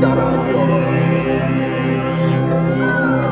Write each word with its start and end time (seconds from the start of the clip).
Thank 0.00 0.18
you. 3.24 3.29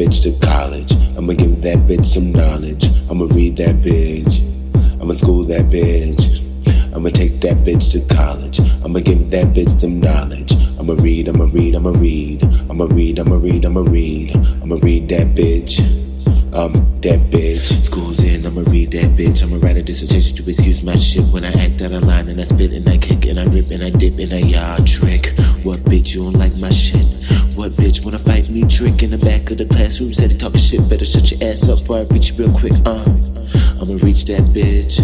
bitch 0.00 0.22
to 0.22 0.32
college. 0.46 0.92
I'ma 1.18 1.34
give 1.34 1.60
that 1.60 1.76
bitch 1.80 2.06
some 2.06 2.32
knowledge. 2.32 2.88
I'ma 3.10 3.26
read 3.34 3.58
that 3.58 3.82
bitch. 3.84 4.40
I'ma 4.98 5.12
school 5.12 5.44
that 5.44 5.66
bitch. 5.66 6.40
I'ma 6.96 7.10
take 7.10 7.38
that 7.42 7.58
bitch 7.58 7.92
to 7.92 8.14
college. 8.14 8.60
I'ma 8.82 9.00
give 9.00 9.30
that 9.30 9.48
bitch 9.48 9.68
some 9.68 10.00
knowledge. 10.00 10.54
I'ma 10.78 10.94
read, 10.94 11.28
I'ma 11.28 11.44
read, 11.52 11.74
I'ma 11.74 11.90
read. 11.90 12.42
I'ma 12.70 12.86
read, 12.86 13.18
I'ma 13.18 13.36
read, 13.36 13.66
I'ma 13.66 13.80
read. 13.80 14.36
I'ma 14.62 14.78
read 14.80 15.08
that 15.10 15.34
bitch. 15.36 15.80
Um, 16.54 16.72
that 17.02 17.20
bitch. 17.30 17.82
School's 17.82 18.24
in, 18.24 18.46
I'ma 18.46 18.62
read 18.68 18.92
that 18.92 19.10
bitch. 19.18 19.42
I'ma 19.42 19.58
write 19.58 19.76
a 19.76 19.82
dissertation 19.82 20.34
to 20.34 20.48
excuse 20.48 20.82
my 20.82 20.96
shit 20.96 21.26
when 21.26 21.44
I 21.44 21.52
act 21.62 21.82
out 21.82 21.92
of 21.92 22.04
line 22.04 22.30
and 22.30 22.40
I 22.40 22.44
spit 22.44 22.72
and 22.72 22.88
I 22.88 22.96
kick 22.96 23.26
and 23.26 23.38
I 23.38 23.44
rip 23.44 23.70
and 23.70 23.84
I 23.84 23.90
dip 23.90 24.18
and 24.18 24.32
I 24.32 24.38
yard 24.38 24.86
trick. 24.86 25.34
What 25.62 25.80
bitch, 25.80 26.14
you 26.14 26.22
don't 26.22 26.40
like 26.40 26.56
my 26.56 26.70
shit? 26.70 27.04
What 27.60 27.72
bitch 27.72 28.02
wanna 28.02 28.18
fight 28.18 28.48
me? 28.48 28.64
Trick 28.64 29.02
in 29.02 29.10
the 29.10 29.18
back 29.18 29.50
of 29.50 29.58
the 29.58 29.66
classroom. 29.66 30.14
Said 30.14 30.30
he 30.30 30.38
talking 30.38 30.58
shit. 30.58 30.88
Better 30.88 31.04
shut 31.04 31.30
your 31.30 31.44
ass 31.44 31.68
up 31.68 31.80
before 31.80 31.98
I 31.98 32.02
reach 32.04 32.30
you 32.30 32.36
real 32.46 32.58
quick. 32.58 32.72
Uh, 32.86 33.04
I'ma 33.78 34.00
reach 34.00 34.24
that 34.32 34.40
bitch. 34.56 34.96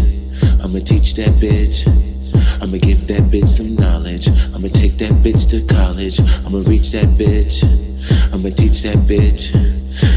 I'ma 0.65 0.79
teach 0.79 1.13
that 1.17 1.37
bitch. 1.37 1.85
I'ma 2.63 2.79
give 2.79 3.07
that 3.09 3.25
bitch 3.29 3.45
some 3.45 3.77
knowledge. 3.77 4.29
I'ma 4.55 4.69
take 4.69 4.97
that 4.97 5.13
bitch 5.21 5.51
to 5.51 5.61
college. 5.69 6.19
I'ma 6.47 6.63
reach 6.65 6.93
that 6.93 7.05
bitch. 7.21 7.61
I'ma 8.33 8.49
teach 8.49 8.81
that 8.85 9.05
bitch. 9.05 9.53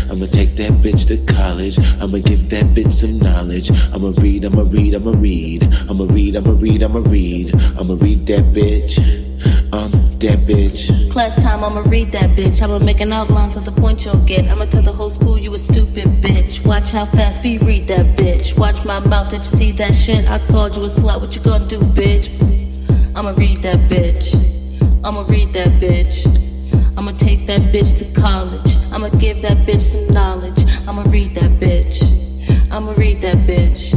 I'ma 0.09 0.25
take 0.27 0.55
that 0.55 0.71
bitch 0.79 1.07
to 1.11 1.17
college. 1.33 1.77
I'ma 1.99 2.19
give 2.19 2.49
that 2.51 2.67
bitch 2.71 2.93
some 2.93 3.19
knowledge. 3.19 3.69
I'ma 3.93 4.13
read, 4.15 4.45
I'ma 4.45 4.63
read, 4.63 4.95
I'ma 4.95 5.11
read. 5.11 5.67
I'ma 5.89 6.05
read, 6.05 6.37
I'ma 6.37 6.51
read, 6.51 6.83
I'ma 6.83 6.99
read. 6.99 7.53
I'ma 7.77 7.97
read 7.99 8.25
that 8.27 8.45
bitch 8.55 9.28
make 9.39 11.31
an 11.41 11.43
outline 11.53 11.83
to 11.83 11.89
read 11.89 12.11
that 12.11 12.29
bitch. 12.31 12.61
I'ma 12.61 12.79
making 12.79 13.11
outlines 13.11 13.55
of 13.57 13.65
the 13.65 13.71
point 13.71 14.05
you'll 14.05 14.17
get. 14.25 14.45
I'ma 14.49 14.65
tell 14.65 14.81
the 14.81 14.91
whole 14.91 15.09
school 15.09 15.37
you 15.37 15.53
a 15.53 15.57
stupid 15.57 16.05
bitch. 16.21 16.65
Watch 16.65 16.91
how 16.91 17.05
fast 17.05 17.43
we 17.43 17.57
read 17.59 17.87
that 17.87 18.17
bitch. 18.17 18.57
Watch 18.57 18.83
my 18.85 18.99
mouth, 18.99 19.29
did 19.29 19.39
you 19.39 19.43
see 19.43 19.71
that 19.73 19.95
shit? 19.95 20.29
I 20.29 20.39
called 20.47 20.75
you 20.75 20.83
a 20.83 20.87
slut, 20.87 21.21
what 21.21 21.35
you 21.35 21.41
gonna 21.41 21.67
do, 21.67 21.79
bitch? 21.79 22.29
I'ma 23.15 23.31
read 23.37 23.61
that 23.63 23.89
bitch. 23.89 24.33
I'ma 25.03 25.21
read 25.27 25.53
that 25.53 25.79
bitch. 25.81 26.25
I'ma 26.97 27.11
take 27.13 27.47
that 27.47 27.61
bitch 27.73 27.97
to 27.99 28.19
college. 28.19 28.75
I'ma 28.91 29.09
give 29.09 29.41
that 29.41 29.65
bitch 29.65 29.81
some 29.81 30.13
knowledge. 30.13 30.65
I'ma 30.87 31.03
read 31.09 31.35
that 31.35 31.51
bitch. 31.59 32.01
I'ma 32.71 32.93
read 32.97 33.21
that 33.21 33.37
bitch. 33.47 33.93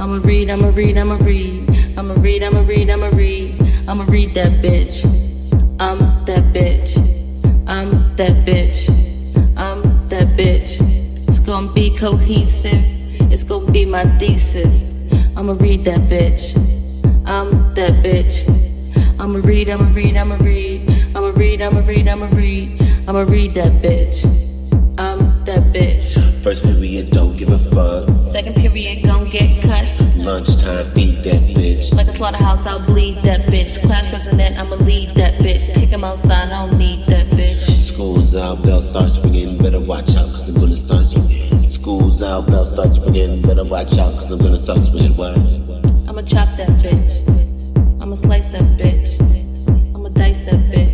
I'ma 0.00 0.20
read, 0.24 0.50
I'ma 0.50 0.68
read, 0.74 0.98
I'ma 0.98 1.16
read. 1.16 1.70
I'ma 1.96 2.14
read, 2.14 2.42
I'ma 2.42 2.60
read, 2.60 2.90
I'ma 2.90 3.08
read. 3.08 3.63
I'ma 3.86 4.04
read 4.08 4.34
that 4.34 4.62
bitch. 4.62 5.04
I'm 5.78 5.98
that 6.24 6.52
bitch. 6.54 6.96
I'm 7.66 8.16
that 8.16 8.46
bitch. 8.46 8.88
I'm 9.56 10.08
that 10.08 10.28
bitch. 10.38 10.80
It's 11.28 11.38
gonna 11.38 11.70
be 11.72 11.94
cohesive. 11.96 12.84
It's 13.30 13.44
gonna 13.44 13.70
be 13.70 13.84
my 13.84 14.04
thesis. 14.18 14.96
I'ma 15.36 15.52
read 15.58 15.84
that 15.84 16.08
bitch. 16.08 16.56
I'm 17.26 17.74
that 17.74 18.02
bitch. 18.02 18.48
I'ma 19.20 19.40
read, 19.44 19.68
I'ma 19.68 19.92
read, 19.92 20.16
I'ma 20.16 20.36
read. 20.36 20.90
I'ma 21.14 21.32
read, 21.34 21.60
I'ma 21.60 21.80
read, 21.80 22.08
I'ma 22.08 22.26
read. 22.32 22.82
I'ma 23.06 23.20
read 23.20 23.54
that 23.54 23.82
bitch. 23.82 24.43
That 25.44 25.74
bitch. 25.74 26.42
First 26.42 26.62
period, 26.62 27.10
don't 27.10 27.36
give 27.36 27.50
a 27.50 27.58
fuck. 27.58 28.08
Second 28.32 28.56
period, 28.56 29.04
gon' 29.04 29.28
get 29.28 29.60
cut. 29.62 29.84
Lunchtime, 30.16 30.86
feed 30.94 31.22
that 31.24 31.42
bitch. 31.54 31.94
Like 31.94 32.06
a 32.06 32.14
slaughterhouse, 32.14 32.64
I'll 32.64 32.80
bleed 32.80 33.22
that 33.24 33.42
bitch. 33.42 33.78
Class 33.82 34.08
president, 34.08 34.58
I'ma 34.58 34.76
lead 34.76 35.14
that 35.16 35.34
bitch. 35.40 35.72
Take 35.74 35.90
him 35.90 36.02
outside, 36.02 36.50
I 36.50 36.66
don't 36.66 36.78
need 36.78 37.06
that 37.08 37.26
bitch. 37.28 37.58
School's 37.78 38.34
out, 38.34 38.62
bell 38.62 38.80
starts 38.80 39.18
ringing. 39.18 39.58
Better 39.58 39.80
watch 39.80 40.16
out, 40.16 40.30
cause 40.32 40.48
I'm 40.48 40.54
gonna 40.54 40.76
start 40.76 41.04
swinging. 41.04 41.66
School's 41.66 42.22
out, 42.22 42.46
bell 42.46 42.64
starts 42.64 42.98
ringing. 42.98 43.42
Better 43.42 43.64
watch 43.64 43.98
out, 43.98 44.14
cause 44.14 44.32
I'm 44.32 44.38
gonna 44.38 44.56
start 44.58 44.80
swinging. 44.80 45.14
What? 45.14 45.36
I'ma 46.08 46.22
chop 46.22 46.56
that 46.56 46.70
bitch. 46.80 47.20
I'ma 48.00 48.14
slice 48.14 48.48
that 48.48 48.62
bitch. 48.78 49.20
I'ma 49.94 50.08
dice 50.08 50.40
that 50.46 50.60
bitch. 50.72 50.93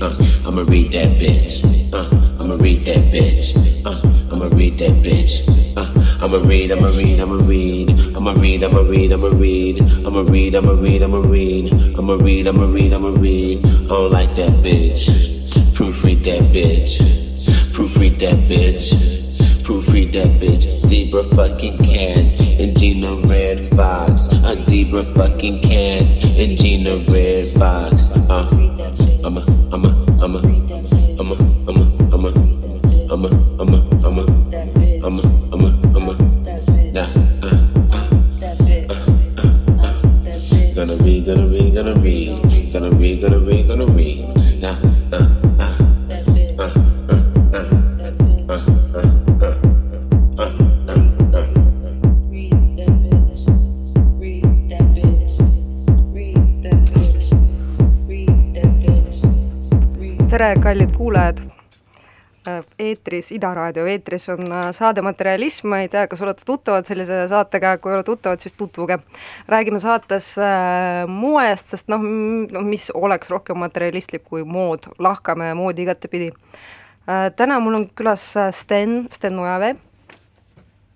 Uh. 0.00 0.28
I'ma 0.48 0.62
read 0.62 0.92
that 0.92 1.08
bitch. 1.20 1.62
Uh, 1.92 2.08
I'ma 2.42 2.54
read 2.54 2.84
that 2.86 3.12
bitch. 3.12 3.52
Uh, 3.84 4.32
I'ma 4.32 4.46
read 4.56 4.78
that 4.78 4.92
bitch. 5.04 5.44
Uh, 5.76 6.24
I'ma 6.24 6.38
read, 6.38 6.72
I'ma 6.72 6.86
read, 6.96 7.20
I'ma 7.20 7.36
read. 7.44 7.90
I'ma 8.16 8.32
read, 8.32 8.64
I'ma 8.64 8.80
read, 8.80 9.12
I'ma 9.12 9.28
read. 9.28 9.80
I'ma 10.06 10.20
read, 10.22 10.54
I'ma 10.56 10.72
read, 10.72 11.02
I'ma 11.02 11.18
read. 11.18 11.72
I'ma 11.98 12.14
read, 12.14 12.46
I'ma 12.48 12.64
read, 12.64 12.92
I'ma 12.94 13.08
read. 13.20 13.66
I 13.66 13.88
don't 13.88 14.10
like 14.10 14.34
that 14.36 14.52
bitch. 14.64 15.10
Proofread 15.76 16.24
that 16.24 16.42
bitch. 16.44 16.98
Proofread 17.72 18.18
that 18.20 18.38
bitch. 18.48 18.94
Proofread 19.62 20.12
that 20.12 20.40
bitch. 20.40 20.62
Zebra 20.80 21.22
fucking 21.24 21.76
cats 21.78 22.40
and 22.40 22.78
Gina 22.78 23.16
Red 23.28 23.60
Fox. 23.60 24.28
A 24.44 24.56
zebra 24.62 25.04
fucking 25.04 25.60
cats 25.60 26.24
and 26.24 26.56
Gina 26.56 27.04
Red 27.12 27.48
Fox. 27.48 28.08
Uh, 28.30 29.07
I'm 29.28 29.36
a, 29.36 29.42
I'm 29.74 29.84
a 29.84 30.07
eetris, 62.88 63.30
Ida 63.36 63.50
raadio 63.54 63.86
eetris 63.88 64.28
on 64.32 64.46
äh, 64.52 64.68
saade 64.76 65.02
Materialism, 65.04 65.68
ma 65.72 65.80
ei 65.84 65.90
tea, 65.92 66.06
kas 66.10 66.22
olete 66.24 66.46
tuttavad 66.48 66.88
sellise 66.88 67.20
saatega, 67.30 67.76
kui 67.78 67.92
ei 67.92 67.98
ole 67.98 68.06
tuttavad, 68.06 68.40
siis 68.40 68.56
tutvuge. 68.58 68.98
räägime 69.48 69.80
saates 69.80 70.30
äh, 70.38 71.04
moest, 71.08 71.74
sest 71.74 71.92
noh, 71.92 72.02
noh, 72.52 72.66
mis 72.66 72.90
oleks 72.94 73.30
rohkem 73.30 73.60
materialistlik 73.62 74.24
kui 74.24 74.44
mood, 74.44 74.90
lahkame 74.98 75.52
moodi 75.54 75.86
igatepidi 75.86 76.30
äh,. 76.32 77.28
täna 77.36 77.60
mul 77.60 77.80
on 77.82 77.88
külas 77.94 78.34
Sten, 78.50 79.06
Sten 79.12 79.38
Ojavee, 79.38 79.74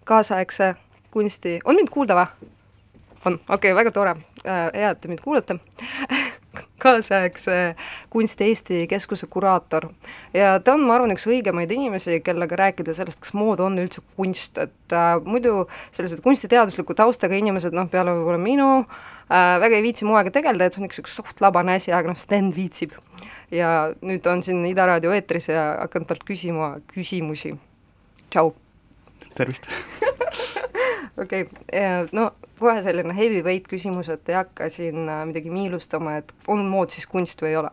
kaasaegse 0.04 0.74
kunsti, 1.10 1.58
on 1.64 1.76
mind 1.80 1.92
kuulda 1.92 2.18
või? 2.18 2.50
on, 3.24 3.34
okei 3.48 3.72
okay,, 3.72 3.74
väga 3.74 3.90
tore 3.94 4.16
hea, 4.44 4.90
et 4.90 5.00
te 5.00 5.08
mind 5.08 5.20
kuulate 5.22 5.58
kaasaegse 6.82 7.56
Kunsti 8.10 8.48
Eesti 8.50 8.86
Keskuse 8.90 9.26
kuraator. 9.30 9.88
ja 10.34 10.58
ta 10.60 10.74
on, 10.74 10.84
ma 10.86 10.96
arvan, 10.96 11.14
üks 11.14 11.26
õigemaid 11.30 11.70
inimesi, 11.74 12.18
kellega 12.24 12.58
rääkida 12.58 12.94
sellest, 12.96 13.20
kas 13.22 13.34
mood 13.38 13.62
on 13.62 13.78
üldse 13.82 14.02
kunst, 14.16 14.58
et 14.58 14.96
äh, 14.96 15.14
muidu 15.24 15.66
sellised 15.94 16.22
kunstiteadusliku 16.24 16.96
taustaga 16.98 17.38
inimesed, 17.38 17.74
noh, 17.76 17.88
peale 17.92 18.14
võib-olla 18.16 18.40
minu 18.42 18.68
äh,, 18.82 19.56
väga 19.62 19.78
ei 19.78 19.86
viitsi 19.86 20.08
moega 20.08 20.34
tegeleda, 20.34 20.68
et 20.68 20.76
see 20.76 20.82
on 20.82 20.90
üks 20.90 21.16
suht 21.16 21.44
labane 21.44 21.78
asi, 21.78 21.94
aga 21.94 22.12
noh, 22.12 22.18
Sten 22.18 22.52
viitsib. 22.56 22.98
ja 23.52 23.92
nüüd 24.02 24.26
on 24.26 24.42
siin 24.42 24.64
Ida 24.66 24.86
Raadio 24.88 25.12
eetris 25.14 25.50
ja 25.52 25.72
hakkan 25.80 26.06
talt 26.08 26.26
küsima 26.28 26.74
küsimusi. 26.92 27.56
tšau! 28.30 28.54
tervist 29.34 29.68
okei 31.22 31.46
okay., 31.46 32.08
no 32.12 32.32
kohe 32.62 32.82
selline 32.84 33.14
heavyweight 33.16 33.68
küsimus, 33.70 34.10
et 34.12 34.28
ei 34.30 34.38
hakka 34.38 34.68
siin 34.72 35.08
äh, 35.08 35.24
midagi 35.28 35.52
miilustama, 35.52 36.18
et 36.22 36.34
on 36.50 36.64
mood 36.68 36.94
siis 36.94 37.08
kunst 37.10 37.42
või 37.42 37.52
ei 37.52 37.58
ole 37.62 37.72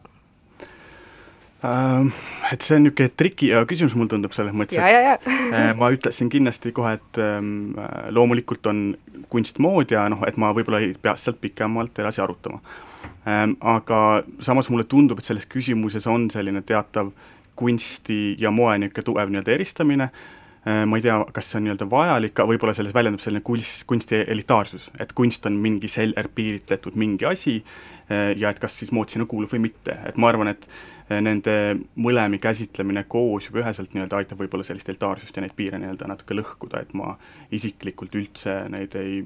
uh,? 1.63 2.25
Et 2.49 2.65
see 2.65 2.79
on 2.79 2.85
niisugune 2.87 3.11
triki 3.19 3.51
küsimus, 3.69 3.93
mulle 3.97 4.09
tundub 4.09 4.33
selles 4.33 4.55
mõttes, 4.57 4.79
et 4.81 5.27
uh, 5.29 5.73
ma 5.79 5.91
ütleksin 5.93 6.31
kindlasti 6.33 6.73
kohe, 6.75 6.95
et 6.97 7.21
um, 7.21 7.75
loomulikult 8.15 8.71
on 8.71 8.85
kunst 9.29 9.61
mood 9.61 9.91
ja 9.93 10.07
noh, 10.09 10.23
et 10.25 10.39
ma 10.41 10.49
võib-olla 10.55 10.81
ei 10.81 10.95
pea 10.97 11.13
sealt 11.19 11.41
pikemalt 11.41 12.01
edasi 12.01 12.23
arutama 12.25 12.61
um,. 12.61 13.57
Aga 13.75 14.23
samas 14.41 14.71
mulle 14.73 14.87
tundub, 14.89 15.19
et 15.21 15.27
selles 15.29 15.45
küsimuses 15.49 16.07
on 16.09 16.29
selline 16.33 16.63
teatav 16.65 17.13
kunsti 17.59 18.35
ja 18.39 18.51
moe 18.55 18.77
niisugune 18.79 19.05
tugev 19.05 19.31
nii-öelda 19.31 19.57
eristamine 19.57 20.09
Äh, 20.09 20.38
ma 20.65 20.97
ei 20.97 21.01
tea, 21.01 21.15
kas 21.31 21.47
see 21.49 21.59
on 21.59 21.63
nii-öelda 21.67 21.85
vajalik, 21.89 22.39
võib-olla 22.51 22.73
selles 22.75 22.93
väljendub 22.95 23.21
selline 23.23 23.43
kunst, 23.47 23.85
kunsti 23.87 24.19
elitaarsus, 24.27 24.89
et 24.99 25.13
kunst 25.15 25.45
on 25.47 25.55
mingi 25.55 25.87
sel-, 25.87 26.15
piiritletud 26.35 26.97
mingi 26.99 27.27
asi 27.29 27.55
äh, 27.61 28.33
ja 28.37 28.51
et 28.51 28.59
kas 28.59 28.75
siis 28.81 28.91
mood 28.95 29.11
sinna 29.11 29.27
kuulub 29.29 29.51
või 29.53 29.69
mitte, 29.69 29.95
et 30.09 30.19
ma 30.19 30.27
arvan, 30.33 30.51
et 30.51 30.67
äh, 30.67 31.21
nende 31.23 31.55
mõlemi 31.95 32.41
käsitlemine 32.43 33.05
koos 33.07 33.47
juba 33.47 33.63
üheselt 33.63 33.95
nii-öelda 33.95 34.19
aitab 34.19 34.43
võib-olla 34.43 34.67
sellist 34.67 34.91
elitaarsust 34.91 35.39
ja 35.39 35.45
neid 35.45 35.55
piire 35.55 35.79
nii-öelda 35.79 36.11
natuke 36.11 36.35
lõhkuda, 36.35 36.83
et 36.83 36.91
ma 36.97 37.15
isiklikult 37.55 38.19
üldse 38.19 38.59
neid 38.73 38.99
ei 38.99 39.23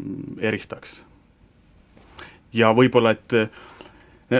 eristaks. 0.51 1.01
ja 2.53 2.69
võib-olla, 2.77 3.17
et 3.17 3.39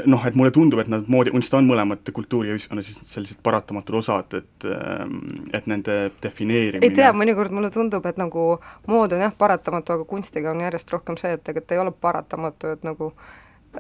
noh, 0.06 0.26
et 0.28 0.36
mulle 0.36 0.52
tundub, 0.52 0.80
et 0.84 0.90
nad 0.92 1.08
moodi, 1.12 1.32
kunst 1.34 1.54
on 1.58 1.68
mõlemad 1.68 2.12
kultuuri 2.16 2.52
ja 2.52 2.58
ühiskonna 2.58 2.84
siis 2.86 3.00
sellised 3.10 3.42
paratamatud 3.44 4.00
osad, 4.00 4.34
et 4.40 4.68
ähm, 4.70 5.20
et 5.54 5.68
nende 5.70 5.98
defineerimine 6.24 6.90
ei 6.90 6.96
tea, 6.96 7.12
mõnikord 7.16 7.54
mulle 7.56 7.72
tundub, 7.74 8.06
et 8.10 8.20
nagu 8.22 8.46
mood 8.88 9.16
on 9.16 9.26
jah, 9.26 9.34
paratamatu, 9.38 9.98
aga 9.98 10.08
kunstiga 10.10 10.52
on 10.52 10.64
järjest 10.66 10.94
rohkem 10.94 11.20
see, 11.20 11.36
et 11.38 11.44
tegelikult 11.44 11.76
ei 11.76 11.84
ole 11.84 11.96
paratamatu, 12.06 12.76
et 12.78 12.88
nagu 12.88 13.12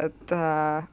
et 0.01 0.35
äh, 0.35 0.89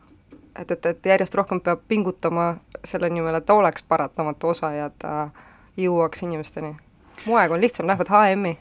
et, 0.59 0.71
et, 0.71 0.87
et 0.87 1.07
järjest 1.07 1.35
rohkem 1.35 1.61
peab 1.65 1.83
pingutama 1.89 2.55
selle 2.85 3.11
nimel, 3.11 3.35
et 3.35 3.47
ta 3.47 3.55
oleks 3.55 3.83
paratamatu 3.89 4.55
osa 4.55 4.73
ja 4.75 4.91
ta 4.99 5.31
jõuaks 5.79 6.25
inimesteni. 6.27 6.75
moega 7.27 7.55
on 7.55 7.61
lihtsam, 7.61 7.87
lähevad 7.87 8.09
HM-i. 8.09 8.57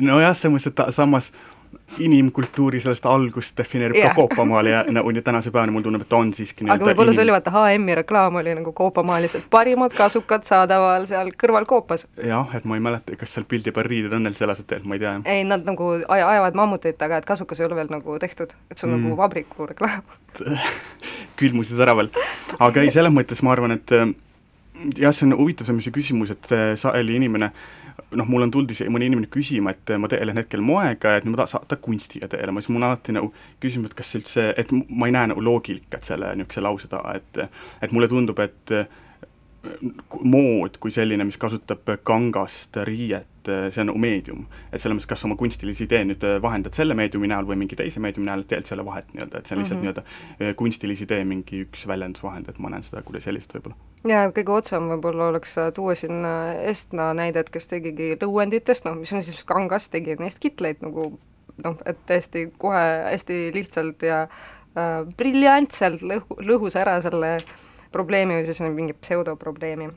nojah, 0.00 0.36
selles 0.36 0.54
mõttes, 0.54 0.72
et 0.72 0.94
samas 0.94 1.32
inimkultuuri 1.98 2.80
sellest 2.80 3.06
algust 3.10 3.56
defineerib 3.58 3.96
yeah. 3.96 4.12
ka 4.12 4.20
Koopamaal 4.20 4.70
ja 4.70 4.82
nagu 4.90 5.12
no, 5.12 5.22
tänase 5.24 5.50
päevani 5.50 5.74
mulle 5.74 5.86
tundub, 5.88 6.04
et 6.06 6.16
on 6.16 6.32
siiski 6.36 6.66
aga 6.66 6.84
võib-olla 6.84 7.12
inim... 7.12 7.18
see 7.18 7.26
oli 7.26 7.34
vaata 7.34 7.52
HM-i 7.54 7.96
reklaam 8.00 8.40
oli 8.42 8.54
nagu 8.58 8.72
Koopamaal 8.76 9.24
lihtsalt 9.24 9.48
parimad 9.52 9.94
kasukad 9.96 10.46
saadaval 10.48 11.06
seal 11.10 11.32
kõrval 11.42 11.68
Koopas. 11.68 12.06
jah, 12.22 12.52
et 12.58 12.68
ma 12.68 12.78
ei 12.78 12.84
mäleta, 12.88 13.16
kas 13.20 13.36
seal 13.36 13.48
pildi 13.48 13.74
peal 13.76 13.88
riided 13.90 14.16
on 14.16 14.26
neil 14.28 14.36
seljas, 14.36 14.62
et 14.64 14.76
ma 14.84 14.98
ei 14.98 15.04
tea. 15.04 15.14
ei, 15.24 15.46
nad 15.48 15.64
nagu 15.68 15.92
aj 16.02 16.26
ajavad 16.32 16.60
mammutit, 16.62 17.00
aga 17.08 17.22
et 17.22 17.28
kasukas 17.28 17.60
ei 17.60 17.68
ole 17.68 17.80
veel 17.80 17.90
nagu 17.92 18.18
tehtud, 18.22 18.54
et 18.70 18.76
see 18.76 18.88
on 18.88 18.96
nagu 18.96 19.02
mm. 19.02 19.10
nagu 19.10 19.22
vabriku 19.22 19.70
reklaam 19.72 20.04
külmusid 21.40 21.80
ära 21.80 21.96
veel. 21.98 22.12
aga 22.58 22.84
ei, 22.84 22.92
selles 22.94 23.14
mõttes 23.14 23.42
ma 23.44 23.56
arvan, 23.56 23.76
et 23.78 23.98
jah, 24.98 25.14
see 25.14 25.26
on 25.28 25.36
huvitav, 25.38 25.68
see 25.68 25.74
on 25.76 25.82
see 25.84 25.94
küsimus, 25.94 26.32
et 26.34 26.52
sageli 26.80 27.16
inimene 27.20 27.50
noh, 28.16 28.28
mul 28.28 28.46
on 28.46 28.52
isegi 28.70 28.92
mõni 28.92 29.08
inimene 29.10 29.30
küsima, 29.32 29.72
et 29.74 29.94
ma 30.00 30.10
tegelen 30.10 30.38
hetkel 30.40 30.62
moega, 30.64 31.16
et 31.16 31.26
ma 31.26 31.38
tahan 31.40 31.52
saada 31.56 31.78
kunstiga 31.82 32.28
tegelema, 32.30 32.62
siis 32.62 32.72
mul 32.74 32.82
on 32.82 32.90
alati 32.90 33.14
nagu 33.16 33.32
küsimus, 33.62 33.90
et 33.90 33.98
kas 33.98 34.14
üldse, 34.18 34.46
et 34.58 34.72
ma 34.72 35.08
ei 35.08 35.16
näe 35.16 35.32
nagu 35.32 35.42
loogikat 35.42 36.06
selle 36.06 36.34
niisuguse 36.36 36.64
lause 36.64 36.92
taha, 36.92 37.16
et 37.20 37.42
et 37.82 37.94
mulle 37.96 38.08
tundub, 38.12 38.40
et 38.44 38.74
mood 40.22 40.76
kui 40.82 40.94
selline, 40.94 41.24
mis 41.26 41.38
kasutab 41.40 41.88
kangast 42.06 42.76
riiet, 42.86 43.35
see 43.46 43.82
on 43.82 43.90
nagu 43.90 44.00
meedium. 44.00 44.46
et 44.72 44.80
selles 44.80 44.96
mõttes, 44.96 45.08
kas 45.10 45.24
oma 45.28 45.36
kunstilisi 45.40 45.84
idee 45.86 46.04
nüüd 46.08 46.24
vahendad 46.42 46.76
selle 46.76 46.94
meediumi 46.98 47.30
näol 47.30 47.48
või 47.48 47.58
mingi 47.62 47.78
teise 47.78 48.00
meediumi 48.02 48.28
näol, 48.28 48.44
et 48.44 48.50
tegelikult 48.50 48.72
ei 48.72 48.78
ole 48.78 48.86
vahet 48.86 49.12
nii-öelda, 49.14 49.38
et 49.38 49.46
see 49.46 49.56
on 49.56 49.62
lihtsalt 49.62 49.80
mm 49.80 49.88
-hmm. 49.88 50.06
nii-öelda 50.38 50.54
kunstilise 50.60 51.04
idee 51.04 51.24
mingi 51.24 51.62
üks 51.66 51.86
väljendusvahend, 51.86 52.48
et 52.48 52.58
ma 52.58 52.72
näen 52.72 52.82
seda 52.86 53.02
kuidagi 53.02 53.28
selliselt 53.28 53.54
võib-olla. 53.54 53.76
ja 54.08 54.24
kõige 54.38 54.56
otsam 54.56 54.90
võib-olla 54.94 55.28
oleks 55.34 55.58
äh, 55.58 55.72
tuua 55.72 55.94
siin 55.94 56.24
äh, 56.24 56.56
Estna 56.72 57.12
näidet, 57.14 57.50
kes 57.50 57.66
tegigi 57.66 58.16
lõuenditest, 58.22 58.84
noh, 58.84 58.98
mis 58.98 59.12
on 59.12 59.22
siis 59.22 59.44
kangas, 59.44 59.88
tegi 59.88 60.16
neist 60.18 60.38
kitleid 60.38 60.82
nagu 60.82 61.12
noh, 61.64 61.78
et 61.86 61.98
tõesti 62.06 62.50
kohe 62.58 62.84
hästi 63.10 63.50
lihtsalt 63.54 64.02
ja 64.02 64.26
äh, 64.26 65.00
briljantselt 65.16 66.02
lõhu, 66.02 66.42
lõhus 66.42 66.76
ära 66.76 67.00
selle 67.00 67.36
äh, 67.36 67.56
probleemi 67.96 68.38
või 68.38 68.48
siis 68.48 68.60
on 68.60 68.74
mingi 68.74 68.96
pseudoprobleemi. 68.96 69.90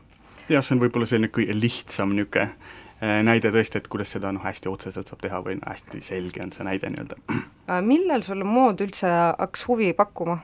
jah, 0.50 0.64
see 0.64 0.76
on 0.76 0.84
võib-olla 0.84 1.08
selline 1.10 1.32
kõige 1.34 1.56
lihtsam 1.58 2.14
niisugune 2.16 2.48
äh, 2.48 2.86
näide 3.00 3.52
tõesti, 3.54 3.80
et 3.80 3.88
kuidas 3.92 4.12
seda 4.16 4.32
noh, 4.36 4.44
hästi 4.44 4.70
otseselt 4.72 5.08
saab 5.08 5.22
teha 5.24 5.40
või 5.46 5.58
no 5.60 5.68
hästi 5.72 6.02
selge 6.04 6.44
on 6.44 6.52
see 6.52 6.66
näide 6.68 6.92
nii-öelda. 6.92 7.20
Äh, 7.32 7.82
millal 7.86 8.26
sulle 8.28 8.48
mood 8.48 8.82
üldse 8.84 9.10
hakkas 9.10 9.64
huvi 9.70 9.92
pakkuma 9.96 10.40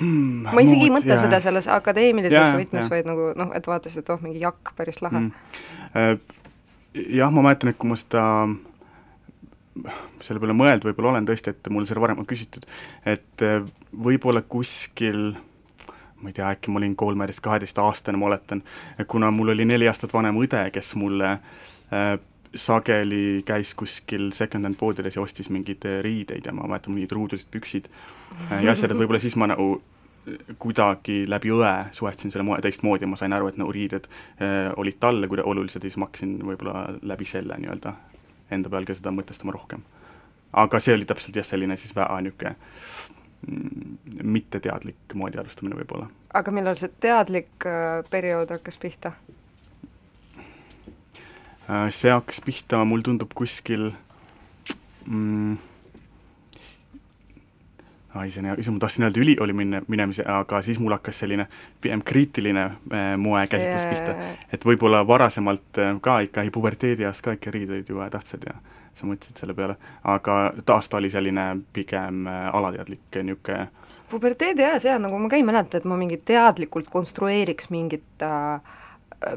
hmm,? 0.00 0.48
ma 0.48 0.64
isegi 0.64 0.86
mood, 0.86 0.88
ei 0.88 0.94
mõtle 0.96 1.14
jah. 1.16 1.24
seda 1.26 1.42
selles 1.44 1.68
akadeemilises 1.72 2.56
võtmes, 2.56 2.88
vaid 2.92 3.10
nagu 3.10 3.32
noh, 3.38 3.52
et 3.56 3.68
vaatasid, 3.68 4.04
et 4.04 4.12
oh, 4.14 4.24
mingi 4.24 4.40
jakk, 4.44 4.72
päris 4.78 5.02
lahe. 5.04 5.26
Äh, 5.92 6.14
jah, 6.94 7.32
ma 7.32 7.44
mäletan, 7.44 7.72
et 7.72 7.80
kui 7.80 7.92
ma 7.92 8.00
seda 8.00 8.26
selle 10.22 10.40
peale 10.40 10.56
mõelda 10.56 10.88
võib-olla 10.88 11.14
olen 11.14 11.28
tõesti, 11.28 11.52
et 11.52 11.72
mul 11.72 11.86
seda 11.88 12.02
varem 12.02 12.20
on 12.22 12.28
küsitud, 12.28 12.66
et 13.08 13.44
äh, 13.44 13.60
võib-olla 13.92 14.44
kuskil 14.44 15.32
ma 16.22 16.30
ei 16.30 16.36
tea, 16.36 16.50
äkki 16.54 16.70
ma 16.70 16.80
olin 16.80 16.96
kolmeteist, 16.96 17.42
kaheteistaastane, 17.44 18.18
ma 18.18 18.30
oletan, 18.30 18.62
kuna 19.06 19.30
mul 19.34 19.54
oli 19.54 19.66
neli 19.68 19.88
aastat 19.90 20.14
vanem 20.14 20.38
õde, 20.42 20.64
kes 20.74 20.94
mulle 21.00 21.32
äh, 21.34 22.12
sageli 22.54 23.42
käis 23.46 23.74
kuskil 23.74 24.30
second-hand 24.36 24.76
poodides 24.80 25.16
ja 25.16 25.22
ostis 25.22 25.50
mingeid 25.50 25.86
äh, 25.88 26.00
riideid 26.04 26.46
ja 26.46 26.52
ma 26.52 26.68
mäletan 26.68 26.94
mingid 26.94 27.14
ruudulised 27.16 27.50
püksid 27.52 27.88
äh, 28.50 28.62
ja 28.64 28.74
asjad, 28.74 28.92
et 28.92 29.00
võib-olla 29.00 29.22
siis 29.22 29.36
ma 29.40 29.48
nagu 29.50 29.68
äh, 29.78 30.52
kuidagi 30.62 31.22
läbi 31.30 31.52
õe 31.54 31.72
suhetasin 31.96 32.34
selle 32.34 32.46
moe 32.46 32.60
teistmoodi 32.62 33.06
ja 33.06 33.10
ma 33.10 33.18
sain 33.20 33.32
aru, 33.32 33.48
et 33.48 33.60
nagu 33.60 33.72
riided 33.72 34.08
äh, 34.08 34.68
olid 34.76 35.00
talle 35.00 35.30
kuidagi 35.30 35.48
olulised 35.54 35.80
ja 35.80 35.90
siis 35.90 36.00
ma 36.00 36.10
hakkasin 36.10 36.36
võib-olla 36.44 36.86
läbi 37.02 37.28
selle 37.28 37.58
nii-öelda 37.62 37.96
enda 38.52 38.72
peal 38.72 38.86
ka 38.88 38.96
seda 38.96 39.14
mõtestama 39.14 39.56
rohkem. 39.56 39.82
aga 40.52 40.80
see 40.80 40.94
oli 40.94 41.08
täpselt 41.08 41.36
jah, 41.36 41.46
selline 41.48 41.76
siis 41.80 41.96
väga 41.96 42.20
niisugune 42.20 42.56
mitteteadlik 44.22 45.14
moodi 45.18 45.40
alustamine 45.40 45.76
võib-olla. 45.80 46.08
aga 46.34 46.54
millal 46.54 46.78
see 46.78 46.90
teadlik 47.02 47.66
äh, 47.66 48.04
periood 48.10 48.54
hakkas 48.54 48.78
pihta? 48.78 49.12
Äh, 51.66 51.90
see 51.90 52.12
hakkas 52.12 52.42
pihta, 52.44 52.84
mul 52.86 53.02
tundub 53.02 53.34
kuskil 53.34 53.90
mm, 55.06 55.56
ai, 58.14 58.30
see 58.30 58.42
on 58.44 58.50
hea 58.50 58.58
küsimus, 58.60 58.78
ma 58.78 58.84
tahtsin 58.86 59.08
öelda 59.08 59.22
ülikooli 59.24 59.56
minna, 59.58 59.82
minemise, 59.90 60.26
aga 60.28 60.62
siis 60.62 60.78
mul 60.82 60.94
hakkas 60.94 61.24
selline 61.24 61.48
pigem 61.82 62.04
kriitiline 62.06 62.68
äh, 62.68 63.08
moekäsitlus 63.18 63.88
pihta. 63.90 64.14
et 64.52 64.68
võib-olla 64.68 65.02
varasemalt 65.06 65.82
ka 66.00 66.20
ikka 66.28 66.46
puberteedieas 66.54 67.24
ka 67.24 67.34
ikka 67.38 67.50
riideid 67.58 67.90
ju 67.90 68.06
tahtsid 68.10 68.46
ja 68.46 68.60
sa 68.94 69.08
mõtlesid 69.08 69.40
selle 69.40 69.54
peale, 69.56 69.76
aga 70.04 70.38
taas 70.68 70.88
ta 70.88 71.00
oli 71.00 71.10
selline 71.10 71.46
pigem 71.72 72.26
äh, 72.26 72.48
alateadlik 72.54 73.22
niisugune 73.22 73.68
puberteedieas 74.12 74.84
jaa, 74.84 74.98
nagu 75.00 75.16
ma 75.18 75.30
ka 75.32 75.38
ei 75.40 75.46
mäleta, 75.46 75.80
et 75.80 75.88
ma 75.88 75.96
mingit 75.96 76.26
teadlikult 76.28 76.90
konstrueeriks 76.92 77.70
mingit 77.72 78.24
äh, 78.26 78.60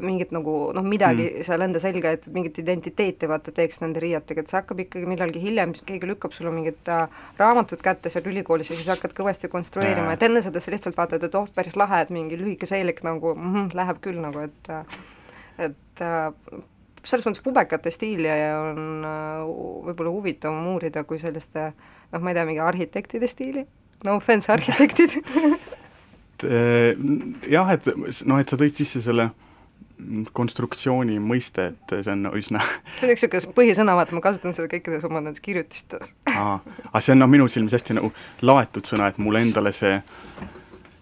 mingit 0.02 0.32
nagu 0.34 0.54
noh, 0.74 0.84
midagi 0.86 1.26
mm. 1.28 1.46
seal 1.46 1.62
enda 1.66 1.80
selga, 1.82 2.12
et 2.16 2.26
mingit 2.34 2.58
identiteeti 2.62 3.28
vaata 3.30 3.54
teeks 3.54 3.80
nende 3.82 4.02
riietega, 4.02 4.42
et 4.42 4.52
see 4.52 4.58
hakkab 4.58 4.82
ikkagi 4.86 5.08
millalgi 5.08 5.42
hiljem, 5.42 5.74
keegi 5.86 6.10
lükkab 6.10 6.34
sulle 6.36 6.52
mingit 6.54 6.90
äh, 6.92 7.06
raamatut 7.38 7.82
kätte 7.84 8.12
seal 8.12 8.26
ülikoolis 8.30 8.72
ja 8.72 8.78
siis 8.78 8.90
hakkad 8.90 9.14
kõvasti 9.16 9.50
konstrueerima, 9.52 10.16
et 10.16 10.24
enne 10.26 10.42
seda 10.44 10.62
sa 10.62 10.74
lihtsalt 10.74 10.98
vaatad, 10.98 11.26
et 11.26 11.38
oh, 11.38 11.48
päris 11.54 11.78
lahe, 11.78 12.02
et 12.02 12.12
mingi 12.14 12.38
lühike 12.40 12.68
seelik 12.68 13.04
nagu 13.06 13.36
mm 13.36 13.74
läheb 13.76 14.00
küll 14.04 14.20
nagu, 14.22 14.46
et 14.46 14.72
äh, 14.72 14.98
et 15.70 16.04
äh, 16.04 16.32
selles 17.06 17.26
mõttes 17.26 17.44
pubekate 17.44 17.92
stiili 17.94 18.30
on 18.50 19.06
äh, 19.06 19.42
võib-olla 19.88 20.12
huvitavam 20.14 20.66
uurida 20.74 21.04
kui 21.08 21.20
selliste 21.22 21.70
noh, 21.70 22.20
ma 22.20 22.32
ei 22.32 22.38
tea, 22.38 22.46
mingi 22.48 22.62
arhitektide 22.62 23.30
stiili, 23.30 23.66
no 24.06 24.20
offense 24.20 24.52
arhitektid. 24.52 25.18
Äh, 26.44 26.90
jah, 27.48 27.70
et 27.72 27.86
noh, 28.28 28.36
et 28.36 28.50
sa 28.52 28.58
tõid 28.60 28.74
sisse 28.76 29.00
selle 29.00 29.30
konstruktsiooni 30.36 31.16
mõiste, 31.22 31.70
et 31.72 31.94
see 32.04 32.12
on 32.12 32.28
üsna 32.36 32.60
see 32.60 33.06
on 33.06 33.12
üks 33.14 33.24
niisugune 33.24 33.56
põhisõna, 33.56 33.94
vaata 33.96 34.12
ma 34.12 34.20
kasutan 34.24 34.52
seda 34.52 34.68
kõikides 34.68 35.06
oma 35.08 35.22
nendes 35.24 35.40
kirjutistes. 35.40 36.12
Aa, 36.34 36.58
aga 36.90 37.00
see 37.00 37.14
on 37.14 37.22
noh, 37.22 37.30
minu 37.32 37.48
silmis 37.48 37.72
hästi 37.76 37.96
nagu 37.96 38.12
laetud 38.44 38.84
sõna, 38.84 39.08
et 39.08 39.20
mulle 39.22 39.46
endale 39.46 39.72
see 39.72 39.96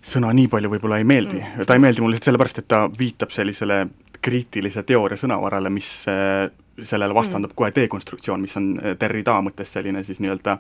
sõna 0.05 0.31
nii 0.37 0.47
palju 0.53 0.71
võib-olla 0.77 1.01
ei 1.01 1.09
meeldi. 1.09 1.41
Mm.. 1.41 1.67
ta 1.67 1.75
ei 1.77 1.83
meeldi 1.83 2.05
mulle 2.05 2.21
sellepärast, 2.21 2.63
et 2.63 2.71
ta 2.71 2.85
viitab 2.99 3.35
sellisele 3.35 3.83
kriitilise 4.25 4.83
teooria 4.89 5.19
sõnavarale, 5.21 5.71
mis 5.73 5.89
äh, 6.09 6.49
sellele 6.83 7.15
vastandub 7.15 7.53
mm. 7.53 7.57
kohe 7.59 7.71
dekonstruktsioon, 7.75 8.41
mis 8.43 8.57
on 8.59 8.71
Derrida 9.01 9.37
mõttes 9.45 9.71
selline 9.77 10.03
siis 10.07 10.19
nii-öelda 10.23 10.57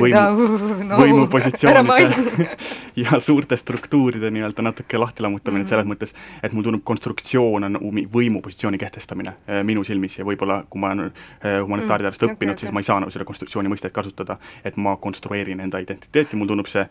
võimu, 0.00 0.46
no, 0.88 1.00
võimupositsioonide 1.02 2.46
ja 3.02 3.18
suurte 3.20 3.58
struktuuride 3.60 4.30
nii-öelda 4.32 4.64
natuke 4.64 5.00
lahti 5.00 5.24
lammutamine 5.26 5.62
mm., 5.62 5.66
et 5.66 5.74
selles 5.74 5.90
mõttes, 5.90 6.14
et 6.42 6.54
mulle 6.54 6.70
tundub, 6.70 6.84
konstruktsioon 6.88 7.68
on 7.68 7.80
võimupositsiooni 8.14 8.80
kehtestamine 8.80 9.34
äh, 9.34 9.60
minu 9.66 9.84
silmis 9.84 10.18
ja 10.20 10.26
võib-olla 10.28 10.62
kui 10.70 10.80
ma 10.80 10.94
olen 10.94 11.12
humanitaarteadust 11.44 12.24
mm. 12.24 12.38
õppinud 12.38 12.54
okay,, 12.54 12.62
okay. 12.62 12.66
siis 12.66 12.76
ma 12.76 12.84
ei 12.84 12.88
saa 12.88 13.02
nagu 13.04 13.12
selle 13.12 13.28
konstruktsiooni 13.28 13.74
mõistet 13.74 13.94
kasutada, 13.94 14.38
et 14.64 14.80
ma 14.80 14.96
konstrueerin 14.96 15.60
enda 15.66 15.82
identiteeti, 15.84 16.38
mulle 16.38 16.54
tundub 16.54 16.70
see 16.70 16.86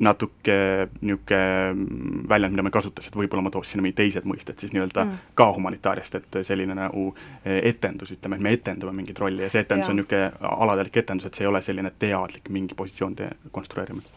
natuke 0.00 0.54
niisugune 1.00 2.28
väljend, 2.28 2.54
mida 2.54 2.64
ma 2.64 2.70
ei 2.70 2.74
kasuta, 2.74 3.02
et 3.04 3.16
võib-olla 3.16 3.44
ma 3.44 3.52
tooks 3.52 3.72
sinna 3.72 3.84
mingid 3.84 3.98
teised 4.00 4.24
mõisted 4.28 4.58
siis 4.58 4.72
nii-öelda 4.72 5.04
mm. 5.04 5.28
ka 5.38 5.50
humanitaariast, 5.52 6.16
et 6.18 6.38
selline 6.48 6.74
nagu 6.78 7.10
eh, 7.44 7.60
etendus, 7.70 8.14
ütleme, 8.16 8.38
et 8.38 8.46
me 8.46 8.54
etendame 8.56 8.94
mingit 8.96 9.20
rolli 9.20 9.44
ja 9.44 9.50
see 9.52 9.62
etendus 9.66 9.90
ja. 9.90 9.92
on 9.92 10.00
niisugune 10.00 10.32
alateadlik 10.56 10.96
etendus, 11.04 11.28
et 11.28 11.38
see 11.38 11.44
ei 11.46 11.50
ole 11.52 11.62
selline 11.62 11.92
teadlik 11.98 12.48
mingi 12.54 12.78
positsioonide 12.78 13.28
konstrueerimine 13.52 14.08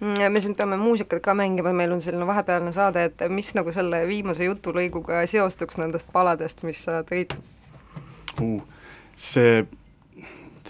mm, 0.00 0.32
me 0.32 0.40
siin 0.40 0.56
peame 0.58 0.80
muusikat 0.80 1.22
ka 1.22 1.36
mängima, 1.38 1.74
meil 1.76 1.92
on 1.92 2.00
selline 2.00 2.26
vahepealne 2.26 2.72
saade, 2.72 3.04
et 3.10 3.26
mis 3.28 3.52
nagu 3.58 3.72
selle 3.72 4.02
viimase 4.08 4.48
jutulõiguga 4.48 5.22
seostuks 5.28 5.78
nendest 5.82 6.08
paladest, 6.12 6.64
mis 6.66 6.82
sa 6.88 7.02
tõid 7.06 7.36
uh,? 8.40 8.62
see 9.12 9.60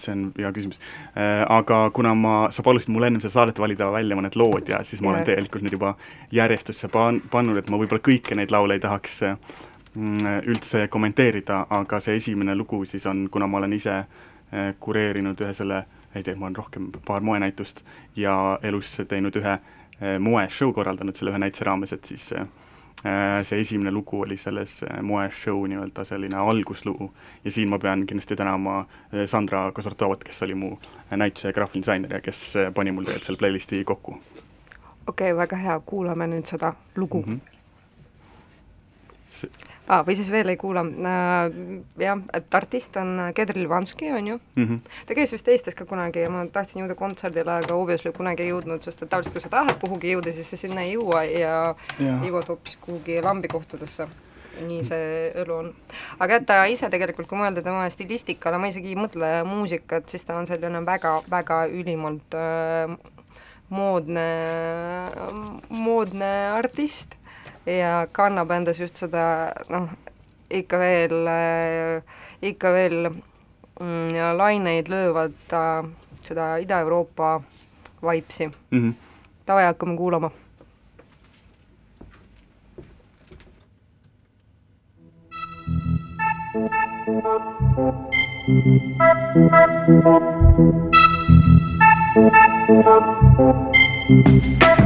see 0.01 0.13
on 0.15 0.25
hea 0.39 0.53
küsimus. 0.55 0.81
Äh, 1.17 1.43
aga 1.53 1.85
kuna 1.95 2.15
ma, 2.19 2.35
sa 2.55 2.65
palusid 2.65 2.93
mul 2.95 3.09
ennem 3.09 3.23
seda 3.23 3.35
saadet 3.37 3.61
valida 3.63 3.91
välja 3.93 4.19
mõned 4.19 4.37
lood 4.41 4.71
ja 4.73 4.83
siis 4.87 5.03
ma 5.03 5.13
olen 5.13 5.27
tegelikult 5.29 5.65
nüüd 5.65 5.77
juba 5.79 5.95
järjestusse 6.33 6.91
pan-, 6.93 7.23
pannud, 7.33 7.61
et 7.61 7.71
ma 7.71 7.81
võib-olla 7.81 8.05
kõiki 8.05 8.39
neid 8.39 8.55
laule 8.55 8.79
ei 8.79 8.83
tahaks 8.85 9.21
mm, 9.27 10.43
üldse 10.53 10.87
kommenteerida, 10.93 11.67
aga 11.71 12.01
see 12.01 12.17
esimene 12.21 12.57
lugu 12.59 12.85
siis 12.89 13.07
on, 13.11 13.27
kuna 13.33 13.51
ma 13.51 13.63
olen 13.63 13.77
ise 13.79 13.99
äh, 14.01 14.73
kureerinud 14.81 15.41
ühe 15.45 15.53
selle, 15.57 15.85
ei 16.15 16.25
tea, 16.25 16.37
ma 16.37 16.49
olen 16.49 16.59
rohkem 16.63 16.91
paar 17.07 17.25
moenäitust 17.25 17.85
ja 18.17 18.59
elus 18.63 18.97
teinud 19.09 19.37
ühe 19.41 19.57
äh, 19.59 20.19
moeshow, 20.19 20.75
korraldanud 20.77 21.17
selle 21.19 21.35
ühe 21.35 21.45
näituse 21.45 21.69
raames, 21.69 21.97
et 21.97 22.13
siis 22.13 22.33
Äh, 22.33 22.47
see 23.43 23.61
esimene 23.61 23.91
lugu 23.91 24.21
oli 24.21 24.37
selles 24.37 24.83
äh, 24.83 25.01
moeshow 25.03 25.65
nii-öelda 25.67 26.05
selline 26.05 26.37
alguslugu 26.39 27.11
ja 27.45 27.51
siin 27.51 27.69
ma 27.69 27.79
pean 27.79 28.07
kindlasti 28.07 28.37
tänama 28.37 28.79
äh, 28.81 29.27
Sandra 29.27 29.73
Kasartovat, 29.73 30.25
kes 30.25 30.43
oli 30.43 30.55
mu 30.55 30.77
näituse 31.11 31.53
graafiline 31.53 31.83
disainer 31.83 32.15
ja 32.15 32.21
kes 32.21 32.55
pani 32.75 32.93
mul 32.93 33.05
tegelikult 33.05 33.27
selle 33.27 33.39
playlisti 33.39 33.85
kokku. 33.85 34.13
okei 34.13 35.33
okay,, 35.33 35.37
väga 35.37 35.57
hea, 35.57 35.81
kuulame 35.81 36.27
nüüd 36.27 36.47
seda 36.47 36.73
lugu 36.97 37.25
mm. 37.27 37.33
-hmm. 37.33 37.52
Ah,. 39.89 40.05
või 40.07 40.15
siis 40.17 40.31
veel 40.31 40.53
ei 40.53 40.57
kuula 40.57 40.85
äh,, 40.87 41.55
jah, 42.01 42.21
et 42.37 42.55
artist 42.55 42.97
on 43.01 43.19
Kedr 43.35 43.59
Livanski, 43.59 44.13
on 44.15 44.27
ju 44.27 44.37
mm, 44.39 44.65
-hmm. 44.65 45.07
ta 45.07 45.15
käis 45.19 45.33
vist 45.35 45.49
Eestis 45.49 45.75
ka 45.75 45.85
kunagi 45.85 46.23
ja 46.23 46.31
ma 46.31 46.45
tahtsin 46.47 46.85
jõuda 46.85 46.95
kontserdile, 46.95 47.59
aga 47.65 47.75
obviously 47.75 48.13
kunagi 48.13 48.47
ei 48.47 48.53
jõudnud, 48.53 48.83
sest 48.83 49.03
et 49.03 49.11
tavaliselt 49.11 49.35
kui 49.35 49.43
sa 49.45 49.53
tahad 49.53 49.81
kuhugi 49.83 50.15
jõuda, 50.15 50.33
siis 50.33 50.51
sa 50.51 50.57
sinna 50.57 50.87
ei 50.87 50.95
jõua 50.95 51.25
ja, 51.25 51.75
ja. 51.99 52.19
jõuad 52.23 52.49
hoopis 52.49 52.79
kuhugi 52.81 53.23
lambikohtadesse 53.23 54.09
nii 54.61 54.83
see 54.85 55.31
elu 55.43 55.55
on. 55.55 55.73
aga 56.21 56.37
et 56.37 56.47
ta 56.47 56.59
ise 56.71 56.91
tegelikult, 56.93 57.29
kui 57.29 57.39
mõelda 57.41 57.65
tema 57.65 57.89
stilistikale, 57.91 58.59
ma 58.59 58.69
isegi 58.69 58.93
ei 58.93 58.99
mõtle 58.99 59.33
muusikat, 59.49 60.09
siis 60.13 60.25
ta 60.29 60.37
on 60.39 60.47
selline 60.47 60.85
väga-väga 60.87 61.65
ülimalt 61.73 62.37
äh, 62.37 62.95
moodne, 63.73 64.29
moodne 65.69 66.33
artist 66.53 67.17
ja 67.67 68.07
kannab 68.13 68.51
endas 68.51 68.81
just 68.81 68.97
seda 68.99 69.53
noh, 69.71 69.89
ikka 70.51 70.79
veel, 70.79 71.29
ikka 72.43 72.73
veel 72.75 73.11
mm, 73.81 74.15
ja 74.15 74.33
laineid 74.37 74.89
löövad 74.89 75.53
äh, 75.53 75.91
seda 76.23 76.57
Ida-Euroopa 76.57 77.41
vaipsi 78.03 78.47
mm. 78.47 78.55
-hmm. 78.71 78.95
davai, 79.47 79.65
hakkame 79.65 79.97
kuulama 79.97 80.31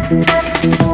Thank 0.08 0.80
you. 0.80 0.85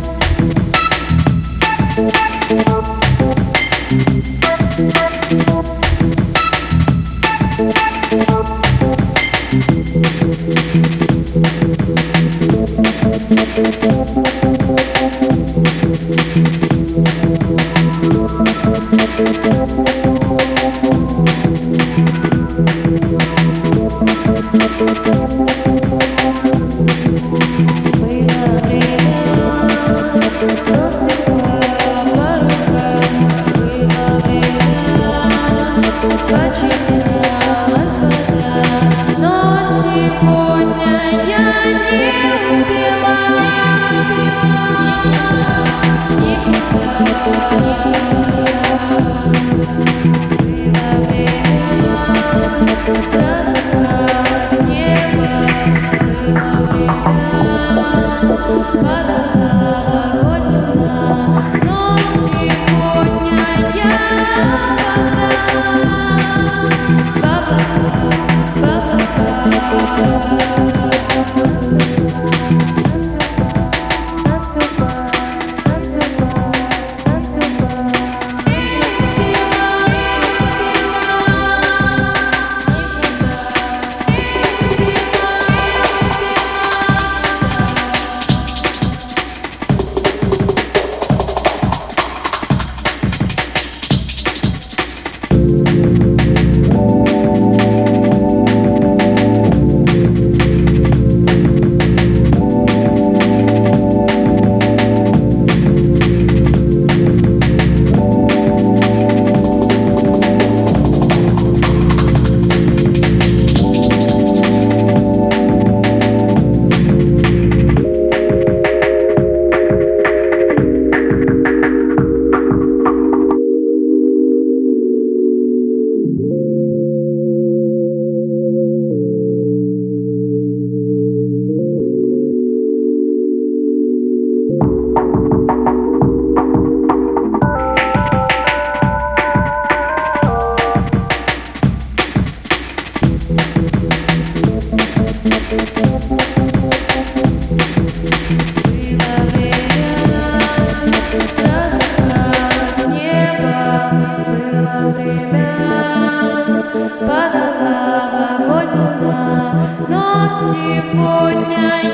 Música 13.62 14.41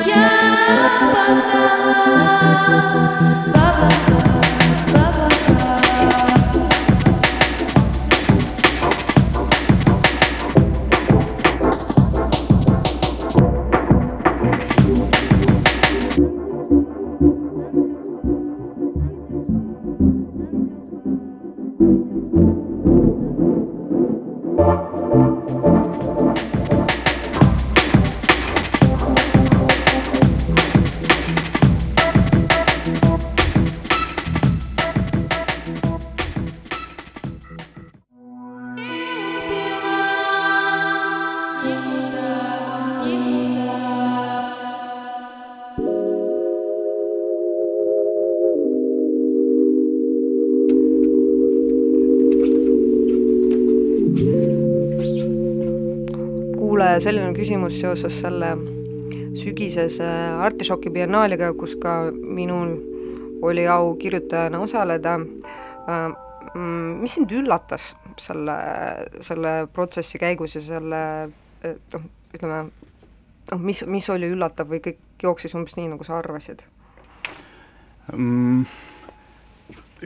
я 0.06 0.90
познала. 1.12 2.18
Баба, 3.54 3.88
selline 57.02 57.32
küsimus 57.36 57.78
seoses 57.80 58.20
selle 58.22 58.54
sügisese 59.38 60.08
Artišoki 60.42 60.90
biennaaliga, 60.90 61.52
kus 61.58 61.76
ka 61.80 62.10
minul 62.12 62.76
oli 63.42 63.66
au 63.70 63.94
kirjutajana 64.00 64.60
osaleda. 64.60 65.18
Mm, 66.54 66.98
mis 67.02 67.14
sind 67.18 67.32
üllatas 67.32 67.92
selle, 68.18 68.56
selle 69.24 69.52
protsessi 69.72 70.18
käigus 70.18 70.56
ja 70.56 70.62
selle 70.64 71.00
noh, 71.92 72.06
ütleme 72.34 72.60
noh, 73.52 73.60
mis, 73.60 73.82
mis 73.88 74.08
oli 74.12 74.30
üllatav 74.32 74.70
või 74.70 74.80
kõik 74.84 75.00
jooksis 75.22 75.54
umbes 75.58 75.76
nii, 75.76 75.90
nagu 75.92 76.06
sa 76.06 76.18
arvasid 76.18 76.64
mm,? 78.14 78.64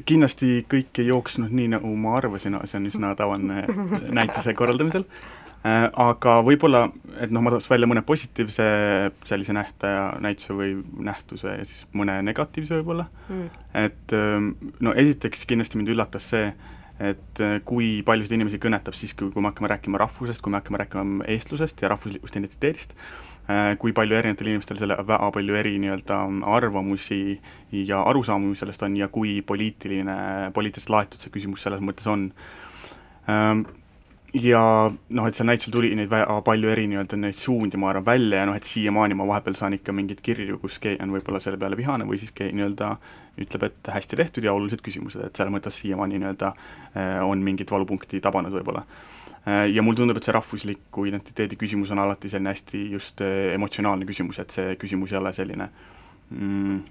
kindlasti 0.08 0.62
kõik 0.72 1.02
ei 1.02 1.10
jooksnud 1.10 1.52
nii, 1.52 1.68
nagu 1.74 1.90
ma 2.00 2.16
arvasin, 2.16 2.56
see 2.64 2.78
on 2.80 2.88
üsna 2.88 3.12
tavaline 3.18 3.66
näituse 4.18 4.54
korraldamisel 4.56 5.04
aga 5.62 6.40
võib-olla, 6.42 6.86
et 7.22 7.30
noh, 7.30 7.42
ma 7.44 7.52
tooks 7.54 7.68
välja 7.70 7.86
mõne 7.86 8.02
positiivse 8.02 8.64
sellise 9.28 9.54
nähtaja, 9.54 10.08
näituse 10.22 10.56
või 10.58 10.72
nähtuse 11.06 11.54
ja 11.54 11.66
siis 11.66 11.84
mõne 11.94 12.16
negatiivse 12.26 12.80
võib-olla 12.80 13.06
mm., 13.28 13.50
et 13.78 14.14
ähm, 14.18 14.48
no 14.82 14.94
esiteks 14.98 15.46
kindlasti 15.46 15.78
mind 15.78 15.92
üllatas 15.94 16.26
see, 16.32 16.48
et 16.98 17.42
äh, 17.42 17.60
kui 17.66 18.00
paljusid 18.06 18.34
inimesi 18.34 18.58
kõnetab 18.62 18.96
siis, 18.98 19.14
kui, 19.14 19.30
kui 19.30 19.44
me 19.44 19.52
hakkame 19.52 19.70
rääkima 19.70 20.00
rahvusest, 20.02 20.42
kui 20.42 20.50
me 20.52 20.58
hakkame 20.58 20.80
rääkima 20.82 21.28
eestlusest 21.30 21.84
ja 21.84 21.92
rahvuslikust 21.92 22.40
identiteedist, 22.40 22.96
äh, 23.46 23.72
kui 23.78 23.94
palju 23.94 24.18
erinevatel 24.18 24.50
inimestel 24.50 24.80
selle 24.82 24.98
väga 24.98 25.30
palju 25.36 25.60
eri 25.60 25.76
nii-öelda 25.82 26.18
arvamusi 26.56 27.38
ja 27.86 28.02
arusaamu 28.02 28.56
sellest 28.58 28.82
on 28.82 28.98
ja 28.98 29.06
kui 29.14 29.38
poliitiline, 29.46 30.50
poliitiliselt 30.58 30.94
laetud 30.96 31.22
see 31.22 31.34
küsimus 31.38 31.62
selles 31.68 31.86
mõttes 31.86 32.10
on 32.10 32.26
ähm, 33.30 33.62
ja 34.32 34.62
noh, 34.88 35.26
et 35.28 35.36
seal 35.36 35.48
näitusel 35.48 35.74
tuli 35.74 35.90
neid 35.96 36.10
väga 36.10 36.38
palju 36.46 36.70
eri 36.72 36.86
nii-öelda 36.90 37.18
neid 37.20 37.36
suundi, 37.36 37.76
ma 37.80 37.90
arvan, 37.90 38.06
välja 38.06 38.40
ja 38.40 38.48
noh, 38.48 38.56
et 38.56 38.68
siiamaani 38.68 39.16
ma 39.18 39.26
vahepeal 39.28 39.56
saan 39.58 39.76
ikka 39.76 39.92
mingeid 39.96 40.22
kirju, 40.24 40.56
kus 40.62 40.78
keegi 40.82 41.02
on 41.04 41.12
võib-olla 41.12 41.40
selle 41.42 41.60
peale 41.60 41.76
vihane 41.76 42.06
või 42.08 42.20
siis 42.22 42.32
keegi 42.36 42.56
nii-öelda 42.56 42.94
ütleb, 43.42 43.66
et 43.68 43.90
hästi 43.92 44.18
tehtud 44.20 44.46
ja 44.46 44.54
olulised 44.56 44.80
küsimused, 44.84 45.20
et 45.26 45.36
selles 45.36 45.52
mõttes 45.52 45.76
siiamaani 45.82 46.20
nii-öelda 46.22 46.52
äh, 46.52 47.18
on 47.24 47.44
mingit 47.44 47.70
valupunkti 47.72 48.22
tabanud 48.24 48.56
võib-olla. 48.56 48.86
Äh, 49.44 49.66
ja 49.72 49.84
mulle 49.84 50.00
tundub, 50.00 50.20
et 50.20 50.28
see 50.28 50.36
rahvusliku 50.36 51.06
identiteedi 51.10 51.60
küsimus 51.60 51.92
on 51.92 52.00
alati 52.00 52.32
selline 52.32 52.54
hästi 52.54 52.82
just 52.96 53.20
äh, 53.24 53.52
emotsionaalne 53.58 54.08
küsimus, 54.08 54.40
et 54.40 54.54
see 54.54 54.76
küsimus 54.80 55.12
ei 55.12 55.20
ole 55.20 55.32
selline 55.36 55.68
mm, 56.30 56.82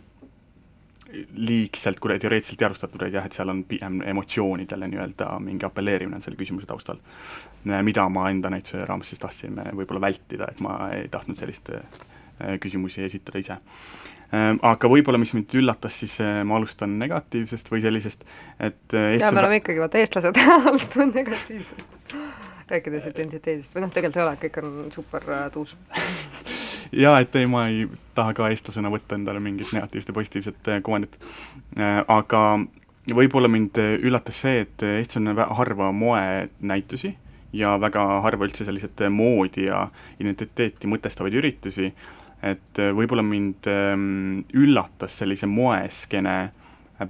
liigselt 1.35 1.99
kuidagi 1.99 2.25
teoreetiliselt 2.25 2.59
teadvustatud, 2.61 3.01
vaid 3.03 3.15
jah, 3.15 3.25
et 3.27 3.35
seal 3.35 3.51
on 3.51 3.63
pigem 3.67 3.99
emotsioonidele 4.13 4.87
nii-öelda 4.91 5.31
mingi 5.43 5.67
apelleerimine 5.67 6.19
on 6.19 6.23
selle 6.25 6.39
küsimuse 6.39 6.69
taustal. 6.69 7.01
mida 7.63 8.07
ma 8.09 8.29
enda 8.29 8.49
näituse 8.49 8.85
raames 8.85 9.11
siis 9.11 9.19
tahtsin 9.19 9.59
võib-olla 9.77 10.01
vältida, 10.01 10.47
et 10.51 10.59
ma 10.59 10.77
ei 10.95 11.07
tahtnud 11.11 11.37
sellist 11.37 11.69
äh, 11.75 12.55
küsimusi 12.59 13.03
esitada 13.05 13.39
ise. 13.39 13.57
Ähm, 14.31 14.61
aga 14.63 14.87
võib-olla, 14.87 15.19
mis 15.19 15.33
mind 15.35 15.53
üllatas, 15.59 15.99
siis 15.99 16.15
äh, 16.23 16.41
ma 16.47 16.55
alustan 16.57 16.97
negatiivsest 16.99 17.71
või 17.71 17.83
sellisest, 17.83 18.25
et 18.59 18.95
äh, 18.95 19.17
jaa, 19.19 19.33
me 19.35 19.43
oleme 19.43 19.59
ikkagi 19.61 19.83
vaata 19.83 20.01
eestlased 20.01 20.41
alustame 20.71 21.11
negatiivsest 21.19 21.99
rääkides 22.71 23.11
identiteedist 23.11 23.75
või 23.75 23.85
noh, 23.85 23.91
tegelikult 23.93 24.21
ei 24.21 24.27
ole, 24.27 24.39
kõik 24.45 24.61
on 24.63 24.91
super 24.95 25.27
tuus 25.51 25.75
jaa, 27.03 27.19
et 27.19 27.35
ei, 27.35 27.47
ma 27.49 27.65
ei 27.71 27.87
taha 28.17 28.35
ka 28.37 28.51
eestlasena 28.51 28.91
võtta 28.93 29.17
endale 29.17 29.41
mingit 29.43 29.73
negatiivset 29.75 30.11
ja 30.11 30.17
positiivset 30.17 30.71
äh, 30.73 30.79
kuvandit. 30.85 31.17
Äh, 31.79 32.01
aga 32.07 32.43
võib-olla 33.11 33.49
mind 33.51 33.79
üllatas 33.81 34.43
see, 34.43 34.61
et 34.65 34.83
Eestis 34.85 35.17
on 35.17 35.33
harva 35.33 35.89
moenäitusi 35.95 37.15
ja 37.57 37.73
väga 37.81 38.03
harva 38.23 38.45
üldse 38.47 38.67
selliseid 38.67 39.01
moodi 39.11 39.65
ja 39.65 39.87
identiteeti 40.21 40.87
mõtestavaid 40.87 41.35
üritusi, 41.41 41.89
et 42.45 42.79
võib-olla 42.95 43.25
mind 43.25 43.67
ähm, 43.67 44.43
üllatas 44.53 45.17
sellise 45.19 45.49
moeskeene 45.49 46.37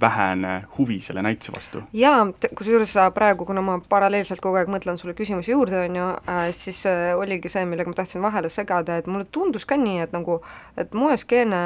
vähene 0.00 0.64
huvi 0.78 1.00
selle 1.00 1.22
näituse 1.22 1.52
vastu. 1.52 1.82
jaa, 1.92 2.26
kusjuures 2.58 2.94
praegu, 3.14 3.44
kuna 3.44 3.62
ma 3.62 3.78
paralleelselt 3.88 4.40
kogu 4.40 4.58
aeg 4.60 4.70
mõtlen 4.72 4.98
sulle 5.00 5.14
küsimuse 5.18 5.52
juurde, 5.52 5.80
on 5.86 5.96
ju 5.96 6.06
äh,, 6.28 6.44
siis 6.56 6.82
äh, 6.86 7.12
oligi 7.18 7.50
see, 7.52 7.64
millega 7.68 7.90
ma 7.90 7.98
tahtsin 7.98 8.22
vahele 8.22 8.48
segada, 8.52 8.96
et 8.96 9.10
mulle 9.10 9.26
tundus 9.32 9.66
ka 9.68 9.76
nii, 9.80 9.98
et 10.06 10.14
nagu, 10.16 10.38
et 10.76 10.94
moeskeene 10.94 11.62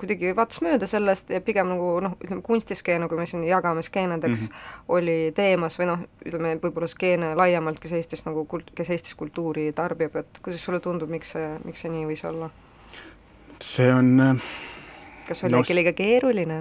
kuidagi 0.00 0.34
vaatas 0.36 0.62
mööda 0.66 0.88
sellest 0.90 1.30
ja 1.34 1.42
pigem 1.44 1.70
nagu 1.72 1.92
noh, 2.04 2.16
ütleme 2.24 2.42
kunstiskeene, 2.46 3.08
kui 3.08 3.20
me 3.20 3.28
siin 3.30 3.44
jagame 3.48 3.82
skeenedeks 3.86 4.48
mm, 4.48 4.56
-hmm. 4.56 4.88
oli 4.96 5.18
teemas 5.36 5.78
või 5.80 5.90
noh, 5.92 6.04
ütleme 6.26 6.56
võib-olla 6.62 6.90
skeene 6.90 7.34
laiemalt, 7.38 7.80
kes 7.80 7.92
Eestis 8.00 8.26
nagu 8.26 8.46
kult-, 8.50 8.74
kes 8.74 8.90
Eestis 8.90 9.14
kultuuri 9.14 9.70
tarbib, 9.72 10.16
et 10.16 10.42
kuidas 10.42 10.64
sulle 10.64 10.80
tundub, 10.80 11.10
miks 11.10 11.36
see, 11.36 11.48
miks 11.64 11.86
see 11.86 11.92
nii 11.92 12.06
võis 12.10 12.26
olla? 12.26 12.50
see 13.60 13.90
on 13.92 14.20
äh, 14.24 14.52
kas 15.28 15.44
oli 15.44 15.52
no, 15.52 15.62
äkki 15.62 15.76
liiga 15.76 15.92
keeruline? 15.96 16.60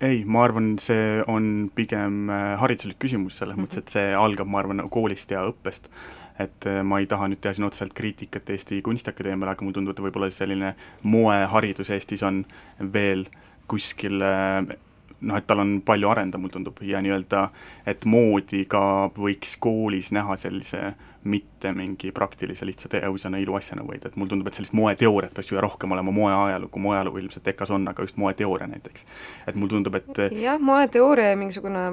Ei, 0.00 0.24
ma 0.24 0.44
arvan, 0.44 0.76
see 0.82 1.22
on 1.30 1.70
pigem 1.74 2.30
äh, 2.30 2.54
hariduslik 2.60 2.98
küsimus, 3.00 3.38
selles 3.38 3.56
mm 3.56 3.62
-hmm. 3.62 3.66
mõttes, 3.66 3.78
et 3.78 3.88
see 3.88 4.14
algab, 4.14 4.48
ma 4.48 4.58
arvan, 4.60 4.82
koolist 4.90 5.30
ja 5.30 5.46
õppest. 5.48 5.90
et 6.38 6.66
äh, 6.66 6.82
ma 6.84 6.98
ei 7.00 7.06
taha 7.06 7.28
nüüd 7.28 7.40
teha 7.40 7.54
siin 7.56 7.64
otseselt 7.64 7.94
kriitikat 7.96 8.50
Eesti 8.50 8.82
Kunstiakadeemiale, 8.82 9.52
aga 9.52 9.64
mulle 9.64 9.74
tundub, 9.74 9.96
et 9.96 10.04
võib-olla 10.04 10.30
selline 10.30 10.74
moeharidus 11.02 11.90
Eestis 11.90 12.22
on 12.22 12.44
veel 12.92 13.24
kuskil 13.66 14.20
äh, 14.20 14.76
noh, 15.20 15.36
et 15.36 15.46
tal 15.46 15.62
on 15.62 15.76
palju 15.84 16.08
arendada, 16.10 16.40
mulle 16.40 16.52
tundub, 16.52 16.80
ja 16.84 17.00
nii-öelda, 17.04 17.46
et 17.88 18.04
moodi 18.08 18.64
ka 18.68 18.80
võiks 19.16 19.56
koolis 19.62 20.12
näha 20.12 20.36
sellise 20.40 20.92
mitte 21.26 21.72
mingi 21.74 22.12
praktilise 22.14 22.66
lihtsa 22.68 22.88
teosena, 22.92 23.40
iluasjana, 23.42 23.86
vaid 23.86 24.04
et 24.06 24.16
mulle 24.16 24.30
tundub, 24.30 24.50
et 24.50 24.58
sellist 24.58 24.76
moeteooriat 24.76 25.34
peaks 25.34 25.50
ju 25.52 25.62
rohkem 25.62 25.96
olema, 25.96 26.14
moeajalugu, 26.14 26.82
moeajalugu 26.82 27.22
ilmselt 27.24 27.48
EKA-s 27.52 27.72
on, 27.74 27.88
aga 27.90 28.04
just 28.06 28.20
moeteooria 28.20 28.68
näiteks. 28.70 29.06
et 29.46 29.56
mulle 29.56 29.74
tundub, 29.74 29.98
et 29.98 30.22
jah, 30.42 30.60
moeteooria 30.60 31.32
ja 31.32 31.40
mingisugune, 31.40 31.86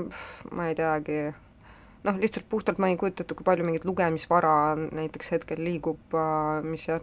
ma 0.52 0.68
ei 0.70 0.76
teagi, 0.78 1.24
noh, 2.04 2.20
lihtsalt 2.20 2.46
puhtalt 2.50 2.82
ma 2.84 2.92
ei 2.92 3.00
kujuta 3.00 3.24
ette, 3.24 3.36
kui 3.38 3.48
palju 3.48 3.66
mingit 3.66 3.88
lugemisvara 3.90 4.76
näiteks 4.84 5.34
hetkel 5.38 5.64
liigub, 5.64 6.20
mis 6.68 6.88
jah, 6.92 7.02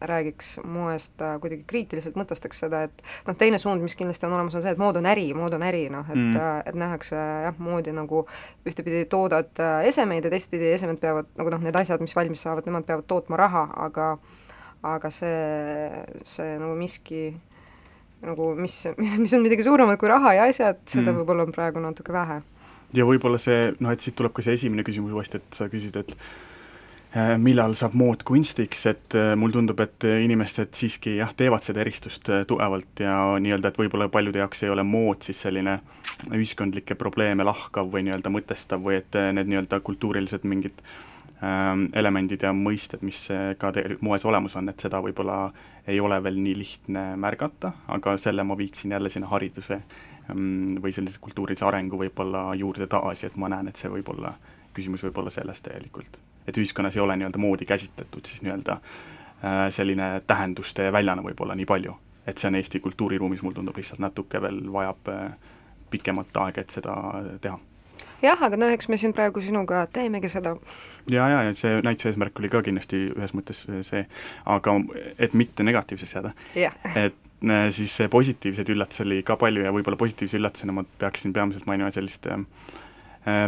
räägiks 0.00 0.60
moest 0.64 1.22
äh, 1.24 1.36
kuidagi 1.40 1.64
kriitiliselt, 1.66 2.16
mõtestaks 2.20 2.60
seda, 2.64 2.82
et 2.88 3.02
noh, 3.26 3.36
teine 3.38 3.58
suund, 3.58 3.80
mis 3.84 3.96
kindlasti 3.96 4.28
on 4.28 4.34
olemas, 4.36 4.56
on 4.58 4.64
see, 4.64 4.74
et 4.76 4.80
mood 4.80 4.98
on 5.00 5.08
äri, 5.08 5.30
mood 5.36 5.56
on 5.56 5.64
äri, 5.64 5.86
noh, 5.92 6.04
et 6.10 6.18
mm., 6.18 6.36
äh, 6.40 6.58
et 6.68 6.76
nähakse 6.76 7.16
jah, 7.16 7.56
moodi 7.62 7.94
nagu 7.96 8.26
ühtepidi 8.68 9.06
toodad 9.10 9.62
äh, 9.62 9.86
esemeid 9.88 10.28
ja 10.28 10.32
teistpidi 10.32 10.68
esemed 10.74 11.00
peavad, 11.00 11.30
nagu 11.38 11.54
noh, 11.54 11.64
need 11.64 11.78
asjad, 11.80 12.04
mis 12.04 12.16
valmis 12.16 12.44
saavad, 12.44 12.68
nemad 12.68 12.84
peavad 12.88 13.08
tootma 13.08 13.40
raha, 13.40 13.68
aga 13.88 14.16
aga 14.86 15.10
see, 15.10 15.36
see 16.28 16.56
nagu 16.60 16.76
miski 16.78 17.30
nagu 18.26 18.52
mis, 18.58 18.74
mis 19.22 19.34
on 19.36 19.44
midagi 19.44 19.64
suuremat 19.66 20.00
kui 20.00 20.10
raha 20.12 20.34
ja 20.36 20.50
asjad, 20.50 20.82
seda 20.88 21.10
mm. 21.10 21.22
võib-olla 21.22 21.46
on 21.46 21.54
praegu 21.56 21.82
natuke 21.82 22.14
vähe. 22.14 22.42
ja 22.96 23.08
võib-olla 23.08 23.40
see, 23.40 23.72
noh, 23.80 23.92
et 23.92 24.04
siit 24.04 24.16
tuleb 24.18 24.36
ka 24.36 24.44
see 24.44 24.56
esimene 24.58 24.84
küsimus 24.86 25.16
uuesti, 25.16 25.40
et 25.40 25.58
sa 25.58 25.70
küsisid, 25.72 26.04
et 26.04 26.16
millal 27.40 27.72
saab 27.78 27.94
mood 27.96 28.22
kunstiks, 28.26 28.82
et 28.90 29.14
äh, 29.16 29.32
mulle 29.38 29.56
tundub, 29.56 29.80
et 29.80 30.04
äh, 30.04 30.18
inimesed 30.26 30.74
siiski 30.76 31.14
jah, 31.16 31.30
teevad 31.36 31.64
seda 31.64 31.80
eristust 31.80 32.28
tugevalt 32.50 33.00
ja 33.00 33.16
nii-öelda, 33.40 33.70
et 33.70 33.80
võib-olla 33.80 34.08
paljude 34.12 34.42
jaoks 34.42 34.64
ei 34.66 34.72
ole 34.72 34.84
mood 34.84 35.24
siis 35.24 35.40
selline 35.46 35.78
ühiskondlikke 36.34 36.96
probleeme 36.98 37.46
lahkav 37.46 37.88
või 37.92 38.04
nii-öelda 38.08 38.32
mõtestav 38.34 38.84
või 38.84 38.98
et 39.00 39.16
need 39.38 39.48
nii-öelda 39.52 39.80
kultuurilised 39.86 40.44
mingid 40.48 40.82
ähm, 41.40 41.86
elemendid 41.96 42.44
ja 42.44 42.52
mõisted, 42.56 43.04
mis 43.06 43.22
ka 43.30 43.72
tegelikult 43.72 44.04
moes 44.10 44.28
olemas 44.28 44.58
on, 44.60 44.68
et 44.72 44.84
seda 44.84 45.00
võib-olla 45.04 45.40
ei 45.88 46.02
ole 46.02 46.20
veel 46.24 46.36
nii 46.42 46.58
lihtne 46.58 47.08
märgata, 47.22 47.72
aga 47.96 48.16
selle 48.20 48.44
ma 48.44 48.58
viiksin 48.58 48.92
jälle 48.96 49.12
sinna 49.12 49.30
hariduse 49.32 49.80
ähm, 49.80 50.76
või 50.84 50.92
sellise 50.92 51.22
kultuurilise 51.22 51.64
arengu 51.68 52.02
võib-olla 52.02 52.50
juurde 52.60 52.90
tagasi, 52.90 53.30
et 53.30 53.40
ma 53.40 53.52
näen, 53.52 53.72
et 53.72 53.80
see 53.80 53.92
võib 53.92 54.12
olla, 54.16 54.36
küsimus 54.76 55.06
võib 55.06 55.22
olla 55.22 55.32
selles 55.32 55.64
täielikult. 55.64 56.25
Et 56.46 56.58
ühiskonnas 56.58 56.96
ei 56.96 57.04
ole 57.04 57.16
nii-öelda 57.16 57.38
moodi 57.42 57.68
käsitletud 57.68 58.26
siis 58.26 58.42
nii-öelda 58.42 58.78
äh, 58.80 59.60
selline 59.70 60.10
tähenduste 60.26 60.90
väljana 60.92 61.22
võib-olla 61.22 61.56
nii 61.58 61.68
palju. 61.68 61.96
et 62.26 62.38
see 62.38 62.48
on 62.48 62.58
Eesti 62.58 62.80
kultuuriruumis, 62.80 63.42
mulle 63.42 63.54
tundub, 63.54 63.76
lihtsalt 63.76 64.02
natuke 64.02 64.42
veel 64.42 64.60
vajab 64.72 65.08
äh, 65.12 65.32
pikemat 65.90 66.36
aega, 66.42 66.60
et 66.60 66.70
seda 66.74 66.96
teha 67.40 67.58
jah, 68.22 68.40
aga 68.48 68.58
no 68.58 68.68
eks 68.72 68.88
me 68.92 68.98
siin 69.00 69.14
praegu 69.16 69.42
sinuga 69.44 69.84
teemegi 69.92 70.30
seda. 70.32 70.54
ja, 71.10 71.28
ja, 71.32 71.42
ja 71.48 71.54
see 71.58 71.80
näituse 71.84 72.12
eesmärk 72.12 72.40
oli 72.40 72.50
ka 72.52 72.62
kindlasti 72.66 73.06
ühes 73.12 73.36
mõttes 73.36 73.64
see, 73.86 74.02
aga 74.56 74.74
et 75.18 75.36
mitte 75.38 75.66
negatiivseks 75.66 76.16
jääda 76.16 76.32
et 76.56 77.20
äh, 77.44 77.68
siis 77.74 77.98
positiivseid 78.10 78.72
üllatusi 78.74 79.04
oli 79.06 79.22
ka 79.26 79.38
palju 79.40 79.66
ja 79.66 79.74
võib-olla 79.74 80.00
positiivse 80.00 80.40
üllatusena 80.40 80.76
ma 80.76 80.86
peaksin 80.98 81.36
peamiselt 81.36 81.68
mainima 81.70 81.92
sellist 81.94 82.28
äh, 82.32 82.40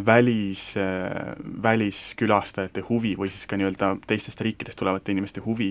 välis 0.07 0.73
äh,, 0.77 1.35
väliskülastajate 1.62 2.83
huvi 2.88 3.14
või 3.19 3.31
siis 3.31 3.47
ka 3.47 3.57
nii-öelda 3.57 3.95
teistest 4.07 4.41
riikidest 4.43 4.79
tulevate 4.81 5.14
inimeste 5.14 5.45
huvi, 5.45 5.71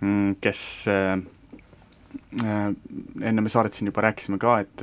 mm, 0.00 0.38
kes 0.40 0.62
äh, 0.88 1.18
Äh, 2.44 2.74
enne 3.28 3.40
me 3.40 3.48
saadet 3.48 3.74
siin 3.74 3.88
juba 3.90 4.02
rääkisime 4.04 4.38
ka, 4.38 4.58
et 4.60 4.82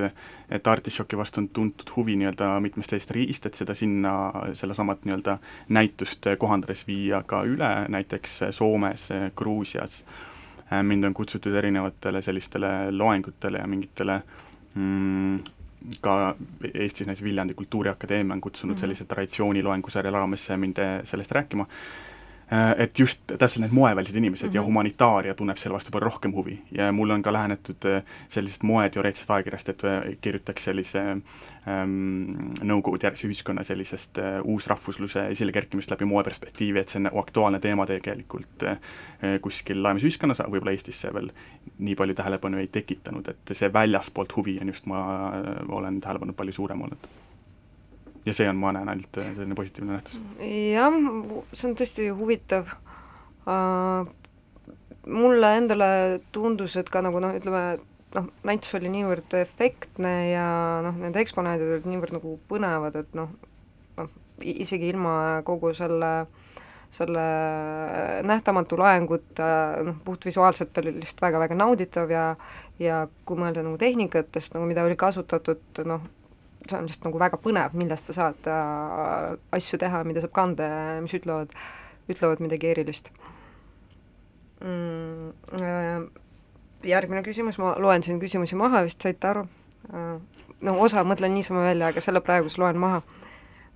et 0.53 0.67
artišoki 0.67 1.17
vastu 1.17 1.41
on 1.41 1.47
tuntud 1.49 1.89
huvi 1.95 2.15
nii-öelda 2.19 2.49
mitmest 2.61 2.93
teisest 2.93 3.13
riigist, 3.15 3.45
et 3.45 3.57
seda 3.57 3.73
sinna, 3.77 4.13
sellasamat 4.57 5.05
nii-öelda 5.07 5.37
näitust 5.73 6.29
kohandades 6.39 6.85
viia 6.87 7.23
ka 7.25 7.41
üle, 7.49 7.71
näiteks 7.93 8.39
Soomes, 8.57 9.07
Gruusias, 9.35 10.03
äh, 10.71 10.83
mind 10.83 11.09
on 11.09 11.13
kutsutud 11.13 11.55
erinevatele 11.55 12.21
sellistele 12.21 12.91
loengutele 12.91 13.61
ja 13.63 13.67
mingitele 13.67 14.21
mm, 14.75 15.39
ka 16.01 16.35
Eestis 16.73 17.07
näiteks 17.07 17.23
Viljandi 17.23 17.53
Kultuuriakadeemia 17.53 18.33
on 18.33 18.41
kutsunud 18.41 18.73
mm 18.73 18.75
-hmm. 18.75 18.79
sellise 18.79 19.05
traditsiooniloengusarja 19.05 20.11
raames 20.11 20.49
mind 20.57 20.77
sellest 21.03 21.31
rääkima 21.31 21.67
et 22.77 22.99
just 22.99 23.21
täpselt 23.27 23.63
need 23.63 23.73
moevälised 23.73 24.15
inimesed 24.15 24.47
mm 24.47 24.51
-hmm. 24.51 24.55
ja 24.55 24.61
mhm. 24.61 24.65
humanitaaria 24.65 25.33
tunneb 25.33 25.57
selle 25.57 25.73
vastu 25.73 25.91
palju 25.91 26.05
rohkem 26.05 26.33
huvi 26.33 26.61
ja 26.71 26.91
mulle 26.91 27.13
on 27.13 27.21
ka 27.21 27.33
lähenetud 27.33 27.85
äh, 27.85 28.03
sellisest 28.29 28.63
moeteoreetilisest 28.63 29.31
ajakirjast, 29.31 29.69
et 29.69 29.83
äh, 29.83 30.01
kirjutaks 30.21 30.63
sellise 30.63 30.99
ähm, 31.67 32.23
Nõukogude 32.61 33.07
järgse 33.07 33.27
ühiskonna 33.27 33.63
sellisest 33.63 34.17
äh, 34.17 34.41
uusrahvusluse 34.43 35.27
esilekerkimist 35.27 35.91
läbi 35.91 36.05
moe 36.05 36.23
perspektiivi, 36.23 36.79
et 36.79 36.89
see 36.89 36.99
on 36.99 37.09
aktuaalne 37.19 37.59
teema 37.59 37.85
tegelikult 37.85 38.63
äh, 38.63 38.77
kuskil 39.41 39.83
laiemas 39.83 40.03
ühiskonnas, 40.03 40.43
võib-olla 40.49 40.71
Eestis 40.71 41.01
see 41.01 41.13
veel 41.13 41.31
nii 41.79 41.95
palju 41.95 42.15
tähelepanu 42.15 42.57
ei 42.57 42.67
tekitanud, 42.67 43.27
et 43.27 43.51
see 43.51 43.73
väljaspoolt 43.73 44.35
huvi 44.35 44.59
on 44.61 44.67
just, 44.67 44.85
ma 44.85 45.31
olen 45.69 46.01
tähele 46.01 46.19
pannud, 46.19 46.35
palju 46.35 46.51
suurem 46.51 46.81
olnud 46.81 47.22
ja 48.25 48.35
see 48.35 48.49
on, 48.49 48.59
ma 48.59 48.73
näen 48.75 48.91
ainult 48.93 49.19
äh, 49.21 49.31
selline 49.35 49.57
positiivne 49.57 49.97
nähtus. 49.97 50.19
jah, 50.39 50.99
see 51.53 51.69
on 51.69 51.77
tõesti 51.79 52.09
huvitav 52.15 52.71
uh,, 53.47 54.07
mulle 55.07 55.55
endale 55.59 55.89
tundus, 56.35 56.77
et 56.79 56.89
ka 56.91 57.03
nagu 57.03 57.19
noh, 57.23 57.35
ütleme, 57.35 57.63
noh, 58.15 58.29
näitus 58.47 58.75
oli 58.79 58.91
niivõrd 58.93 59.35
efektne 59.41 60.13
ja 60.31 60.47
noh, 60.85 60.97
need 61.01 61.19
eksponaadid 61.23 61.75
olid 61.75 61.89
niivõrd 61.91 62.17
nagu 62.19 62.37
põnevad, 62.51 62.97
et 63.03 63.17
noh, 63.17 63.33
noh, 63.99 64.17
isegi 64.43 64.91
ilma 64.93 65.43
kogu 65.47 65.73
selle 65.77 66.13
selle 66.93 67.21
nähtamatu 68.21 68.77
laengut 68.77 69.39
noh, 69.81 69.95
puhtvisuaalselt 70.05 70.77
oli 70.77 70.91
lihtsalt 70.99 71.23
väga-väga 71.25 71.55
nauditav 71.57 72.11
ja 72.13 72.35
ja 72.81 73.07
kui 73.25 73.39
mõelda 73.39 73.63
nagu 73.65 73.79
tehnikatest, 73.81 74.53
nagu 74.53 74.67
mida 74.69 74.83
oli 74.85 74.97
kasutatud, 74.99 75.81
noh, 75.89 76.05
see 76.69 76.77
on 76.77 76.87
lihtsalt 76.87 77.07
nagu 77.09 77.21
väga 77.21 77.39
põnev, 77.41 77.75
millest 77.79 78.09
sa 78.09 78.15
saad 78.17 78.49
äh, 78.49 79.35
asju 79.55 79.79
teha, 79.81 80.03
mida 80.07 80.23
saab 80.23 80.33
kanda 80.35 80.67
ja 80.69 81.01
mis 81.03 81.15
ütlevad, 81.17 81.53
ütlevad 82.11 82.43
midagi 82.43 82.71
erilist 82.73 83.11
mm,. 84.63 85.31
Äh, 85.59 86.07
järgmine 86.87 87.23
küsimus, 87.23 87.59
ma 87.61 87.75
loen 87.79 88.03
siin 88.03 88.19
küsimusi 88.21 88.57
maha, 88.59 88.83
vist 88.87 89.03
saite 89.03 89.31
aru 89.31 89.45
äh,? 89.91 90.17
no 90.63 90.75
osa 90.79 91.03
mõtlen 91.07 91.33
niisama 91.35 91.65
välja, 91.67 91.91
aga 91.91 92.03
selle 92.03 92.23
praegu 92.23 92.51
siis 92.51 92.61
loen 92.63 92.79
maha 92.79 93.01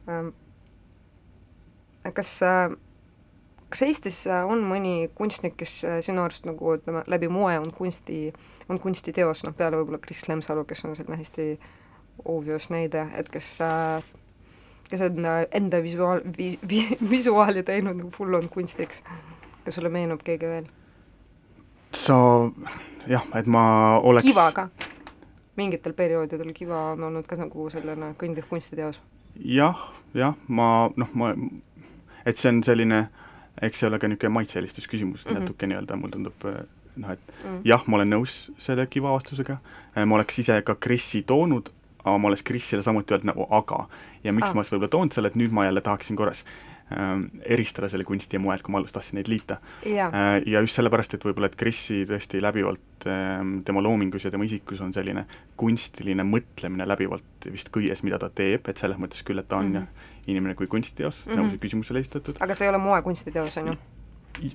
äh,. 0.08 0.30
kas 2.13 2.36
äh, 2.47 2.69
kas 3.67 3.84
Eestis 3.84 4.21
on 4.32 4.62
mõni 4.63 5.10
kunstnik, 5.15 5.58
kes 5.60 5.82
äh, 5.84 5.97
sinu 6.06 6.23
arust 6.23 6.47
nagu 6.47 6.78
ütleme, 6.78 7.04
läbi 7.12 7.28
moe 7.32 7.58
on 7.60 7.67
kunsti, 7.76 8.30
on 8.71 8.80
kunstiteos, 8.80 9.43
noh 9.43 9.56
peale 9.58 9.80
võib-olla 9.80 10.00
Kris 10.04 10.23
Lemsalu, 10.30 10.63
kes 10.67 10.86
on 10.88 10.95
selline 10.95 11.19
hästi 11.19 11.50
äh, 11.58 11.73
obvious 12.26 12.70
näide, 12.70 13.08
et 13.16 13.30
kes 13.30 13.62
äh, 13.62 14.04
kes 14.90 15.02
on 15.02 15.26
enda 15.52 15.84
visuaal, 15.84 16.22
vi-, 16.38 16.60
vi-, 16.70 16.98
visuaali 17.10 17.64
teinud 17.64 17.98
nagu 17.98 18.12
full 18.12 18.34
on 18.34 18.50
kunstiks. 18.50 19.04
kas 19.66 19.76
sulle 19.76 19.90
meenub 19.90 20.24
keegi 20.24 20.48
veel? 20.48 20.68
sa, 21.96 22.16
jah, 23.08 23.26
et 23.36 23.46
ma 23.46 23.64
oleks 24.04 24.28
Kiva 24.28 24.52
ka? 24.52 24.68
mingitel 25.58 25.94
perioodidel 25.94 26.54
Kiva 26.54 26.92
on 26.94 27.04
olnud 27.04 27.28
ka 27.28 27.36
nagu 27.40 27.70
selline 27.74 28.14
kõndiv 28.20 28.48
kunstiteos 28.50 29.00
ja,. 29.36 29.72
jah, 29.74 29.86
jah, 30.14 30.36
ma 30.48 30.90
noh, 30.96 31.14
ma, 31.14 31.34
et 32.26 32.38
see 32.38 32.52
on 32.54 32.64
selline, 32.64 33.08
eks 33.62 33.82
see 33.82 33.90
ole 33.90 34.00
ka 34.00 34.08
niisugune 34.08 34.36
maitseelistusküsimus 34.40 35.26
mm 35.26 35.32
-hmm. 35.32 35.40
natuke 35.40 35.68
nii-öelda, 35.68 35.96
mulle 35.96 36.16
tundub 36.16 36.48
noh, 36.96 37.12
et 37.12 37.20
mm 37.44 37.64
jah, 37.64 37.84
ma 37.88 38.00
olen 38.00 38.14
nõus 38.16 38.38
selle 38.58 38.88
Kiva 38.88 39.12
vastusega, 39.12 39.58
ma 40.06 40.16
oleks 40.16 40.40
ise 40.40 40.62
ka 40.62 40.76
Krisi 40.76 41.22
toonud, 41.22 41.70
aga 42.08 42.22
ma 42.22 42.32
oleks 42.32 42.46
Krisile 42.48 42.84
samuti 42.86 43.15
öelnud 43.15 43.32
nagu 43.32 43.48
aga. 43.54 43.86
ja 44.24 44.34
miks 44.34 44.52
ah. 44.52 44.56
ma 44.58 44.63
siis 44.63 44.76
võib-olla 44.76 44.93
toon 44.93 45.12
selle, 45.13 45.32
et 45.32 45.38
nüüd 45.39 45.54
ma 45.56 45.67
jälle 45.67 45.82
tahaksin 45.86 46.17
korras 46.20 46.43
ähm, 46.96 47.26
eristada 47.46 47.89
selle 47.91 48.06
kunsti 48.08 48.38
ja 48.38 48.43
moel, 48.43 48.62
kui 48.63 48.74
ma 48.74 48.82
alguses 48.82 48.96
tahtsin 48.96 49.20
neid 49.20 49.32
liita 49.32 49.60
yeah.. 49.86 50.13
Äh, 50.13 50.38
ja 50.54 50.62
just 50.63 50.80
sellepärast, 50.80 51.17
et 51.17 51.28
võib-olla, 51.28 51.52
et 51.52 51.58
Krisi 51.60 52.04
tõesti 52.10 52.41
läbivalt 52.43 53.08
ähm, 53.12 53.60
tema 53.67 53.84
loomingus 53.84 54.28
ja 54.28 54.34
tema 54.34 54.48
isikus 54.48 54.82
on 54.86 54.93
selline 54.96 55.28
kunstiline 55.60 56.26
mõtlemine 56.28 56.88
läbivalt 56.88 57.50
vist 57.52 57.72
kõiges, 57.74 58.04
mida 58.08 58.20
ta 58.22 58.32
teeb, 58.34 58.67
et 58.72 58.82
selles 58.82 59.00
mõttes 59.02 59.26
küll, 59.28 59.43
et 59.43 59.50
ta 59.50 59.62
on 59.62 59.72
mm 59.72 59.84
-hmm. 59.84 60.10
inimene 60.34 60.56
kui 60.56 60.67
kunstiteos 60.67 61.26
mm, 61.26 61.32
-hmm. 61.32 61.38
nagu 61.41 61.54
see 61.54 61.63
küsimus 61.67 61.91
oli 61.91 62.06
esitatud. 62.06 62.38
aga 62.39 62.56
see 62.56 62.67
ei 62.67 62.76
ole 62.76 62.84
moekunstiteos, 62.84 63.58
on 63.58 63.74
ju? 63.74 63.78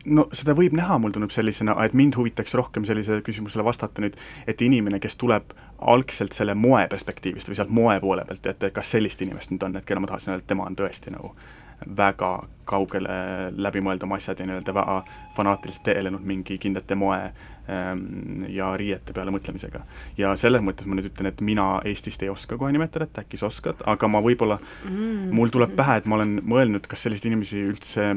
No 0.05 0.27
seda 0.37 0.55
võib 0.59 0.77
näha, 0.77 0.99
mul 1.03 1.15
tundub 1.15 1.33
sellisena, 1.35 1.77
et 1.85 1.97
mind 1.99 2.17
huvitaks 2.19 2.55
rohkem 2.59 2.87
sellisele 2.89 3.25
küsimusele 3.27 3.65
vastata 3.67 4.05
nüüd, 4.05 4.19
et 4.47 4.63
inimene, 4.63 5.01
kes 5.03 5.19
tuleb 5.21 5.55
algselt 5.93 6.37
selle 6.37 6.55
moe 6.59 6.85
perspektiivist 6.91 7.51
või 7.51 7.59
sealt 7.59 7.75
moe 7.75 7.99
poole 8.03 8.27
pealt, 8.29 8.47
et 8.47 8.69
kas 8.75 8.95
sellist 8.95 9.23
inimest 9.25 9.53
nüüd 9.53 9.67
on, 9.67 9.77
et 9.77 9.89
kelle 9.89 10.03
ma 10.03 10.11
tahaksin 10.11 10.35
öelda, 10.35 10.47
et 10.47 10.53
tema 10.55 10.69
on 10.69 10.79
tõesti 10.79 11.15
nagu 11.15 11.35
väga 11.83 12.29
kaugele 12.69 13.15
läbi 13.59 13.81
mõelda 13.83 14.07
oma 14.07 14.15
asjad 14.21 14.39
ja 14.39 14.47
nii-öelda 14.47 14.75
väga 14.75 15.01
fanaatiliselt 15.37 15.85
teelenud 15.89 16.23
mingi 16.27 16.59
kindlate 16.63 16.95
moe 16.95 17.19
ähm, 17.19 18.45
ja 18.55 18.71
riiete 18.79 19.15
peale 19.17 19.35
mõtlemisega. 19.35 19.83
ja 20.19 20.37
selles 20.39 20.63
mõttes 20.63 20.87
ma 20.87 20.99
nüüd 20.99 21.11
ütlen, 21.11 21.33
et 21.33 21.41
mina 21.43 21.67
Eestist 21.89 22.23
ei 22.23 22.31
oska 22.31 22.59
kohe 22.59 22.73
nimetada, 22.73 23.09
et 23.09 23.25
äkki 23.25 23.41
sa 23.41 23.49
oskad, 23.51 23.83
aga 23.87 24.09
ma 24.09 24.23
võib-olla 24.23 24.61
mm., 24.61 25.33
mul 25.35 25.51
tuleb 25.51 25.75
pähe, 25.79 25.99
et 25.99 26.07
ma 26.07 26.21
olen 26.21 26.39
mõelnud, 26.47 26.87
kas 26.87 27.03
selliseid 27.07 27.33
inimesi 27.33 27.67
üldse 27.67 28.13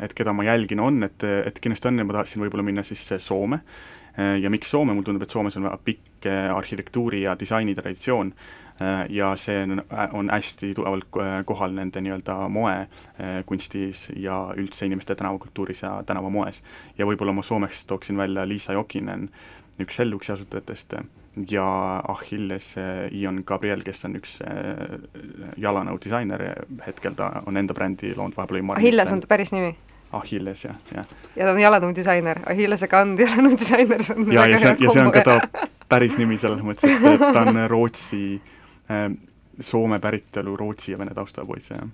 et 0.00 0.14
keda 0.16 0.32
ma 0.36 0.44
jälgin, 0.46 0.80
on, 0.80 1.02
et, 1.06 1.24
et 1.24 1.60
kindlasti 1.62 1.90
on 1.90 2.00
ja 2.00 2.06
ma 2.06 2.18
tahaksin 2.18 2.42
võib-olla 2.44 2.64
minna 2.66 2.84
siis 2.86 3.02
Soome. 3.18 3.60
ja 4.42 4.50
miks 4.50 4.70
Soome, 4.70 4.94
mulle 4.94 5.06
tundub, 5.06 5.22
et 5.22 5.30
Soomes 5.30 5.56
on 5.56 5.68
väga 5.68 5.78
pikk 5.84 6.26
eh, 6.26 6.50
arhitektuuri 6.54 7.22
ja 7.22 7.36
disaini 7.38 7.74
traditsioon 7.74 8.32
eh, 8.34 9.04
ja 9.16 9.30
see 9.38 9.62
on, 9.62 9.82
on 10.18 10.32
hästi 10.32 10.72
tugevalt 10.74 11.20
kohal 11.46 11.76
nende 11.78 12.02
nii-öelda 12.02 12.36
moekunstis 12.50 14.08
eh, 14.10 14.20
ja 14.26 14.42
üldse 14.56 14.90
inimeste 14.90 15.14
tänavakultuuris 15.14 15.86
ja 15.86 15.94
tänavamoes. 16.06 16.62
ja 16.98 17.06
võib-olla 17.06 17.32
ma 17.32 17.46
Soomeks 17.46 17.86
tooksin 17.86 18.18
välja 18.18 18.48
Liisa 18.48 18.76
Jokinen, 18.76 19.30
üks 19.80 20.02
Selluksi 20.02 20.32
asutajatest 20.32 20.98
ja 21.50 21.66
Achilles 22.08 22.74
Ion 23.10 23.42
Gabriel, 23.46 23.84
kes 23.86 24.04
on 24.08 24.16
üks 24.18 24.40
eh, 24.44 24.96
jalanõu 25.60 26.00
disainer, 26.02 26.42
hetkel 26.86 27.14
ta 27.18 27.30
on 27.46 27.60
enda 27.60 27.76
brändi 27.76 28.12
loonud, 28.16 28.36
vahepeal 28.36 28.58
oli 28.58 28.66
Margit 28.72 28.86
Achilles 28.88 29.12
on 29.14 29.22
ta 29.22 29.30
päris 29.30 29.54
nimi? 29.54 29.74
Achilles, 30.12 30.64
jah, 30.64 30.78
jah. 30.94 31.06
ja 31.36 31.46
ta 31.46 31.54
on 31.54 31.60
jalanõu 31.62 31.94
disainer, 31.94 32.42
Achillese 32.50 32.88
kand 32.90 33.20
jalanõu 33.22 33.58
disainer, 33.58 34.02
see 34.02 34.18
on 34.18 34.32
ja, 34.34 34.48
ja 34.50 34.58
see, 34.58 34.74
ja 34.82 34.94
see 34.94 35.04
on 35.04 35.12
ka 35.14 35.22
ta 35.26 35.38
päris 35.92 36.18
nimi 36.18 36.38
selles 36.40 36.64
mõttes, 36.66 36.90
et 37.12 37.22
ta 37.22 37.44
on 37.46 37.62
Rootsi 37.70 38.24
äh,, 38.90 39.10
Soome 39.60 39.98
päritolu 40.00 40.54
Rootsi 40.56 40.94
ja 40.94 40.98
Vene 40.98 41.14
taustaga 41.14 41.46
poiss, 41.46 41.70
jah. 41.70 41.86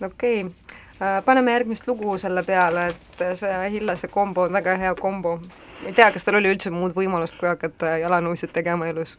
okei 0.00 0.42
okay 0.42 0.50
Äh, 0.50 0.85
paneme 1.24 1.52
järgmist 1.52 1.88
lugu 1.88 2.18
selle 2.18 2.42
peale, 2.42 2.86
et 2.92 3.24
see 3.38 3.56
Achillese 3.56 4.08
kombo 4.08 4.46
on 4.46 4.52
väga 4.52 4.76
hea 4.80 4.94
kombo. 4.94 5.40
ei 5.86 5.92
tea, 5.92 6.10
kas 6.12 6.24
tal 6.24 6.40
oli 6.40 6.52
üldse 6.54 6.70
muud 6.70 6.96
võimalust, 6.96 7.36
kui 7.40 7.48
hakata 7.48 7.98
jalanõusid 8.02 8.54
tegema 8.56 8.88
elus. 8.92 9.18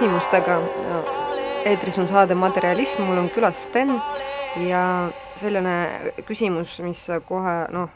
Moeküsimustega. 0.00 0.60
eetris 1.64 1.98
on 1.98 2.06
saade 2.08 2.34
Materialism, 2.34 3.02
mul 3.02 3.18
on 3.20 3.28
külas 3.30 3.64
Sten 3.66 3.90
ja 4.68 5.10
selline 5.36 6.12
küsimus, 6.24 6.78
mis 6.80 7.02
kohe 7.28 7.66
noh, 7.68 7.90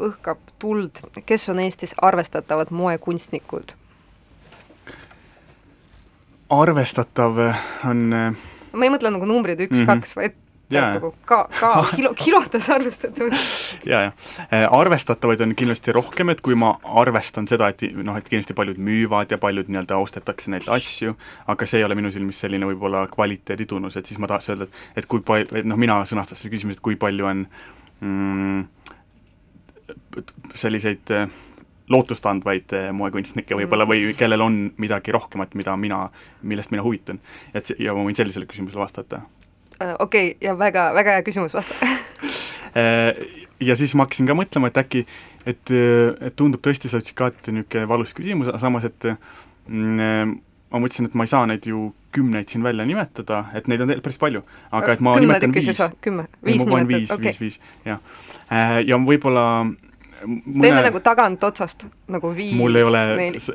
õhkab 0.00 0.40
tuld, 0.58 1.02
kes 1.26 1.48
on 1.52 1.60
Eestis 1.60 1.92
arvestatavad 2.00 2.72
moekunstnikud? 2.72 3.76
arvestatav 6.50 7.36
on 7.86 8.08
ma 8.10 8.86
ei 8.86 8.90
mõtle 8.90 9.12
nagu 9.12 9.28
numbrid 9.28 9.60
üks 9.60 9.82
mm, 9.82 9.86
-hmm. 9.86 10.16
vaid 10.16 10.39
Jaa. 10.70 10.92
nagu 10.94 11.10
ka, 11.26 11.40
ka 11.58 11.70
kilo, 11.96 12.12
kilodes 12.14 12.68
arvestatavad. 12.70 13.34
ja, 13.86 14.00
ja 14.06 14.12
äh, 14.54 14.66
arvestatavaid 14.70 15.40
on 15.42 15.54
kindlasti 15.58 15.92
rohkem, 15.92 16.30
et 16.30 16.40
kui 16.46 16.54
ma 16.54 16.76
arvestan 17.02 17.48
seda, 17.50 17.72
et 17.72 17.82
noh, 17.98 18.14
et 18.18 18.28
kindlasti 18.28 18.54
paljud 18.54 18.78
müüvad 18.78 19.34
ja 19.34 19.38
paljud 19.42 19.70
nii-öelda 19.70 19.98
ostetakse 19.98 20.52
neid 20.54 20.68
asju, 20.70 21.16
aga 21.50 21.66
see 21.66 21.82
ei 21.82 21.86
ole 21.88 21.98
minu 21.98 22.12
silmis 22.14 22.38
selline 22.44 22.68
võib-olla 22.70 23.06
kvaliteeditunnus, 23.10 23.98
et 23.98 24.06
siis 24.06 24.20
ma 24.22 24.30
tahaks 24.30 24.52
öelda, 24.54 24.70
et 24.94 25.00
et 25.00 25.10
kui 25.10 25.24
palju, 25.26 25.50
et 25.58 25.66
noh, 25.66 25.78
mina 25.80 26.00
sõnastasin 26.06 26.44
selle 26.44 26.54
küsimuse, 26.54 26.78
et 26.78 26.84
kui 26.84 26.98
palju 27.00 27.26
on 27.26 27.44
mm, 28.00 28.62
selliseid 30.54 31.14
äh, 31.16 31.40
lootustandvaid 31.90 32.76
äh, 32.78 32.88
moekunstnikke 32.94 33.58
võib-olla 33.58 33.88
või 33.90 34.14
kellel 34.18 34.46
on 34.46 34.62
midagi 34.78 35.14
rohkemat, 35.16 35.58
mida 35.58 35.74
mina, 35.76 36.04
millest 36.42 36.70
mina 36.74 36.86
huvitun. 36.86 37.20
et 37.54 37.74
ja 37.78 37.94
ma 37.96 38.06
võin 38.06 38.18
sellisele 38.18 38.46
küsimusele 38.46 38.84
vastata 38.84 39.24
okei 39.80 40.32
okay, 40.32 40.34
ja 40.44 40.56
väga, 40.58 40.90
väga 40.96 41.18
hea 41.18 41.26
küsimus, 41.26 41.54
vasta 41.56 41.88
äh, 42.80 43.14
ja 43.60 43.76
siis 43.76 43.94
ma 43.94 44.06
hakkasin 44.06 44.28
ka 44.30 44.36
mõtlema, 44.38 44.70
et 44.70 44.82
äkki, 44.82 45.06
et, 45.48 45.72
et 45.72 46.36
tundub 46.36 46.62
tõesti 46.64 46.90
sertifikaat 46.92 47.50
niisugune 47.52 47.88
valus 47.90 48.14
küsimus, 48.16 48.52
samas 48.60 48.86
et 48.88 49.10
mm, 49.10 50.36
ma 50.70 50.82
mõtlesin, 50.82 51.10
et 51.10 51.16
ma 51.18 51.26
ei 51.26 51.32
saa 51.32 51.48
neid 51.50 51.66
ju 51.66 51.90
kümneid 52.14 52.50
siin 52.50 52.64
välja 52.66 52.86
nimetada, 52.86 53.44
et 53.54 53.68
neid 53.70 53.82
on 53.84 53.92
päris 54.02 54.18
palju, 54.18 54.42
aga 54.74 54.96
et 54.96 55.04
ma 55.04 55.14
kümme 55.14 55.28
nimetan 55.28 55.54
viis. 55.54 55.82
kümme, 56.02 56.26
viis 56.46 56.64
nimetad, 56.66 57.14
okei. 57.16 57.30
viis, 57.30 57.40
viis, 57.40 57.40
viis, 57.40 57.60
jah. 57.86 58.00
Äh, 58.50 58.80
ja 58.86 58.98
võib-olla 58.98 59.46
mõne... 60.26 60.62
teeme 60.66 60.82
nagu 60.84 61.00
tagantotsast, 61.04 61.86
nagu 62.10 62.30
viis, 62.36 62.54
mul 62.58 62.78
ei 62.78 62.84
ole, 62.86 63.02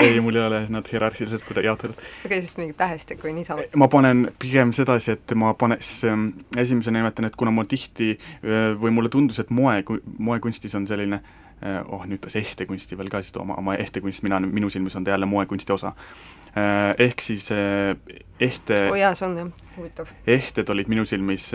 ei, 0.01 0.19
mul 0.23 0.39
ei 0.39 0.43
ole 0.45 0.61
nad 0.73 0.89
hierarhiliselt 0.91 1.45
kuidagi 1.47 1.69
jaotatud. 1.69 1.95
okei 1.95 2.27
okay,, 2.29 2.41
siis 2.41 2.57
mingi 2.59 2.75
tähestik 2.77 3.23
või 3.25 3.35
niisama? 3.39 3.65
ma 3.81 3.89
panen 3.91 4.25
pigem 4.41 4.73
sedasi, 4.75 5.15
et 5.15 5.35
ma 5.37 5.53
paneks, 5.57 5.91
ähm, 6.09 6.27
esimesena 6.57 7.01
nimetan, 7.01 7.29
et 7.29 7.39
kuna 7.39 7.53
ma 7.55 7.65
tihti 7.69 8.13
äh, 8.15 8.69
või 8.81 8.93
mulle 8.95 9.11
tundus, 9.13 9.39
et 9.43 9.53
moe, 9.55 9.81
moekunstis 10.17 10.75
on 10.77 10.87
selline 10.89 11.21
äh, 11.21 11.81
oh, 11.85 12.05
nüüd 12.09 12.23
peaks 12.23 12.39
ehtekunsti 12.41 12.97
veel 12.99 13.11
ka 13.13 13.23
siis 13.23 13.35
tooma, 13.35 13.57
oma 13.61 13.77
ehtekunst, 13.81 14.25
mina, 14.25 14.39
minu 14.45 14.71
silmis 14.73 14.95
on 14.97 15.05
ta 15.05 15.15
jälle 15.15 15.29
moekunsti 15.29 15.75
osa. 15.75 15.93
Äh, 16.55 16.93
ehk 17.09 17.21
siis 17.21 17.49
ehte 17.51 18.85
oo 18.85 18.95
oh 18.95 18.99
jaa, 18.99 19.11
see 19.15 19.27
on 19.27 19.37
jah, 19.37 19.51
huvitav. 19.77 20.11
ehted 20.27 20.69
olid 20.71 20.91
minu 20.91 21.05
silmis 21.05 21.51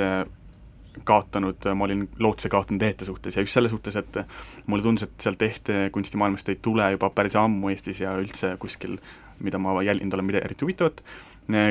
kaotanud, 1.04 1.66
ma 1.74 1.84
olin 1.84 2.08
lootuse 2.18 2.48
kaotanud 2.48 2.82
ehte 2.82 3.04
suhtes 3.04 3.36
ja 3.36 3.42
just 3.42 3.54
selle 3.54 3.68
suhtes, 3.68 3.96
et 3.96 4.20
mulle 4.66 4.82
tundus, 4.82 5.06
et 5.06 5.22
sealt 5.22 5.42
ehte 5.42 5.88
kunstimaailmast 5.92 6.48
ei 6.48 6.58
tule 6.62 6.90
juba 6.90 7.10
päris 7.14 7.36
ammu 7.38 7.70
Eestis 7.70 8.00
ja 8.02 8.16
üldse 8.18 8.56
kuskil, 8.58 8.98
mida 9.40 9.58
ma 9.58 9.76
jälginud 9.82 10.14
olen, 10.14 10.26
mida 10.28 10.42
eriti 10.44 10.66
huvitavat, 10.66 11.02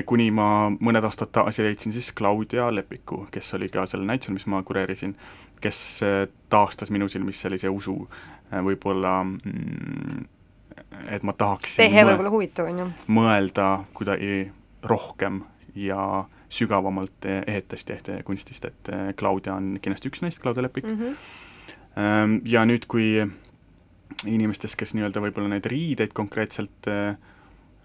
kuni 0.06 0.30
ma 0.36 0.48
mõned 0.72 1.06
aastad 1.06 1.32
tagasi 1.36 1.64
leidsin 1.64 1.96
siis 1.96 2.12
Claudia 2.16 2.70
Lepiku, 2.76 3.26
kes 3.32 3.54
oli 3.60 3.70
ka 3.72 3.86
sellel 3.88 4.08
näitusel, 4.10 4.36
mis 4.36 4.48
ma 4.52 4.64
kureerisin, 4.64 5.16
kes 5.62 5.84
taastas 6.50 6.92
minu 6.92 7.08
silmis 7.12 7.42
sellise 7.42 7.70
usu 7.70 7.96
võib-olla 8.52 9.20
mm, 9.28 10.26
et 11.16 11.24
ma 11.28 11.36
tahaksin 11.38 11.86
tehe 11.86 12.08
võib-olla 12.08 12.34
huvitav, 12.34 12.72
on 12.72 12.84
ju. 12.84 12.90
mõelda 13.20 13.70
kuidagi 13.94 14.50
rohkem 14.90 15.44
ja 15.76 16.02
äh, 16.24 16.39
sügavamalt 16.50 17.26
ehetest 17.30 17.90
ja 17.90 17.98
ehtekunstist, 18.00 18.66
et 18.66 18.92
eh, 18.94 19.12
Claudia 19.18 19.56
on 19.56 19.76
kindlasti 19.82 20.10
üks 20.10 20.24
neist, 20.26 20.42
Claudia 20.42 20.66
Lepik 20.66 20.88
mm. 20.88 20.98
-hmm. 21.00 21.38
Ja 22.46 22.62
nüüd, 22.66 22.86
kui 22.88 23.28
inimestest, 24.26 24.78
kes 24.80 24.94
nii-öelda 24.96 25.20
võib-olla 25.20 25.50
neid 25.52 25.66
riideid 25.66 26.14
konkreetselt 26.16 26.88
eh, 26.88 27.18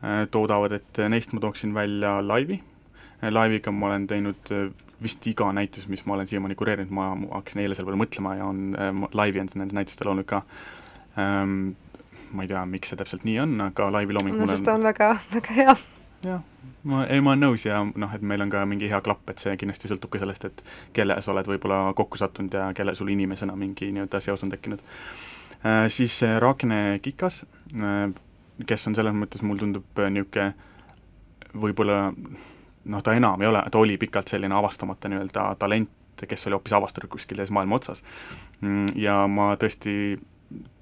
eh, 0.04 0.26
toodavad, 0.30 0.72
et 0.72 1.02
neist 1.08 1.32
ma 1.32 1.40
tooksin 1.40 1.74
välja 1.74 2.20
Laivi, 2.22 2.62
Laiviga 3.30 3.72
ma 3.72 3.86
olen 3.86 4.06
teinud 4.06 4.52
vist 5.02 5.26
iga 5.26 5.52
näitus, 5.52 5.88
mis 5.88 6.06
ma 6.06 6.14
olen 6.14 6.26
siiamaani 6.26 6.54
kureerinud, 6.54 6.92
ma 6.92 7.10
hakkasin 7.32 7.64
eile 7.64 7.74
selle 7.74 7.88
peale 7.90 8.02
mõtlema 8.04 8.36
ja 8.36 8.44
on, 8.44 8.76
Laivi 9.12 9.40
on 9.40 9.48
nendel 9.54 9.80
näitustel 9.80 10.08
olnud 10.12 10.28
ka 10.28 10.42
ähm, 11.18 11.72
ma 12.34 12.44
ei 12.44 12.50
tea, 12.50 12.64
miks 12.68 12.90
see 12.92 12.98
täpselt 12.98 13.24
nii 13.26 13.38
on, 13.44 13.54
aga 13.68 13.90
laivi 13.94 14.16
looming 14.16 14.38
no 14.38 14.48
sest 14.50 14.66
ta 14.66 14.74
on 14.78 14.86
väga, 14.86 15.14
väga 15.34 15.58
hea. 15.58 15.76
Jah, 16.24 16.42
ma, 16.88 17.04
ei 17.06 17.20
ma 17.20 17.32
olen 17.32 17.44
nõus 17.46 17.66
ja 17.66 17.82
noh, 17.84 18.14
et 18.16 18.22
meil 18.24 18.44
on 18.44 18.52
ka 18.52 18.64
mingi 18.68 18.88
hea 18.90 19.00
klapp, 19.04 19.28
et 19.30 19.42
see 19.42 19.56
kindlasti 19.60 19.90
sõltub 19.90 20.12
ka 20.14 20.22
sellest, 20.22 20.48
et 20.48 20.62
kelle 20.96 21.16
sa 21.22 21.32
oled 21.34 21.48
võib-olla 21.50 21.94
kokku 21.96 22.20
sattunud 22.20 22.54
ja 22.54 22.70
kelle 22.76 22.94
sul 22.98 23.12
inimesena 23.14 23.56
mingi 23.58 23.90
nii-öelda 23.92 24.20
seos 24.24 24.44
on 24.46 24.52
tekkinud 24.54 24.82
äh,. 25.64 25.86
Siis 25.88 26.20
Ragne 26.40 26.98
Kikas 27.02 27.44
äh,, 27.80 28.08
kes 28.66 28.88
on 28.88 28.96
selles 28.98 29.16
mõttes, 29.16 29.42
mulle 29.42 29.64
tundub 29.64 30.02
äh, 30.02 30.10
niisugune 30.12 30.52
võib-olla 31.54 31.98
noh, 32.12 33.02
ta 33.02 33.14
enam 33.16 33.42
ei 33.42 33.48
ole, 33.48 33.62
ta 33.70 33.80
oli 33.80 33.96
pikalt 34.00 34.28
selline 34.30 34.54
avastamata 34.54 35.10
nii-öelda 35.10 35.46
talent, 35.58 35.90
kes 36.28 36.46
oli 36.48 36.56
hoopis 36.56 36.74
avastatud 36.76 37.10
kuskil 37.10 37.38
täies 37.38 37.52
maailma 37.54 37.78
otsas. 37.78 38.02
Mm, 38.60 38.94
ja 38.98 39.24
ma 39.30 39.52
tõesti 39.60 40.16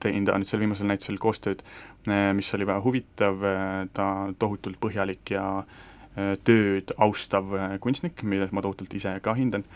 tegin 0.02 0.26
ta 0.26 0.36
nüüd 0.38 0.50
sel 0.50 0.62
viimasel 0.62 0.90
näitusel 0.90 1.18
koostööd, 1.22 1.64
äh, 2.08 2.30
mis 2.36 2.52
oli 2.56 2.68
väga 2.68 2.82
huvitav, 2.84 3.42
äh, 3.46 3.72
ta 3.94 4.06
tohutult 4.38 4.80
põhjalik 4.82 5.34
ja 5.34 5.46
äh, 5.62 6.36
tööd 6.44 6.94
austav 6.98 7.54
kunstnik, 7.80 8.22
mida 8.22 8.48
ma 8.52 8.64
tohutult 8.64 8.94
ise 8.98 9.18
ka 9.22 9.36
hindan, 9.38 9.66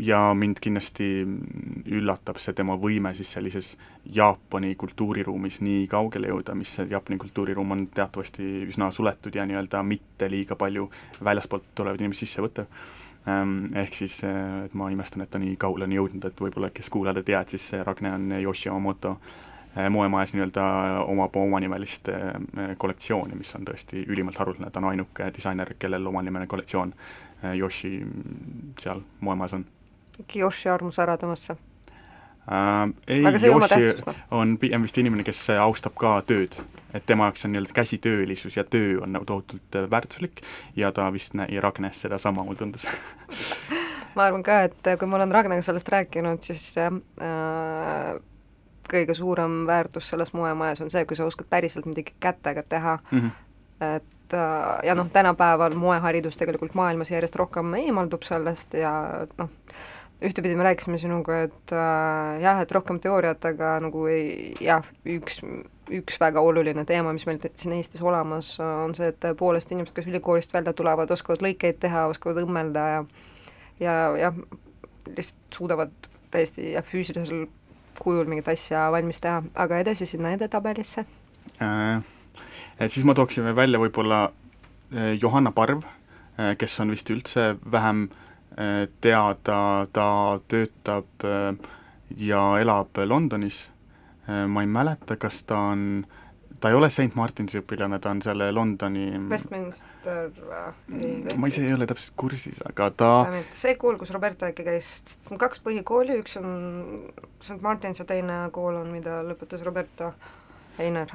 ja 0.00 0.18
mind 0.32 0.62
kindlasti 0.64 1.06
üllatab 1.92 2.38
see 2.40 2.54
tema 2.56 2.72
võime 2.80 3.10
siis 3.12 3.34
sellises 3.36 3.74
Jaapani 4.16 4.70
kultuuriruumis 4.80 5.60
nii 5.60 5.82
kaugele 5.92 6.30
jõuda, 6.30 6.54
mis 6.56 6.72
see 6.72 6.86
Jaapani 6.88 7.18
kultuuriruum 7.20 7.74
on 7.76 7.82
teatavasti 7.92 8.46
üsna 8.64 8.88
suletud 8.90 9.36
ja 9.36 9.44
nii-öelda 9.44 9.82
mitte 9.84 10.30
liiga 10.32 10.56
palju 10.56 10.88
väljaspoolt 11.20 11.68
tulevaid 11.76 12.00
inimesi 12.00 12.24
sisse 12.24 12.40
võttev. 12.40 12.64
Ähm, 13.28 13.66
ehk 13.78 13.94
siis, 13.94 14.18
et 14.24 14.74
ma 14.74 14.90
imestan, 14.90 15.22
et 15.22 15.30
ta 15.30 15.38
nii 15.38 15.54
kaugele 15.60 15.86
on 15.86 15.94
jõudnud, 15.94 16.24
et 16.26 16.40
võib-olla 16.42 16.72
kes 16.74 16.90
kuulajad 16.90 17.22
ei 17.22 17.30
tea, 17.30 17.40
et 17.40 17.54
siis 17.54 17.68
Ragne 17.86 18.10
on 18.16 18.32
Yoshi 18.40 18.70
Omamoto 18.72 19.16
Äh, 19.78 19.90
moemajas 19.90 20.34
nii-öelda 20.34 20.64
omab 21.08 21.36
omanimelist 21.36 22.08
äh, 22.08 22.16
kollektsiooni, 22.76 23.38
mis 23.40 23.54
on 23.56 23.64
tõesti 23.64 24.02
ülimalt 24.04 24.36
haruldane, 24.36 24.68
ta 24.68 24.82
on 24.82 24.90
ainuke 24.90 25.30
disainer, 25.32 25.70
kellel 25.80 26.10
omanimeline 26.10 26.46
kollektsioon 26.46 26.92
Yoshi 27.56 27.94
seal 28.78 29.00
moemajas 29.20 29.56
on. 29.56 29.64
äkki 30.20 30.44
Yoshi 30.44 30.68
armus 30.68 30.98
ära 31.00 31.16
temasse? 31.16 31.56
Äh, 32.42 32.94
ei, 33.06 33.22
Yoshi 33.22 34.02
no. 34.06 34.14
on 34.30 34.56
pigem 34.58 34.82
vist 34.82 34.98
inimene, 34.98 35.22
kes 35.22 35.44
austab 35.62 35.94
ka 35.94 36.16
tööd, 36.26 36.58
et 36.90 37.06
tema 37.06 37.28
jaoks 37.28 37.46
on 37.46 37.54
nii-öelda 37.54 37.76
käsitöölisus 37.76 38.56
ja 38.58 38.64
töö 38.64 38.98
on 39.04 39.14
nagu 39.14 39.28
tohutult 39.28 39.78
väärtuslik 39.90 40.42
ja 40.76 40.90
ta 40.92 41.06
vist 41.14 41.38
näi 41.38 41.60
Ragnes 41.62 42.02
sedasama, 42.02 42.42
mulle 42.42 42.58
tundus 42.58 42.88
ma 44.16 44.26
arvan 44.26 44.42
ka, 44.42 44.58
et 44.66 44.90
kui 44.98 45.08
ma 45.08 45.20
olen 45.20 45.32
Ragnega 45.32 45.62
sellest 45.62 45.88
rääkinud, 45.92 46.42
siis 46.42 46.66
äh, 46.82 46.90
kõige 48.90 49.14
suurem 49.14 49.62
väärtus 49.66 50.10
selles 50.10 50.34
moemajas 50.36 50.82
on 50.84 50.90
see, 50.92 51.04
kui 51.06 51.16
sa 51.18 51.28
oskad 51.28 51.46
päriselt 51.50 51.86
midagi 51.86 52.14
kätega 52.20 52.62
teha 52.62 52.98
mm, 53.10 53.20
-hmm. 53.20 53.30
et 53.94 54.34
äh, 54.34 54.84
ja 54.88 54.94
noh, 54.94 55.10
tänapäeval 55.12 55.74
moeharidus 55.74 56.36
tegelikult 56.36 56.74
maailmas 56.74 57.10
järjest 57.10 57.36
rohkem 57.36 57.74
eemaldub 57.74 58.22
sellest 58.22 58.74
ja 58.74 58.92
noh, 59.38 59.50
ühtepidi 60.22 60.56
me 60.56 60.66
rääkisime 60.66 60.98
sinuga, 60.98 61.42
et 61.46 61.72
äh, 61.74 62.40
jah, 62.42 62.60
et 62.62 62.72
rohkem 62.72 63.00
teooriat, 63.02 63.44
aga 63.52 63.74
nagu 63.82 64.04
ei, 64.10 64.52
jah, 64.62 64.86
üks, 65.08 65.40
üks 65.92 66.18
väga 66.22 66.42
oluline 66.44 66.84
teema, 66.88 67.12
mis 67.14 67.26
meil 67.28 67.40
siin 67.42 67.74
Eestis 67.76 68.02
olemas 68.04 68.54
on 68.62 68.94
see, 68.96 69.10
et 69.12 69.18
tõepoolest 69.22 69.72
inimesed, 69.74 69.96
kes 69.96 70.08
ülikoolist 70.10 70.54
välja 70.54 70.74
tulevad, 70.76 71.10
oskavad 71.10 71.42
lõikeid 71.44 71.80
teha, 71.82 72.06
oskavad 72.12 72.42
õmmelda 72.44 72.86
ja 72.94 73.02
ja 73.82 73.94
jah, 74.18 74.36
lihtsalt 75.16 75.56
suudavad 75.56 76.10
täiesti 76.32 76.72
jah, 76.76 76.86
füüsilisel 76.86 77.46
kujul 77.98 78.28
mingit 78.30 78.48
asja 78.52 78.86
valmis 78.94 79.20
teha, 79.22 79.42
aga 79.58 79.82
edasi 79.82 80.08
sinna 80.08 80.34
edetabelisse 80.38 81.06
äh,? 81.60 82.12
Siis 82.82 83.04
ma 83.06 83.14
tooksin 83.14 83.44
välja 83.54 83.78
võib-olla 83.78 84.24
äh, 84.28 85.12
Johanna 85.20 85.52
Parv 85.54 85.82
äh,, 85.84 86.54
kes 86.58 86.78
on 86.80 86.94
vist 86.94 87.10
üldse 87.12 87.56
vähem 87.70 88.06
äh, 88.06 88.31
teada, 89.00 89.86
ta 89.92 90.08
töötab 90.48 91.24
äh, 91.24 91.54
ja 92.16 92.42
elab 92.60 92.98
Londonis 93.06 93.70
äh,, 94.28 94.46
ma 94.46 94.64
ei 94.64 94.68
mäleta, 94.68 95.16
kas 95.16 95.42
ta 95.48 95.58
on 95.72 96.04
ta 96.62 96.70
ei 96.70 96.76
ole 96.78 96.88
St 96.90 97.16
Martinsi 97.18 97.58
õpilane, 97.58 97.98
ta 98.02 98.12
on 98.14 98.20
selle 98.22 98.46
Londoni 98.54 99.08
Westminster 99.30 100.28
äh, 100.30 101.34
ma 101.36 101.50
ise 101.50 101.64
ei 101.66 101.74
ole 101.74 101.88
täpselt 101.90 102.14
kursis, 102.18 102.60
aga 102.68 102.90
ta 102.94 103.10
see 103.58 103.74
kool, 103.80 103.98
kus 104.00 104.12
Roberta 104.14 104.52
ikka 104.52 104.66
käis, 104.68 104.92
on 105.32 105.40
kaks 105.42 105.64
põhikooli, 105.64 106.20
üks 106.22 106.38
on 106.40 106.54
St 107.42 107.58
Martins 107.64 108.02
ja 108.02 108.06
teine 108.08 108.44
kool 108.54 108.78
on, 108.78 108.92
mida 108.94 109.20
lõpetas 109.26 109.64
Roberta 109.66 110.12
Heiner. 110.78 111.10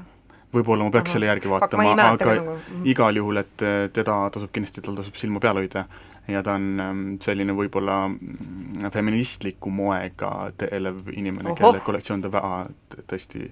võib-olla 0.52 0.84
ma 0.88 0.92
peaks 0.98 1.10
Ahah. 1.12 1.16
selle 1.16 1.32
järgi 1.32 1.50
vaatama 1.52 1.88
ei, 1.88 1.96
aga 1.96 2.36
nagu. 2.42 2.60
Igal 2.88 3.22
juhul, 3.22 3.40
et 3.44 3.64
eh, 3.68 3.88
teda 3.94 4.20
tasub 4.34 4.52
kindlasti, 4.52 4.84
tal 4.84 5.00
tasub 5.00 5.16
silma 5.20 5.44
peal 5.44 5.62
hoida 5.62 5.88
ja 6.28 6.44
ta 6.44 6.58
on 6.58 6.68
ähm, 6.84 7.06
selline 7.24 7.56
võib-olla 7.56 8.02
mm, 8.10 8.92
feministliku 8.94 9.72
moega 9.74 10.52
tegelev 10.58 11.08
inimene, 11.14 11.56
kelle 11.58 11.82
kollektsioon 11.86 12.26
ta 12.26 12.32
väga 12.34 13.02
tõesti 13.08 13.48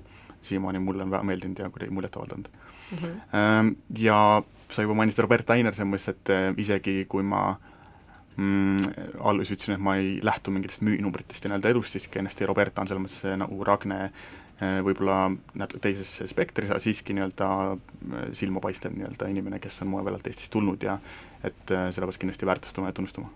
siiamaani 0.45 0.79
mulle 0.83 1.05
on 1.05 1.13
väga 1.15 1.25
meeldinud 1.25 1.59
ja 1.59 1.69
kuidagi 1.73 1.93
muljet 1.95 2.17
avaldanud 2.17 2.49
Mhm. 2.91 3.21
ähm,. 3.33 3.75
Ja 3.97 4.43
sa 4.69 4.81
juba 4.81 4.93
mainisid 4.93 5.19
Robert 5.19 5.49
Ainer 5.49 5.73
selles 5.73 5.89
mõttes, 5.89 6.09
et 6.09 6.29
äh, 6.29 6.53
isegi 6.57 7.05
kui 7.09 7.23
ma 7.23 7.55
mm, 8.37 8.77
alguses 9.21 9.55
ütlesin, 9.55 9.75
et 9.77 9.83
ma 9.83 9.95
ei 9.97 10.19
lähtu 10.25 10.53
mingitest 10.53 10.83
müüginumbritest 10.85 11.45
ja 11.45 11.51
nii-öelda 11.51 11.71
edust, 11.73 11.95
siis 11.95 12.07
kindlasti 12.13 12.45
Roberta 12.45 12.81
on 12.81 12.89
selles 12.89 13.05
mõttes 13.05 13.25
äh, 13.25 13.37
nagu 13.41 13.63
Ragne 13.65 13.99
äh, 14.05 14.11
võib-olla 14.59 15.29
natuke 15.59 15.81
teises 15.83 16.11
spektris, 16.31 16.69
aga 16.71 16.79
siiski 16.79 17.15
nii-öelda 17.15 17.47
äh, 17.71 18.27
silmapaistev 18.37 18.93
nii-öelda 18.95 19.27
inimene, 19.31 19.59
kes 19.59 19.81
on 19.83 19.91
moeväljalt 19.91 20.27
Eestis 20.31 20.51
tulnud 20.53 20.83
ja 20.83 20.99
et 21.43 21.73
äh, 21.75 21.89
peaks 21.91 22.21
kindlasti 22.21 22.47
väärtustama 22.47 22.87
ja 22.87 22.93
tunnustama. 22.93 23.29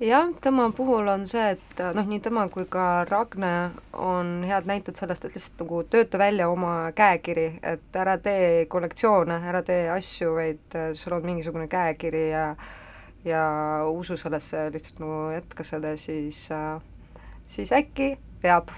jah, 0.00 0.28
tema 0.40 0.70
puhul 0.76 1.08
on 1.08 1.26
see, 1.26 1.50
et 1.56 1.82
noh, 1.94 2.06
nii 2.06 2.20
tema 2.20 2.46
kui 2.52 2.66
ka 2.70 3.04
Ragne 3.08 3.70
on 3.92 4.44
head 4.46 4.70
näited 4.70 4.94
sellest, 4.94 5.24
et 5.24 5.34
lihtsalt 5.34 5.64
nagu 5.64 5.82
tööta 5.90 6.18
välja 6.18 6.48
oma 6.48 6.92
käekiri, 6.94 7.48
et 7.62 7.96
ära 7.96 8.18
tee 8.18 8.66
kollektsioone, 8.70 9.40
ära 9.50 9.62
tee 9.66 9.88
asju, 9.90 10.34
vaid 10.38 10.78
äh, 10.78 10.92
sul 10.94 11.18
on 11.18 11.26
mingisugune 11.26 11.66
käekiri 11.68 12.28
ja 12.30 12.50
ja 13.26 13.46
usu 13.90 14.14
sellesse 14.16 14.68
lihtsalt 14.70 15.00
nagu 15.02 15.32
jätka 15.34 15.64
seda, 15.66 15.96
siis 15.98 16.46
äh, 16.54 16.78
siis 17.46 17.72
äkki 17.72 18.16
peab 18.42 18.70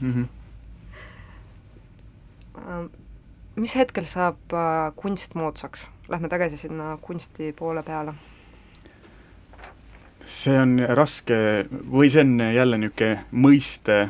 Mm 0.00 0.12
-hmm. 0.12 0.35
Mis 3.56 3.76
hetkel 3.76 4.04
saab 4.08 4.52
äh, 4.52 4.92
kunst 4.96 5.34
moodsaks? 5.34 5.86
Lähme 6.08 6.28
tagasi 6.30 6.56
sinna 6.56 6.98
kunsti 7.02 7.52
poole 7.56 7.82
peale. 7.82 8.14
see 10.26 10.58
on 10.58 10.78
raske 10.98 11.36
või 11.70 12.08
see 12.10 12.24
on 12.24 12.40
jälle 12.40 12.78
niisugune 12.82 13.24
mõiste, 13.30 14.08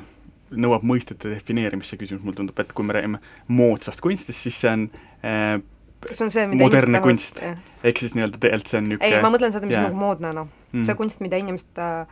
nõuab 0.50 0.84
mõistete 0.88 1.28
defineerimist, 1.28 1.92
see 1.92 2.00
küsimus, 2.00 2.22
mulle 2.24 2.38
tundub, 2.38 2.60
et 2.60 2.72
kui 2.72 2.86
me 2.88 2.96
räägime 2.96 3.20
moodsast 3.48 4.00
kunstist, 4.00 4.40
siis 4.40 4.60
see 4.60 4.70
on 4.72 4.86
äh, 5.20 5.58
kas 6.00 6.16
see 6.16 6.24
on 6.24 6.32
see, 6.32 6.46
mida 6.48 6.64
modernne 6.64 7.02
kunst. 7.04 7.42
ehk 7.84 8.00
siis 8.00 8.16
nii-öelda 8.16 8.40
tegelikult 8.40 8.72
see 8.72 8.80
on 8.80 8.88
niisugune 8.88 9.18
ei, 9.18 9.24
ma 9.24 9.32
mõtlen 9.34 9.52
seda, 9.52 9.68
mis 9.68 9.76
jaa. 9.76 9.84
on 9.84 9.92
nagu 9.92 10.00
moodne, 10.06 10.32
noh 10.36 10.48
Mm. 10.76 10.84
see 10.84 10.96
kunst, 10.98 11.22
mida 11.24 11.38
inimesed 11.40 11.78
äh, 11.80 12.06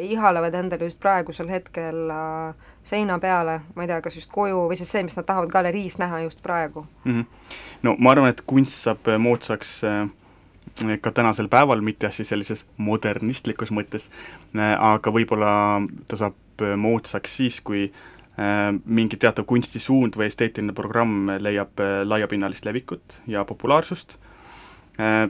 ihalevad 0.00 0.54
endale 0.54 0.84
just 0.86 1.00
praegusel 1.02 1.48
hetkel 1.50 2.10
äh, 2.10 2.54
seina 2.86 3.18
peale, 3.18 3.60
ma 3.74 3.82
ei 3.82 3.90
tea, 3.90 4.00
kas 4.04 4.16
just 4.18 4.30
koju 4.32 4.66
või 4.70 4.78
siis 4.78 4.92
see, 4.94 5.02
mis 5.06 5.16
nad 5.18 5.26
tahavad 5.26 5.50
galeriis 5.50 5.98
näha 5.98 6.22
just 6.26 6.42
praegu. 6.42 6.84
mm. 7.04 7.12
-hmm. 7.12 7.24
no 7.82 7.96
ma 7.98 8.10
arvan, 8.14 8.30
et 8.30 8.42
kunst 8.46 8.78
saab 8.86 9.08
äh, 9.08 9.18
moodsaks 9.18 9.80
äh, 9.84 10.98
ka 11.00 11.10
tänasel 11.10 11.48
päeval, 11.48 11.80
mitte 11.80 12.10
siis 12.10 12.28
sellises 12.28 12.66
modernistlikus 12.76 13.72
mõttes 13.72 14.10
äh,, 14.54 14.76
aga 14.78 15.10
võib-olla 15.10 15.80
ta 16.08 16.16
saab 16.16 16.62
äh, 16.62 16.76
moodsaks 16.76 17.36
siis, 17.36 17.60
kui 17.60 17.90
äh, 18.38 18.70
mingi 18.84 19.16
teatav 19.16 19.44
kunstisuund 19.44 20.16
või 20.16 20.30
esteetiline 20.30 20.72
programm 20.72 21.26
leiab 21.38 21.80
äh, 21.80 22.04
laiapinnalist 22.04 22.64
levikut 22.64 23.20
ja 23.26 23.44
populaarsust 23.44 24.18
äh, 25.00 25.28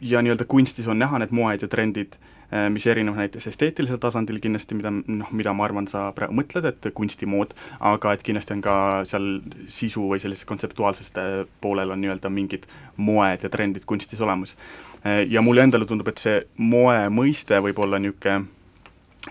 ja 0.00 0.22
nii-öelda 0.22 0.44
kunstis 0.44 0.86
on 0.86 0.98
näha 0.98 1.18
need 1.18 1.34
moed 1.34 1.62
ja 1.62 1.68
trendid, 1.68 2.14
äh, 2.14 2.35
mis 2.70 2.86
erinevad 2.86 3.24
näiteks 3.24 3.48
esteetilisel 3.50 3.98
tasandil 4.02 4.38
kindlasti, 4.42 4.76
mida 4.78 4.92
noh, 4.94 5.30
mida 5.34 5.52
ma 5.56 5.64
arvan, 5.66 5.88
sa 5.90 6.10
praegu 6.16 6.36
mõtled, 6.38 6.68
et 6.70 6.88
kunstimood, 6.94 7.54
aga 7.80 8.14
et 8.14 8.22
kindlasti 8.26 8.54
on 8.56 8.62
ka 8.64 8.76
seal 9.08 9.28
sisu 9.72 10.06
või 10.10 10.20
sellisest 10.22 10.48
kontseptuaalsest 10.48 11.18
äh, 11.22 11.38
poolel 11.60 11.94
on 11.94 12.02
nii-öelda 12.04 12.30
mingid 12.32 12.68
moed 12.96 13.42
ja 13.42 13.50
trendid 13.52 13.86
kunstis 13.88 14.22
olemas. 14.22 14.56
Äh, 15.04 15.24
Ja 15.26 15.42
mulle 15.42 15.64
endale 15.66 15.86
tundub, 15.86 16.08
et 16.08 16.22
see 16.22 16.42
moe 16.56 17.08
mõiste 17.10 17.58
võib 17.62 17.80
olla 17.82 17.98
niisugune 17.98 18.55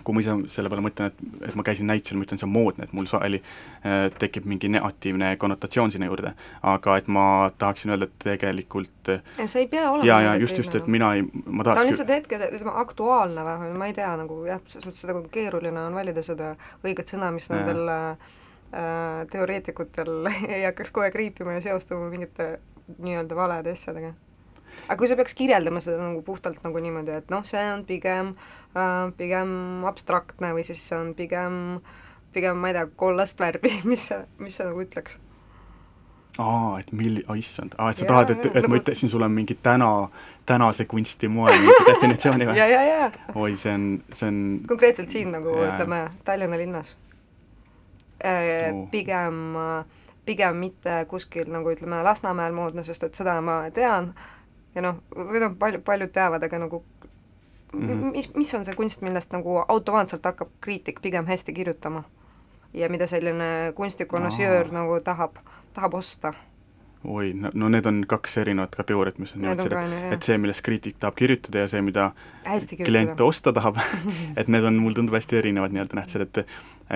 kui 0.03 0.15
ma 0.15 0.23
ise 0.23 0.35
selle 0.51 0.69
peale 0.71 0.83
mõtlen, 0.85 1.11
et, 1.11 1.19
et 1.49 1.55
ma 1.57 1.63
käisin 1.65 1.87
näitusel, 1.89 2.19
ma 2.19 2.25
ütlen, 2.27 2.41
see 2.41 2.47
on 2.47 2.53
moodne, 2.53 2.87
et 2.87 2.93
mul 2.95 3.07
sageli 3.09 3.39
äh, 3.41 4.07
tekib 4.19 4.47
mingi 4.49 4.69
negatiivne 4.73 5.35
konnotatsioon 5.41 5.93
sinna 5.93 6.09
juurde. 6.09 6.33
aga 6.75 6.97
et 6.99 7.07
ma 7.07 7.25
tahaksin 7.57 7.95
öelda, 7.95 8.09
et 8.09 8.17
tegelikult 8.25 9.11
äh, 9.13 9.23
ja 9.39 9.47
see 9.51 9.65
ei 9.65 9.69
pea 9.71 9.89
olema 9.91 10.07
ja, 10.09 10.19
ja 10.29 10.35
just, 10.41 10.57
just, 10.61 10.75
et 10.75 10.87
mina 10.91 11.13
ei, 11.15 11.25
ma 11.45 11.63
ta 11.63 11.75
on 11.75 11.81
tahaks 11.81 11.91
lihtsalt 11.91 12.15
hetke, 12.15 12.39
ütleme, 12.49 12.73
aktuaalne 12.83 13.45
või 13.47 13.75
ma 13.79 13.91
ei 13.91 13.97
tea, 13.97 14.11
nagu 14.19 14.41
jah, 14.49 14.63
selles 14.67 14.89
mõttes 14.89 15.05
seda 15.05 15.15
nagu 15.15 15.31
keeruline 15.31 15.87
on 15.87 15.97
valida 15.97 16.25
seda 16.25 16.55
õiget 16.83 17.15
sõna, 17.15 17.31
mis 17.35 17.49
nendel 17.53 17.87
äh, 17.91 18.33
teoreetikutel 19.31 20.31
ei 20.55 20.63
hakkaks 20.67 20.91
kogu 20.91 21.07
aeg 21.07 21.19
riipima 21.23 21.57
ja 21.57 21.65
seostuma 21.69 22.09
mingite 22.11 22.55
nii-öelda 22.97 23.35
valede 23.35 23.73
asjadega. 23.73 24.13
Aga 24.87 24.97
kui 24.99 25.07
sa 25.07 25.15
peaks 25.19 25.33
kirjeldama 25.33 25.81
seda 25.81 26.01
nagu 26.03 26.21
puhtalt 26.25 26.63
nagu 26.63 26.79
niimoodi, 26.83 27.11
et 27.21 27.29
noh, 27.33 27.43
see 27.47 27.61
on 27.73 27.85
pigem 27.85 28.33
äh, 28.75 29.11
pigem 29.17 29.85
abstraktne 29.89 30.53
või 30.57 30.65
siis 30.67 30.81
see 30.87 30.97
on 30.97 31.13
pigem 31.17 31.79
pigem 32.35 32.57
ma 32.59 32.67
ei 32.71 32.75
tea, 32.75 32.87
kollast 32.99 33.39
värvi, 33.39 33.71
mis 33.91 34.07
sa, 34.11 34.23
mis 34.43 34.57
sa 34.59 34.67
nagu 34.67 34.83
ütleks? 34.83 35.15
aa, 36.37 36.79
et 36.81 36.89
milli-, 36.91 37.23
oh 37.31 37.37
issand, 37.39 37.77
aa, 37.79 37.93
et 37.93 38.01
sa 38.01 38.03
Jaa, 38.03 38.09
tahad, 38.11 38.33
et, 38.35 38.45
et 38.49 38.55
ma 38.57 38.67
nagu- 38.67 38.81
ütlesin 38.81 39.09
sulle 39.09 39.29
mingi 39.31 39.55
täna, 39.63 40.09
tänase 40.45 40.83
kunsti 40.91 41.29
moe 41.31 41.53
definitsiooni 41.89 42.49
või? 42.49 42.57
ja, 42.59 42.67
ja, 42.67 42.81
ja 42.83 43.11
oi, 43.39 43.55
see 43.55 43.71
on, 43.71 43.85
see 44.11 44.27
on 44.27 44.41
konkreetselt 44.67 45.15
siin 45.15 45.31
nagu 45.31 45.55
Jaa. 45.55 45.71
ütleme 45.73 46.01
Tallinna 46.27 46.59
linnas 46.59 46.97
Oo. 48.25 48.85
pigem, 48.91 49.39
pigem 50.25 50.55
mitte 50.59 51.05
kuskil 51.07 51.47
nagu 51.51 51.71
ütleme 51.71 52.03
Lasnamäel 52.03 52.55
moodne, 52.55 52.83
sest 52.83 53.03
et 53.07 53.15
seda 53.15 53.37
ma 53.43 53.61
tean 53.75 54.11
ja 54.75 54.81
noh, 54.83 55.01
või 55.15 55.41
noh, 55.43 55.55
palju, 55.59 55.81
paljud 55.85 56.11
teavad, 56.11 56.43
aga 56.43 56.59
nagu 56.59 56.83
mm. 57.73 57.87
-hmm. 57.87 58.11
mis, 58.11 58.29
mis 58.35 58.53
on 58.53 58.65
see 58.65 58.75
kunst, 58.75 59.01
millest 59.01 59.33
nagu 59.33 59.63
automaatselt 59.67 60.25
hakkab 60.25 60.51
kriitik 60.61 61.01
pigem 61.01 61.25
hästi 61.25 61.53
kirjutama? 61.53 62.03
ja 62.75 62.89
mida 62.89 63.07
selline 63.07 63.71
kunstikonnoissöör 63.75 64.67
nagu 64.71 64.99
tahab, 65.03 65.37
tahab 65.73 65.93
osta. 65.93 66.33
oi, 67.03 67.33
no, 67.53 67.69
need 67.69 67.85
on 67.85 68.03
kaks 68.07 68.37
erinevat 68.37 68.75
kategooriat, 68.75 69.19
mis 69.21 69.35
on 69.35 69.41
Need 69.41 69.59
niimoodi, 69.59 69.75
jah. 69.75 70.13
et 70.13 70.23
see, 70.25 70.37
millest 70.41 70.63
kriitik 70.65 70.97
tahab 70.99 71.15
kirjutada 71.15 71.61
ja 71.63 71.67
see, 71.67 71.81
mida 71.85 72.11
klient 72.85 73.21
osta 73.21 73.53
tahab 73.53 73.77
et 74.39 74.47
need 74.47 74.65
on, 74.65 74.79
mulle 74.81 74.97
tundub, 74.97 75.15
hästi 75.15 75.37
erinevad 75.37 75.75
nii-öelda 75.75 76.01
nähtused, 76.01 76.25
et 76.25 76.47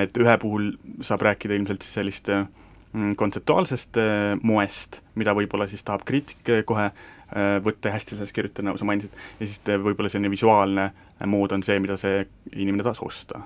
et 0.08 0.18
ühe 0.18 0.38
puhul 0.42 0.72
saab 1.02 1.22
rääkida 1.26 1.56
ilmselt 1.56 1.86
siis 1.86 1.94
sellist 2.02 2.28
mm, 2.34 3.16
kontseptuaalsest 3.22 4.02
äh, 4.02 4.34
moest, 4.44 5.00
mida 5.16 5.38
võib-olla 5.38 5.70
siis 5.70 5.86
tahab 5.86 6.04
kriitik 6.10 6.50
äh, 6.50 6.66
kohe 6.66 6.90
äh, 6.90 7.08
võtta 7.64 7.90
ja 7.90 7.98
hästi 7.98 8.16
sellest 8.16 8.34
kirjutada, 8.36 8.70
nagu 8.70 8.82
sa 8.82 8.88
mainisid, 8.90 9.14
ja 9.40 9.46
siis 9.46 9.62
äh, 9.70 9.78
võib-olla 9.82 10.10
selline 10.10 10.32
visuaalne 10.34 10.90
äh, 10.90 11.28
mood 11.30 11.54
on 11.56 11.64
see, 11.66 11.78
mida 11.84 11.98
see 12.00 12.24
inimene 12.56 12.86
tahaks 12.86 13.04
osta. 13.06 13.44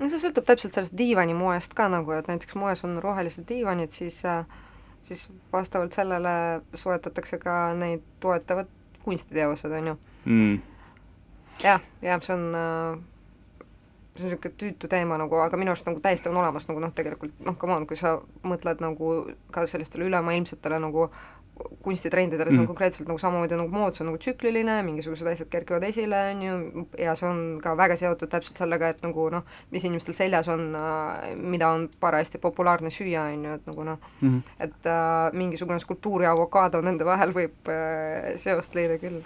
no 0.00 0.08
see 0.08 0.22
sõltub 0.22 0.48
täpselt 0.48 0.76
sellest 0.76 0.96
diivanimoest 0.98 1.76
ka 1.76 1.90
nagu, 1.92 2.16
et 2.16 2.30
näiteks 2.30 2.56
moes 2.60 2.84
on 2.88 2.98
rohelised 3.02 3.48
diivanid, 3.48 3.92
siis 3.92 4.22
äh, 4.24 4.44
siis 5.02 5.28
vastavalt 5.52 5.92
sellele 5.92 6.62
soetatakse 6.74 7.38
ka 7.38 7.74
neid 7.74 8.04
toetavad 8.20 8.68
kunstiteosed, 9.04 9.72
on 9.72 9.86
ju. 9.92 9.96
Mm. 10.24 10.60
jah, 11.62 11.80
jah, 12.02 12.20
see 12.22 12.34
on 12.36 12.50
äh, 12.54 12.98
see 14.16 14.24
on 14.24 14.30
niisugune 14.30 14.54
tüütu 14.58 14.88
teema 14.88 15.18
nagu, 15.20 15.38
aga 15.40 15.58
minu 15.60 15.72
arust 15.72 15.86
nagu 15.88 16.00
täiesti 16.02 16.28
on 16.28 16.36
olemas 16.36 16.68
nagu 16.68 16.80
noh, 16.82 16.92
tegelikult 16.94 17.34
noh, 17.46 17.56
come 17.58 17.76
on, 17.76 17.86
kui 17.88 17.98
sa 17.98 18.18
mõtled 18.46 18.82
nagu 18.84 19.12
ka 19.54 19.66
sellistele 19.70 20.08
ülemaailmsetele 20.10 20.80
nagu 20.82 21.08
kunstitrendidele, 21.82 22.50
see 22.50 22.58
on 22.58 22.64
Mm. 22.64 22.66
konkreetselt 22.72 23.08
nagu 23.08 23.18
samamoodi 23.18 23.56
nagu 23.56 23.68
mood, 23.72 23.92
see 23.92 24.04
on 24.04 24.10
nagu 24.12 24.18
tsükliline, 24.18 24.82
mingisugused 24.86 25.26
asjad 25.26 25.48
kerkivad 25.48 25.82
esile, 25.88 26.20
on 26.34 26.42
ju, 26.42 26.86
ja 26.98 27.14
see 27.14 27.28
on 27.28 27.60
ka 27.62 27.76
väga 27.76 27.96
seotud 27.96 28.28
täpselt 28.28 28.56
sellega, 28.58 28.88
et 28.88 29.02
nagu 29.02 29.28
noh, 29.30 29.42
mis 29.70 29.84
inimestel 29.84 30.14
seljas 30.14 30.48
on, 30.48 30.66
mida 31.36 31.68
on 31.68 31.88
parajasti 32.00 32.38
populaarne 32.38 32.90
süüa, 32.90 33.28
on 33.32 33.44
ju, 33.44 33.54
et 33.54 33.66
nagu 33.66 33.84
noh, 33.84 33.98
Mm 34.20 34.28
-hmm. 34.28 34.42
et 34.60 34.86
äh, 34.86 35.32
mingisugune 35.32 35.80
skulptuur 35.80 36.22
ja 36.22 36.32
avokaado 36.32 36.80
nende 36.80 37.04
vahel 37.04 37.32
võib 37.32 37.68
äh, 37.68 38.36
seost 38.36 38.74
leida 38.74 38.98
küll. 38.98 39.22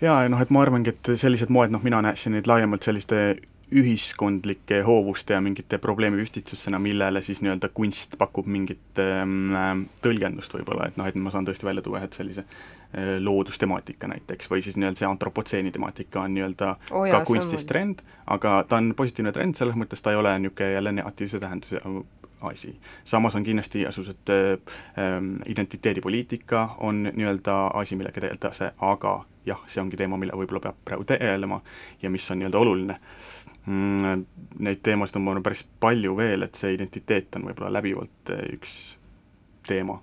jaa, 0.00 0.22
ja 0.22 0.28
noh, 0.28 0.40
et 0.40 0.50
ma 0.50 0.62
arvangi, 0.62 0.90
et 0.90 1.18
sellised 1.18 1.48
moed, 1.48 1.70
noh, 1.70 1.82
mina 1.82 2.02
näeksin 2.02 2.32
neid 2.32 2.46
laiemalt 2.46 2.82
selliste 2.82 3.36
ühiskondlike 3.72 4.82
hoovuste 4.86 5.34
ja 5.34 5.40
mingite 5.40 5.78
probleemipüstitusena, 5.78 6.78
millele 6.78 7.22
siis 7.22 7.40
nii-öelda 7.42 7.70
kunst 7.74 8.18
pakub 8.18 8.46
mingit 8.46 9.00
ähm, 9.02 9.86
tõlgendust 10.04 10.54
võib-olla, 10.56 10.90
et 10.90 10.98
noh, 11.00 11.08
et 11.08 11.16
ma 11.18 11.32
saan 11.32 11.48
tõesti 11.48 11.66
välja 11.66 11.84
tuua, 11.84 12.02
et 12.04 12.16
sellise 12.16 12.44
äh, 12.44 13.16
loodustemaatika 13.24 14.10
näiteks 14.10 14.50
või 14.52 14.64
siis 14.64 14.76
nii-öelda 14.76 15.02
see 15.02 15.08
antropotseeni 15.08 15.72
temaatika 15.74 16.26
on 16.26 16.36
nii-öelda 16.36 16.74
oh, 16.90 17.06
jaa, 17.08 17.20
ka 17.20 17.30
kunstis 17.30 17.64
trend, 17.68 18.04
aga 18.26 18.60
ta 18.68 18.82
on 18.82 18.92
positiivne 18.96 19.32
trend, 19.32 19.56
selles 19.58 19.78
mõttes 19.80 20.04
ta 20.04 20.12
ei 20.12 20.20
ole 20.20 20.36
niisugune 20.38 20.72
jälle 20.76 20.92
negatiivse 21.00 21.40
tähenduse 21.40 21.80
asi. 22.44 22.76
samas 23.04 23.36
on 23.36 23.44
kindlasti 23.44 23.80
igasugused 23.80 24.28
ähm, 24.28 25.36
identiteedipoliitika 25.46 26.74
on 26.78 27.10
nii-öelda 27.12 27.70
asi, 27.74 27.96
millega 27.96 28.20
tegeldakse, 28.20 28.72
aga 28.78 29.22
jah, 29.46 29.60
see 29.66 29.82
ongi 29.82 29.96
teema, 29.96 30.18
mille 30.20 30.36
võib-olla 30.36 30.60
peab 30.68 30.76
praegu 30.84 31.04
tegelema 31.08 31.60
ja 32.02 32.10
mis 32.10 32.30
on 32.30 32.38
nii-öelda 32.42 32.60
oluline 32.60 32.98
mm,. 32.98 33.33
Neid 33.64 34.82
teemasid 34.84 35.16
on, 35.16 35.24
ma 35.24 35.32
arvan, 35.32 35.44
päris 35.46 35.64
palju 35.80 36.12
veel, 36.18 36.44
et 36.44 36.58
see 36.58 36.74
identiteet 36.74 37.38
on 37.38 37.46
võib-olla 37.48 37.72
läbivalt 37.78 38.32
äh, 38.34 38.42
üks 38.58 38.74
teema. 39.64 40.00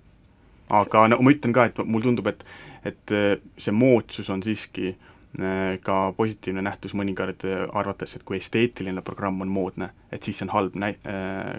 aga 0.72 1.04
no 1.12 1.20
ma 1.22 1.34
ütlen 1.34 1.54
ka, 1.54 1.68
et 1.70 1.82
mulle 1.86 2.08
tundub, 2.08 2.32
et, 2.32 2.42
et 2.88 3.14
äh, 3.14 3.36
see 3.62 3.76
moodsus 3.76 4.32
on 4.34 4.42
siiski 4.42 4.96
äh, 4.96 5.78
ka 5.86 5.98
positiivne 6.18 6.64
nähtus 6.66 6.96
mõnikord 6.98 7.46
arvates, 7.70 8.16
et 8.18 8.26
kui 8.26 8.40
esteetiline 8.40 9.04
programm 9.06 9.46
on 9.46 9.54
moodne, 9.54 9.92
et 10.10 10.24
siis 10.24 10.42
see 10.42 10.48
on 10.50 10.56
halb 10.56 10.82
näi-, 10.82 10.98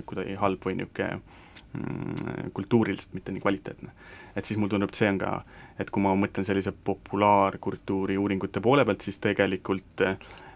kuidagi 0.08 0.34
halb 0.42 0.66
või 0.66 0.80
niisugune 0.80 1.20
mm, 1.20 2.50
kultuuriliselt 2.58 3.14
mitte 3.14 3.36
nii 3.36 3.44
kvaliteetne. 3.46 3.94
et 4.34 4.44
siis 4.44 4.58
mulle 4.58 4.74
tundub, 4.74 4.90
et 4.90 4.98
see 5.04 5.12
on 5.12 5.22
ka, 5.22 5.36
et 5.78 5.94
kui 5.94 6.02
ma 6.02 6.16
mõtlen 6.18 6.50
sellise 6.50 6.74
populaarkultuuri 6.74 8.18
uuringute 8.18 8.60
poole 8.60 8.84
pealt, 8.84 9.06
siis 9.06 9.22
tegelikult 9.22 10.02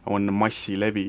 on 0.06 0.32
massilevi 0.34 1.08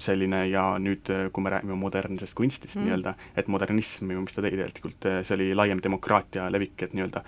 selline 0.00 0.44
ja 0.46 0.62
nüüd, 0.78 1.08
kui 1.34 1.42
me 1.42 1.50
räägime 1.50 1.74
modernsest 1.74 2.36
kunstist 2.38 2.76
mm. 2.78 2.84
nii-öelda, 2.86 3.14
et 3.36 3.48
modernism 3.50 4.12
ju, 4.14 4.20
mis 4.22 4.36
ta 4.36 4.44
tõi 4.44 4.52
tegelikult, 4.54 5.08
see 5.26 5.34
oli 5.34 5.48
laiem 5.56 5.82
demokraatia 5.82 6.46
levik, 6.52 6.76
et 6.86 6.94
nii-öelda 6.94 7.24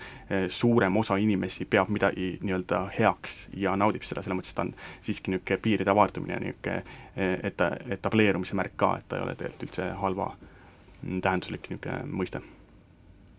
suurem 0.47 0.97
osa 1.01 1.17
inimesi 1.19 1.67
peab 1.69 1.91
midagi 1.91 2.37
nii-öelda 2.39 2.85
heaks 2.95 3.37
ja 3.59 3.75
naudib 3.75 4.07
seda, 4.07 4.23
selles 4.23 4.39
mõttes 4.39 4.55
ta 4.55 4.63
on 4.63 4.73
siiski 5.03 5.35
niisugune 5.35 5.59
piiride 5.67 5.91
avardumine, 5.91 6.39
niisugune 6.45 7.35
eta-, 7.51 7.73
etableerumise 7.97 8.55
märk 8.55 8.79
ka, 8.79 8.95
et 9.01 9.11
ta 9.11 9.19
ei 9.19 9.27
ole 9.27 9.35
tegelikult 9.35 9.67
üldse 9.67 9.91
halva 9.99 10.31
mm, 10.39 11.19
tähenduslik 11.19 11.67
niisugune 11.73 12.03
mõiste 12.23 12.45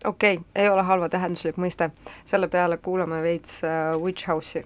okei 0.05 0.33
okay,, 0.33 0.45
ei 0.55 0.69
ole 0.69 0.83
halva 0.83 1.09
tähenduslik 1.09 1.57
mõiste. 1.57 1.89
selle 2.25 2.47
peale 2.47 2.77
kuulame 2.77 3.21
veits 3.21 3.61
uh, 3.63 4.01
Witch 4.01 4.29
House'i. 4.29 4.65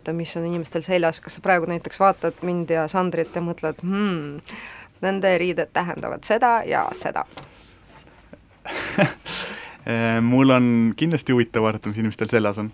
Vaadata, 0.00 0.12
mis 0.12 0.36
on 0.36 0.46
inimestel 0.46 0.82
seljas, 0.82 1.20
kas 1.20 1.34
sa 1.36 1.40
praegu 1.42 1.66
näiteks 1.66 2.00
vaatad 2.00 2.34
mind 2.42 2.70
ja 2.70 2.88
Sandrit 2.88 3.34
ja 3.34 3.40
mõtled 3.40 3.80
hmm,, 3.82 4.40
nende 5.02 5.38
riided 5.38 5.70
tähendavad 5.72 6.24
seda 6.24 6.62
ja 6.64 6.88
seda 6.92 7.24
mul 10.22 10.50
on 10.50 10.92
kindlasti 10.96 11.32
huvitav 11.32 11.62
vaadata, 11.62 11.88
mis 11.88 11.98
inimestel 11.98 12.28
seljas 12.28 12.58
on 12.58 12.72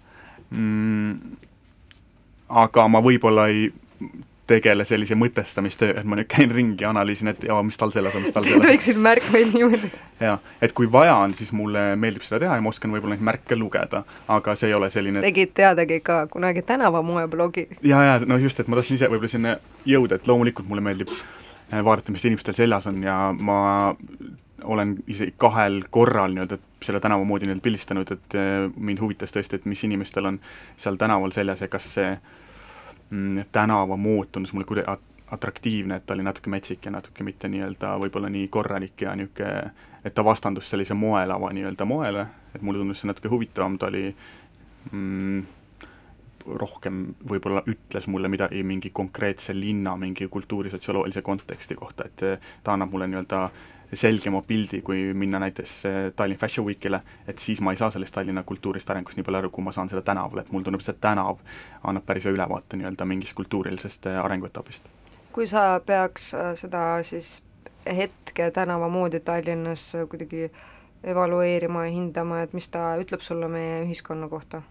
mm,. 0.56 1.36
aga 2.48 2.88
ma 2.88 3.02
võib-olla 3.02 3.48
ei 3.48 3.72
tegele 4.46 4.84
sellise 4.86 5.16
mõtestamistöö, 5.18 5.96
et 6.00 6.06
ma 6.06 6.18
nüüd 6.18 6.28
käin 6.30 6.52
ringi 6.54 6.84
ja 6.84 6.90
analüüsin, 6.92 7.32
et 7.32 7.46
jaa, 7.48 7.58
mis 7.66 7.78
tal 7.80 7.90
seljas 7.94 8.14
on, 8.14 8.22
mis 8.26 8.34
tal 8.34 8.46
seljas 8.46 8.62
on. 8.62 8.68
väikseid 8.68 9.00
märkmeid 9.02 9.54
niimoodi. 9.54 9.90
jaa, 10.22 10.36
et 10.62 10.74
kui 10.76 10.90
vaja 10.92 11.16
on, 11.24 11.34
siis 11.34 11.50
mulle 11.56 11.88
meeldib 12.00 12.24
seda 12.26 12.40
teha 12.44 12.58
ja 12.58 12.64
ma 12.64 12.70
oskan 12.70 12.94
võib-olla 12.94 13.16
neid 13.16 13.26
märke 13.26 13.58
lugeda, 13.58 14.04
aga 14.32 14.54
see 14.58 14.70
ei 14.70 14.76
ole 14.78 14.90
selline 14.94 15.24
tegid 15.24 15.54
teadagi 15.56 15.98
ka 16.06 16.20
kunagi 16.32 16.62
tänavamoeblogi? 16.66 17.66
jaa, 17.82 18.04
jaa, 18.10 18.20
no 18.30 18.38
just, 18.42 18.62
et 18.62 18.70
ma 18.70 18.78
tahtsin 18.78 19.00
ise 19.00 19.10
võib-olla 19.10 19.34
sinna 19.34 19.56
jõuda, 19.88 20.20
et 20.20 20.30
loomulikult 20.30 20.70
mulle 20.70 20.84
meeldib 20.86 21.10
eh, 21.10 21.82
vaadata, 21.82 22.14
mis 22.14 22.28
inimestel 22.30 22.58
seljas 22.58 22.86
on 22.92 23.02
ja 23.02 23.18
ma 23.34 23.58
olen 24.66 24.96
isegi 25.10 25.34
kahel 25.38 25.82
korral 25.90 26.32
nii-öelda 26.34 26.58
selle 26.82 27.00
tänava 27.02 27.26
moodi 27.26 27.48
nii-öelda 27.48 27.66
pildistanud, 27.66 28.14
et 28.14 28.38
eh, 28.38 28.70
mind 28.76 29.02
huvitas 29.02 29.34
tõesti, 29.34 29.58
et 29.58 29.66
mis 29.66 29.82
inimestel 29.86 30.30
on 30.30 30.42
seal 30.78 30.98
tänaval 31.00 31.34
seljas 31.34 31.66
ja 31.66 31.72
kas 31.72 31.94
see 31.98 32.14
mm, 33.10 33.50
tänavamood 33.52 34.32
tundus 34.32 34.52
mulle 34.52 34.66
kuidagi 34.68 34.90
at-, 34.90 35.12
atraktiivne, 35.30 35.96
et 35.96 36.06
ta 36.06 36.14
oli 36.14 36.22
natuke 36.22 36.50
metsik 36.50 36.86
ja 36.86 36.94
natuke 36.94 37.24
mitte 37.26 37.48
nii-öelda 37.50 37.96
võib-olla 38.02 38.30
nii 38.30 38.48
korralik 38.48 39.02
ja 39.02 39.14
niisugune, 39.18 39.70
et 40.04 40.14
ta 40.14 40.24
vastandus 40.24 40.70
sellise 40.70 40.94
moelava 40.94 41.50
nii-öelda 41.52 41.84
moele, 41.84 42.26
et 42.54 42.62
mulle 42.62 42.82
tundus 42.82 43.02
see 43.02 43.10
natuke 43.10 43.32
huvitavam, 43.32 43.78
ta 43.78 43.90
oli 43.90 44.04
mm, 44.92 45.46
rohkem 46.46 47.00
võib-olla 47.28 47.62
ütles 47.66 48.06
mulle 48.06 48.30
midagi 48.30 48.62
mingi 48.62 48.92
konkreetse 48.94 49.54
linna 49.54 49.96
mingi 49.98 50.28
kultuurisotsioloogilise 50.30 51.22
konteksti 51.26 51.74
kohta, 51.74 52.06
et 52.06 52.46
ta 52.62 52.76
annab 52.76 52.94
mulle 52.94 53.10
nii-öelda 53.10 53.40
selgema 53.92 54.42
pildi, 54.42 54.82
kui 54.82 55.14
minna 55.14 55.38
näiteks 55.38 55.82
Tallinn 56.16 56.40
Fashion 56.40 56.66
Weekile, 56.66 57.00
et 57.28 57.38
siis 57.38 57.60
ma 57.60 57.72
ei 57.72 57.80
saa 57.80 57.90
sellest 57.90 58.14
Tallinna 58.14 58.42
kultuurist 58.42 58.90
arengust 58.90 59.18
nii 59.18 59.24
palju 59.26 59.44
aru, 59.44 59.50
kui 59.54 59.64
ma 59.64 59.72
saan 59.72 59.88
seda 59.88 60.02
tänaval, 60.02 60.42
et 60.42 60.52
mulle 60.52 60.66
tundub, 60.66 60.84
see 60.84 60.96
tänav 61.00 61.42
annab 61.84 62.06
päris 62.06 62.26
hea 62.26 62.34
ülevaate 62.34 62.80
nii-öelda 62.80 63.06
mingist 63.06 63.36
kultuurilisest 63.38 64.10
arenguetapist 64.22 64.90
kui 65.36 65.44
sa 65.46 65.80
peaks 65.86 66.30
äh, 66.34 66.54
seda 66.56 67.02
siis 67.04 67.42
hetke 67.96 68.50
tänavamoodi 68.50 69.20
Tallinnas 69.20 69.92
kuidagi 70.08 70.48
evalueerima 71.04 71.84
ja 71.84 71.92
hindama, 71.92 72.40
et 72.40 72.54
mis 72.56 72.68
ta 72.72 72.94
ütleb 72.96 73.20
sulle 73.20 73.48
meie 73.52 73.82
ühiskonna 73.84 74.30
kohta? 74.32 74.62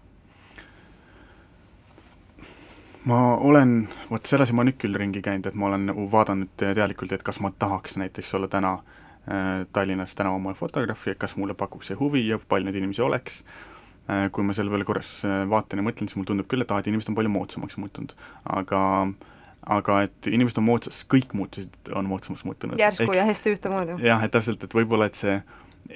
ma 3.06 3.20
olen, 3.36 3.76
vot 4.10 4.26
selles 4.26 4.50
ma 4.52 4.66
nüüd 4.66 4.80
küll 4.82 4.98
ringi 4.98 5.22
käinud, 5.22 5.46
et 5.46 5.54
ma 5.54 5.68
olen 5.70 5.92
vaadanud 6.12 6.50
teadlikult, 6.58 7.14
et 7.14 7.22
kas 7.22 7.38
ma 7.38 7.52
tahaks 7.54 7.94
näiteks 8.02 8.34
olla 8.34 8.48
täna 8.50 8.72
äh, 8.74 8.95
Tallinnas 9.72 10.14
tänavamoe 10.14 10.54
fotograaf 10.54 11.06
ja 11.06 11.14
kas 11.18 11.36
mulle 11.36 11.54
pakuks 11.58 11.90
see 11.90 11.98
huvi 11.98 12.28
ja 12.28 12.38
palju 12.38 12.68
neid 12.68 12.78
inimesi 12.78 13.02
oleks 13.02 13.40
äh,, 13.42 14.28
kui 14.32 14.46
ma 14.46 14.54
selle 14.54 14.70
peale 14.70 14.86
korraks 14.86 15.16
äh, 15.26 15.40
vaatan 15.50 15.82
ja 15.82 15.86
mõtlen, 15.88 16.10
siis 16.10 16.18
mulle 16.18 16.30
tundub 16.30 16.50
küll, 16.50 16.62
et 16.62 16.70
aa, 16.70 16.82
et 16.82 16.90
inimesed 16.92 17.10
on 17.10 17.18
palju 17.18 17.32
moodsamaks 17.34 17.80
muutunud, 17.82 18.14
aga 18.58 18.82
äh, 19.02 19.32
aga 19.66 20.00
et 20.06 20.30
inimesed 20.30 20.60
on 20.60 20.66
moodsas, 20.68 21.02
kõik 21.10 21.34
muutused 21.34 21.92
on 21.94 22.06
moodsamaks 22.06 22.44
muutunud. 22.46 22.78
järsku 22.78 23.12
ja 23.16 23.26
hästi 23.26 23.56
ühtemoodi. 23.56 23.98
jah, 24.06 24.22
et 24.22 24.30
täpselt, 24.30 24.62
et 24.62 24.74
võib-olla, 24.74 25.10
et 25.10 25.18
see 25.18 25.40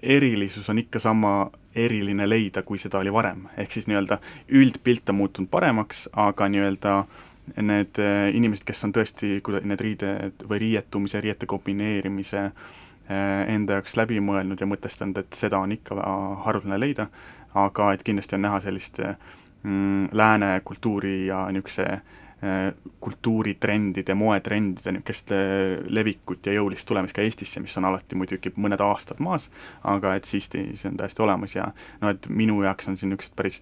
erilisus 0.03 0.69
on 0.71 0.79
ikka 0.79 0.99
sama 1.03 1.51
eriline 1.75 2.27
leida, 2.29 2.63
kui 2.67 2.79
seda 2.79 2.99
oli 2.99 3.13
varem, 3.13 3.47
ehk 3.59 3.73
siis 3.73 3.87
nii-öelda 3.91 4.19
üldpilt 4.59 5.11
on 5.11 5.21
muutunud 5.23 5.51
paremaks, 5.51 6.09
aga 6.13 6.49
nii-öelda 6.51 6.97
need 7.63 7.99
äh, 8.03 8.29
inimesed, 8.35 8.67
kes 8.67 8.85
on 8.87 8.95
tõesti, 8.95 9.39
need 9.63 9.81
riided 9.83 10.47
või 10.51 10.63
riietumise, 10.67 11.23
riiete 11.23 11.47
kombineerimise 11.51 12.45
äh, 12.51 12.79
enda 13.11 13.79
jaoks 13.79 13.97
läbi 13.99 14.21
mõelnud 14.23 14.61
ja 14.61 14.69
mõtestanud, 14.71 15.19
et 15.19 15.35
seda 15.35 15.59
on 15.59 15.73
ikka 15.75 15.97
haruldane 16.45 16.79
leida, 16.79 17.09
aga 17.59 17.93
et 17.95 18.05
kindlasti 18.07 18.37
on 18.39 18.45
näha 18.47 18.61
sellist 18.63 19.01
mm, 19.03 20.13
lääne 20.15 20.53
kultuuri 20.65 21.27
ja 21.27 21.47
niisuguse 21.51 21.89
Äh, 22.41 22.73
kultuuritrendide, 23.01 24.15
moetrendide 24.15 24.95
niisugust 24.95 25.33
äh, 25.37 25.75
levikut 25.93 26.47
ja 26.49 26.55
jõulist 26.55 26.87
tulemist 26.89 27.13
ka 27.13 27.21
Eestisse, 27.21 27.61
mis 27.61 27.75
on 27.77 27.85
alati 27.85 28.17
muidugi 28.17 28.55
mõned 28.57 28.81
aastad 28.81 29.21
maas, 29.21 29.51
aga 29.85 30.15
et 30.17 30.25
siiski 30.25 30.63
see 30.73 30.89
on 30.89 30.97
täiesti 30.97 31.21
olemas 31.21 31.53
ja 31.59 31.67
no 32.01 32.15
et 32.15 32.31
minu 32.33 32.63
jaoks 32.65 32.89
on 32.89 32.97
siin 32.97 33.13
niisugused 33.13 33.37
päris 33.37 33.61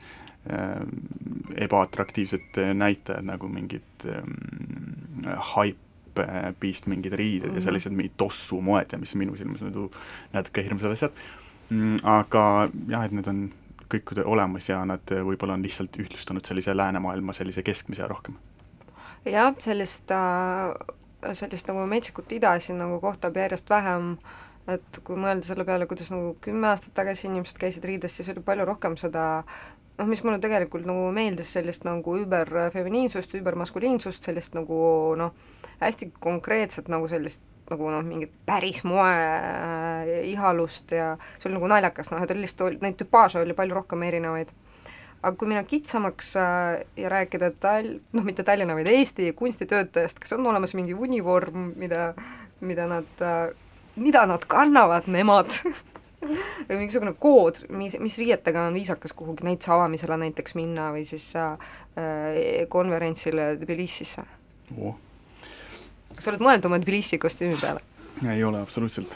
ebaatraktiivsed 1.66 2.60
näitajad 2.78 3.26
nagu 3.26 3.50
mingid 3.50 4.06
ähm, 4.06 4.38
hype 5.50 5.87
beast 6.60 6.86
mingid 6.86 7.12
riided 7.12 7.48
mm 7.48 7.50
-hmm. 7.50 7.54
ja 7.54 7.60
mhm. 7.60 7.64
sellised 7.64 7.92
mingid 7.92 8.16
tossumoed 8.16 8.92
ja 8.92 8.98
mis 8.98 9.14
minu 9.14 9.36
silmis 9.36 9.62
on 9.62 9.72
nagu 9.72 9.90
natuke 10.32 10.64
hirmsad 10.64 10.92
asjad 10.92 11.12
mm,, 11.70 11.96
aga 12.02 12.68
jah, 12.88 13.04
et 13.04 13.12
need 13.12 13.26
on 13.26 13.50
kõik 13.88 14.12
olemas 14.24 14.68
ja 14.68 14.84
nad 14.84 15.00
võib-olla 15.10 15.54
on 15.56 15.62
lihtsalt 15.62 15.96
ühtlustunud 15.96 16.44
sellise 16.44 16.76
läänemaailma 16.76 17.32
sellise 17.32 17.62
keskmise 17.62 18.06
rohkem 18.08 18.34
jah, 19.24 19.54
sellist, 19.58 20.10
äh, 20.10 20.74
sellist 21.32 21.68
nagu 21.68 21.86
metsikut 21.86 22.32
ida 22.32 22.58
siin 22.60 22.78
nagu 22.78 23.00
kohtab 23.00 23.36
järjest 23.36 23.70
vähem, 23.70 24.16
et 24.68 25.00
kui 25.04 25.16
mõelda 25.16 25.48
selle 25.48 25.64
peale, 25.64 25.86
kuidas 25.86 26.10
nagu 26.12 26.36
kümme 26.44 26.68
aastat 26.68 26.94
tagasi 26.94 27.28
inimesed 27.28 27.58
käisid 27.58 27.84
riides, 27.84 28.16
siis 28.16 28.28
oli 28.28 28.44
palju 28.44 28.68
rohkem 28.68 28.96
seda 29.00 29.24
noh, 29.98 30.06
mis 30.06 30.22
mulle 30.24 30.38
tegelikult 30.42 30.86
nagu 30.88 31.08
meeldis, 31.14 31.52
sellist 31.56 31.86
nagu 31.88 32.16
überfeminiinsust, 32.22 33.34
übermaskuliinsust, 33.40 34.28
sellist 34.28 34.54
nagu 34.58 34.80
noh, 35.18 35.32
hästi 35.80 36.12
konkreetset 36.20 36.88
nagu 36.92 37.08
sellist 37.08 37.44
nagu 37.68 37.90
noh, 37.92 38.00
mingit 38.04 38.32
päris 38.48 38.80
moe 38.88 39.12
äh, 39.12 40.14
ihalust 40.30 40.94
ja 40.96 41.12
see 41.36 41.50
oli 41.50 41.58
nagu 41.58 41.68
naljakas, 41.68 42.12
noh, 42.14 42.22
et 42.24 42.32
oli 42.32 42.46
lihtsalt, 42.46 42.80
neid 42.80 42.96
tüpaaže 42.96 43.42
oli 43.42 43.56
palju 43.56 43.76
rohkem 43.76 44.06
erinevaid 44.08 44.54
aga 45.18 45.34
kui 45.36 45.50
minna 45.50 45.64
kitsamaks 45.66 46.32
äh, 46.38 46.80
ja 46.96 47.10
rääkida 47.12 47.50
Tal-, 47.60 47.96
noh 48.14 48.26
mitte 48.26 48.44
Tallinna, 48.46 48.76
vaid 48.78 48.90
Eesti 48.92 49.32
kunstitöötajast, 49.38 50.20
kas 50.22 50.34
on 50.36 50.46
olemas 50.46 50.74
mingi 50.78 50.94
univorm, 50.94 51.72
mida, 51.76 52.12
mida 52.60 52.86
nad, 52.90 53.10
äh, 53.22 53.48
mida 53.96 54.24
nad 54.30 54.46
kannavad, 54.50 55.10
nemad 55.10 55.50
või 56.68 56.78
mingisugune 56.84 57.14
kood, 57.18 57.64
mis, 57.74 57.98
mis 58.02 58.18
riietega 58.20 58.68
on 58.68 58.78
viisakas 58.78 59.14
kuhugi 59.18 59.46
näituse 59.46 59.74
avamisele 59.74 60.18
näiteks 60.22 60.56
minna 60.58 60.90
või 60.94 61.04
siis 61.08 61.30
äh, 61.38 61.58
konverentsile 62.70 63.52
Tbilisisse 63.58 64.26
oh.? 64.78 64.96
Kas 66.18 66.26
sa 66.26 66.34
oled 66.34 66.42
mõelnud 66.44 66.66
oma 66.66 66.80
Tbilisi 66.82 67.20
kostüümi 67.22 67.58
peale? 67.62 67.82
ei 68.26 68.42
ole 68.44 68.60
absoluutselt 68.64 69.14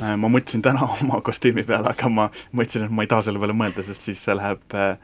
äh, 0.00 0.16
ma 0.16 0.32
mõtlesin 0.32 0.64
täna 0.64 0.88
oma 0.96 1.20
kostüümi 1.24 1.66
peale, 1.68 1.92
aga 1.92 2.12
ma 2.12 2.30
mõtlesin, 2.56 2.88
et 2.88 2.94
ma 2.94 3.04
ei 3.04 3.12
taha 3.12 3.28
selle 3.28 3.42
peale 3.42 3.56
mõelda, 3.56 3.84
sest 3.86 4.08
siis 4.08 4.22
see 4.24 4.36
läheb 4.38 4.78
äh, 4.78 4.94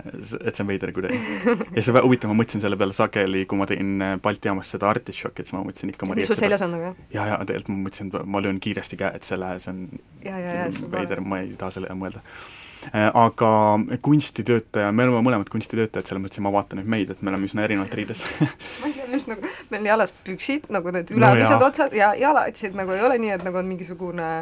et 0.00 0.56
see 0.56 0.64
on 0.64 0.70
veider 0.70 0.92
kuidagi. 0.96 1.18
ja 1.76 1.84
see 1.84 2.02
huvitav, 2.04 2.32
ma 2.32 2.38
mõtlesin 2.40 2.62
selle 2.64 2.78
peale 2.80 2.96
sageli, 2.96 3.44
kui 3.48 3.60
ma 3.60 3.68
tegin 3.68 3.92
äh, 4.04 4.14
Balti 4.22 4.50
jaamas 4.50 4.72
seda 4.74 4.88
artišokki, 4.90 5.44
et 5.44 5.50
siis 5.50 5.56
ma 5.56 5.62
mõtlesin 5.66 5.92
ikka 5.92 6.08
mis 6.10 6.30
sul 6.30 6.38
seljas 6.38 6.64
on 6.66 6.74
nagu, 6.76 6.88
jah? 6.90 7.04
ja, 7.16 7.28
ja 7.34 7.38
tegelikult 7.44 7.74
ma 7.74 7.84
mõtlesin, 7.86 8.10
et 8.14 8.32
ma 8.34 8.42
löön 8.44 8.60
kiiresti 8.64 8.98
käe, 9.00 9.12
et 9.20 9.26
selle, 9.26 9.52
see 9.62 9.74
on 9.74 9.84
ja, 10.24 10.34
ja, 10.34 10.56
ja, 10.62 10.66
veider, 10.96 11.22
ma 11.24 11.42
ei 11.44 11.54
taha 11.60 11.76
selle 11.78 11.94
mõelda. 11.98 12.24
Äh, 12.88 13.10
aga 13.14 13.50
kunstitöötaja, 14.02 14.88
me 14.92 15.04
oleme 15.04 15.20
mõlemad 15.26 15.50
kunstitöötajad, 15.52 16.06
selles 16.08 16.22
mõttes, 16.24 16.40
et 16.40 16.46
ma 16.46 16.52
vaatan 16.54 16.80
nüüd 16.80 16.88
meid, 16.88 17.12
et 17.12 17.20
me 17.20 17.32
oleme 17.32 17.44
üsna 17.44 17.66
erinevalt 17.66 17.92
riides. 17.98 18.24
Ma 18.80 18.88
ei 18.88 18.96
tea, 18.96 19.10
just 19.12 19.28
nagu, 19.28 19.44
meil 19.68 19.82
on 19.82 19.90
jalas 19.90 20.14
püksid, 20.24 20.70
nagu 20.72 20.94
need 20.96 21.12
ülemised 21.12 21.58
no, 21.58 21.68
otsad 21.68 21.94
ja 21.96 22.14
jalatsid 22.16 22.78
nagu 22.78 22.96
ei 22.96 23.04
ole 23.04 23.20
nii, 23.20 23.36
et 23.36 23.44
nagu 23.44 23.60
on 23.60 23.68
mingisugune 23.68 24.32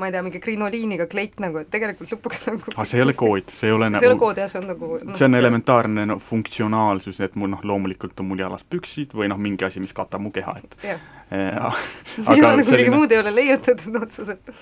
ma 0.00 0.06
ei 0.06 0.14
tea, 0.14 0.22
mingi 0.24 0.40
krinoliiniga 0.40 1.08
kleit 1.10 1.40
nagu, 1.42 1.60
et 1.60 1.68
tegelikult 1.72 2.14
lõpuks 2.14 2.46
nagu 2.46 2.72
aga 2.72 2.86
see 2.88 3.00
ei 3.00 3.04
ole 3.04 3.14
kood, 3.18 3.50
see 3.52 3.68
ei 3.68 3.74
ole 3.74 3.90
nagu 3.90 4.00
see 4.00 4.08
ei 4.08 4.14
ole 4.14 4.20
kood 4.22 4.38
jah, 4.40 4.48
see 4.52 4.60
on 4.62 4.68
nagu 4.70 4.90
no, 4.96 5.16
see 5.18 5.26
on 5.26 5.38
elementaarne 5.40 6.06
no 6.08 6.16
funktsionaalsus, 6.22 7.18
et 7.26 7.34
mul 7.40 7.50
noh, 7.52 7.64
loomulikult 7.66 8.22
on 8.22 8.30
mul 8.30 8.40
jalas 8.40 8.62
püksid 8.70 9.16
või 9.18 9.28
noh, 9.32 9.40
mingi 9.42 9.66
asi, 9.66 9.82
mis 9.82 9.92
katab 9.96 10.22
mu 10.22 10.32
keha, 10.32 10.56
et 10.62 10.86
jah. 10.92 11.08
Äh, 11.34 11.58
aga 12.30 12.38
nagu 12.54 12.62
selline... 12.62 12.70
midagi 12.70 12.94
muud 12.94 13.16
ei 13.16 13.20
ole 13.24 13.34
leiutatud 13.34 13.98
otseselt 14.00 14.54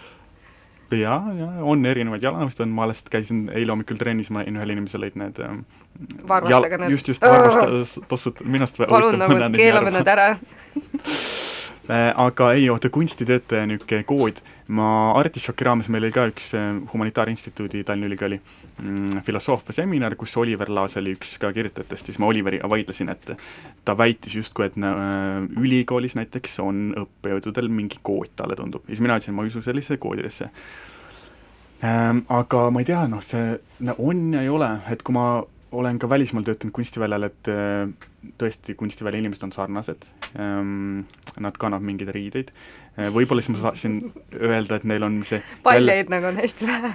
jaa, 0.96 1.18
jaa, 1.36 1.50
on 1.68 1.84
erinevaid 1.86 2.24
jalanõusid, 2.24 2.62
on, 2.64 2.72
ma 2.76 2.86
alles 2.86 3.02
käisin 3.10 3.48
eile 3.52 3.74
hommikul 3.74 3.98
trennis, 4.00 4.30
ma 4.34 4.44
ühel 4.48 4.74
inimesel 4.74 5.04
olid 5.04 5.18
need 5.20 5.42
ähm, 5.44 5.60
varvastega 6.28 6.80
need. 6.80 6.94
just, 6.96 7.12
just, 7.12 7.26
varvast 7.26 8.00
tossud, 8.08 8.44
minust 8.48 8.80
palun 8.80 9.18
nagu, 9.20 9.38
keelame 9.56 9.92
need 9.94 10.14
ära 10.14 10.30
aga 11.88 12.50
ei, 12.52 12.66
oota, 12.70 12.90
kunstitöötaja 12.92 13.66
niisugune 13.66 14.04
kood, 14.04 14.42
ma 14.76 14.88
Artišoki 15.16 15.64
raames 15.64 15.88
meil 15.88 16.04
oli 16.04 16.12
ka 16.12 16.26
üks 16.28 16.50
äh, 16.58 16.66
Humanitaarinstituudi 16.92 17.80
Tallinna 17.88 18.10
Ülikooli 18.10 18.36
mm, 18.38 19.22
filosoofia 19.24 19.78
seminar, 19.78 20.16
kus 20.20 20.36
Oliver 20.36 20.68
Laas 20.68 20.98
oli 21.00 21.14
üks 21.16 21.38
ka 21.40 21.48
kirjutajatest, 21.56 22.10
siis 22.10 22.20
ma 22.20 22.28
Oliveriga 22.28 22.68
vaidlesin, 22.68 23.08
et 23.14 23.32
ta 23.88 23.96
väitis 23.96 24.36
justkui, 24.36 24.68
et 24.68 24.76
äh, 24.76 25.48
ülikoolis 25.56 26.18
näiteks 26.20 26.60
on 26.64 26.90
õppejõududel 27.06 27.72
mingi 27.72 28.02
kood, 28.04 28.34
talle 28.36 28.58
tundub, 28.58 28.84
ja 28.84 28.92
siis 28.92 29.04
mina 29.04 29.16
ütlesin, 29.16 29.38
ma 29.38 29.46
ei 29.46 29.54
usu 29.54 29.64
sellisesse 29.64 29.96
koodidesse. 30.02 30.52
Ähm,. 31.84 32.26
Aga 32.28 32.68
ma 32.74 32.82
ei 32.82 32.88
tea, 32.88 33.06
noh, 33.08 33.22
see 33.24 33.54
no, 33.86 33.94
on 34.02 34.34
ja 34.34 34.44
ei 34.44 34.52
ole, 34.52 34.74
et 34.92 35.00
kui 35.06 35.16
ma 35.16 35.28
olen 35.72 35.98
ka 35.98 36.08
välismaal 36.08 36.44
töötanud 36.46 36.72
kunstiväljal, 36.76 37.26
et 37.28 37.48
äh, 37.52 37.90
tõesti, 38.40 38.74
kunstivälja 38.78 39.20
inimesed 39.20 39.44
on 39.44 39.52
sarnased, 39.52 40.06
ähm, 40.40 41.02
nad 41.40 41.56
kannavad 41.60 41.84
mingeid 41.84 42.10
riideid, 42.14 42.52
äh, 42.96 43.10
võib-olla 43.14 43.44
siis 43.44 43.52
ma 43.52 43.62
saaksin 43.62 43.98
öelda, 44.32 44.78
et 44.78 44.86
neil 44.88 45.04
on 45.04 45.18
see 45.28 45.42
paljaid 45.66 46.06
jälle... 46.06 46.14
nagu 46.14 46.30
on 46.30 46.40
hästi 46.40 46.68
vähe. 46.68 46.92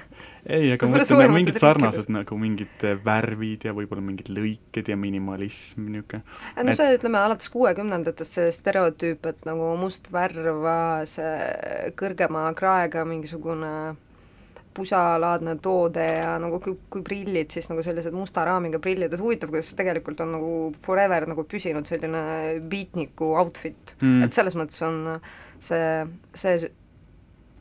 ei, 0.48 0.72
aga 0.74 0.90
ma 0.90 1.02
mõtlen, 1.02 1.36
mingid 1.38 1.60
sarnased 1.62 2.10
nagu 2.14 2.38
mingid 2.42 2.88
äh, 2.90 2.98
värvid 3.06 3.68
ja 3.70 3.76
võib-olla 3.78 4.06
mingid 4.06 4.32
lõiked 4.34 4.90
ja 4.90 4.98
minimalism, 5.00 5.90
niisugune. 5.94 6.24
no 6.58 6.74
et... 6.74 6.80
see, 6.80 6.96
ütleme, 6.98 7.22
alates 7.22 7.54
kuuekümnendatest 7.54 8.40
see 8.40 8.56
stereotüüp, 8.56 9.30
et 9.30 9.46
nagu 9.50 9.74
must 9.82 10.10
värv, 10.14 10.66
see 11.10 11.94
kõrgema 12.00 12.50
kraega 12.58 13.06
mingisugune 13.06 13.74
pusalaadne 14.76 15.56
toode 15.64 16.06
ja 16.06 16.36
nagu 16.42 16.60
kui, 16.64 16.76
kui 16.92 17.04
prillid, 17.06 17.52
siis 17.54 17.70
nagu 17.72 17.84
sellised 17.86 18.16
musta 18.16 18.46
raamiga 18.48 18.82
prillid, 18.84 19.14
et 19.14 19.22
huvitav, 19.22 19.52
kuidas 19.54 19.72
see 19.72 19.80
tegelikult 19.80 20.24
on 20.26 20.36
nagu 20.38 20.54
forever 20.84 21.28
nagu 21.30 21.46
püsinud 21.50 21.88
selline 21.90 22.24
beatniku 22.70 23.34
outfit 23.42 23.96
mm., 24.02 24.24
et 24.28 24.38
selles 24.38 24.58
mõttes 24.60 24.82
on 24.86 25.04
see, 25.64 25.84
see 26.38 26.72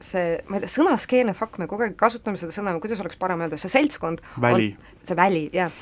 see, 0.02 0.38
ma 0.48 0.58
ei 0.58 0.64
tea, 0.64 0.72
sõna 0.72 0.96
skeenefakk, 1.00 1.58
me 1.62 1.68
kogu 1.70 1.86
aeg 1.86 1.96
kasutame 1.98 2.40
seda 2.40 2.54
sõna, 2.54 2.74
kuidas 2.82 3.02
oleks 3.04 3.18
parem 3.20 3.44
öelda, 3.44 3.58
see 3.60 3.72
seltskond 3.72 4.22
Väli. 4.42 4.72
see 5.06 5.18
väli, 5.18 5.42
jah, 5.54 5.72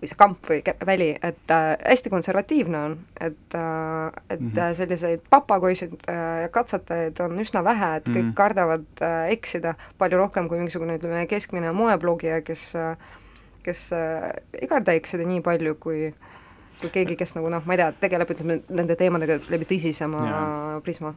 või 0.00 0.10
see 0.10 0.18
kamp 0.20 0.50
või 0.50 0.60
väli, 0.86 1.10
et 1.30 1.54
äh, 1.54 1.68
hästi 1.92 2.12
konservatiivne 2.12 2.82
on, 2.90 2.98
et 3.20 3.56
äh, 3.58 4.10
et 4.30 4.40
mm 4.40 4.50
-hmm. 4.50 4.74
selliseid 4.74 5.24
papagoisid 5.30 5.94
äh, 6.08 6.42
ja 6.42 6.48
katsetajaid 6.48 7.20
on 7.20 7.38
üsna 7.40 7.64
vähe, 7.64 7.96
et 7.96 8.08
kõik 8.08 8.14
mm. 8.22 8.28
-hmm. 8.28 8.34
kardavad 8.34 8.86
äh, 9.02 9.30
eksida 9.36 9.74
palju 9.98 10.18
rohkem 10.18 10.48
kui 10.48 10.58
mingisugune, 10.58 10.98
ütleme, 10.98 11.26
keskmine 11.26 11.72
moeblogija, 11.72 12.40
kes 12.40 12.74
äh, 12.74 12.96
kes 13.62 13.92
äh, 13.92 14.30
ei 14.60 14.68
karda 14.68 14.92
eksida 14.92 15.26
nii 15.26 15.40
palju, 15.44 15.74
kui 15.80 16.12
kui 16.80 16.88
keegi, 16.94 17.16
kes 17.20 17.34
nagu 17.36 17.50
noh, 17.52 17.64
ma 17.68 17.76
ei 17.76 17.82
tea, 17.82 17.90
tegeleb, 18.06 18.30
ütleme, 18.32 18.54
nende 18.72 18.96
teemadega 18.96 19.36
läbi 19.52 19.66
tõsisema 19.68 20.22
Jaa. 20.30 20.78
prisma. 20.84 21.12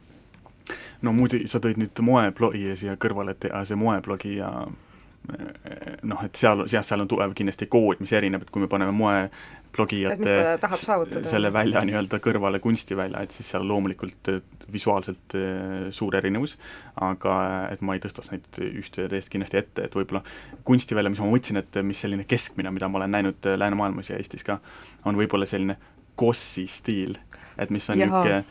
No 1.04 1.12
muidugi, 1.16 1.48
sa 1.50 1.60
tõid 1.62 1.78
nüüd 1.80 2.04
moeblogi 2.04 2.74
siia 2.80 2.96
kõrvale, 3.00 3.36
et 3.36 3.48
ja 3.50 3.62
see 3.68 3.78
moeblogi 3.78 4.38
ja 4.38 4.50
noh, 6.04 6.20
et 6.26 6.36
seal, 6.36 6.66
jah, 6.68 6.84
seal 6.84 7.04
on 7.04 7.08
tugev 7.08 7.32
kindlasti 7.36 7.68
kood, 7.72 8.00
mis 8.04 8.12
erineb, 8.12 8.44
et 8.44 8.50
kui 8.52 8.60
me 8.60 8.68
paneme 8.70 8.92
moeblogijate 8.92 10.18
Et 10.18 10.20
mis 10.20 10.32
ta 10.34 10.58
tahab 10.66 10.80
saavutada. 10.80 11.30
selle 11.30 11.50
välja 11.54 11.80
nii-öelda 11.88 12.20
kõrvale 12.24 12.60
kunstivälja, 12.64 13.22
et 13.24 13.32
siis 13.32 13.48
seal 13.54 13.64
loomulikult 13.68 14.32
visuaalselt 14.72 15.36
suur 15.96 16.16
erinevus, 16.20 16.58
aga 17.08 17.38
et 17.72 17.80
ma 17.84 17.96
ei 17.96 18.04
tõstaks 18.04 18.34
neid 18.34 18.60
ühte 18.68 19.06
ja 19.06 19.12
teist 19.12 19.32
kindlasti 19.32 19.60
ette, 19.62 19.88
et 19.88 19.96
võib-olla 19.96 20.20
kunstivälja, 20.68 21.14
mis 21.14 21.24
ma 21.24 21.30
mõtlesin, 21.32 21.62
et 21.62 21.80
mis 21.88 22.04
selline 22.04 22.28
keskmine, 22.28 22.72
mida 22.74 22.90
ma 22.92 23.00
olen 23.00 23.16
näinud 23.16 23.52
läänemaailmas 23.56 24.12
ja 24.12 24.20
Eestis 24.20 24.44
ka, 24.44 24.60
on 25.08 25.16
võib-olla 25.20 25.48
selline 25.48 25.78
kossi 26.18 26.66
stiil, 26.70 27.16
et 27.58 27.70
mis 27.70 27.84
on 27.90 27.98
niisugune 27.98 28.44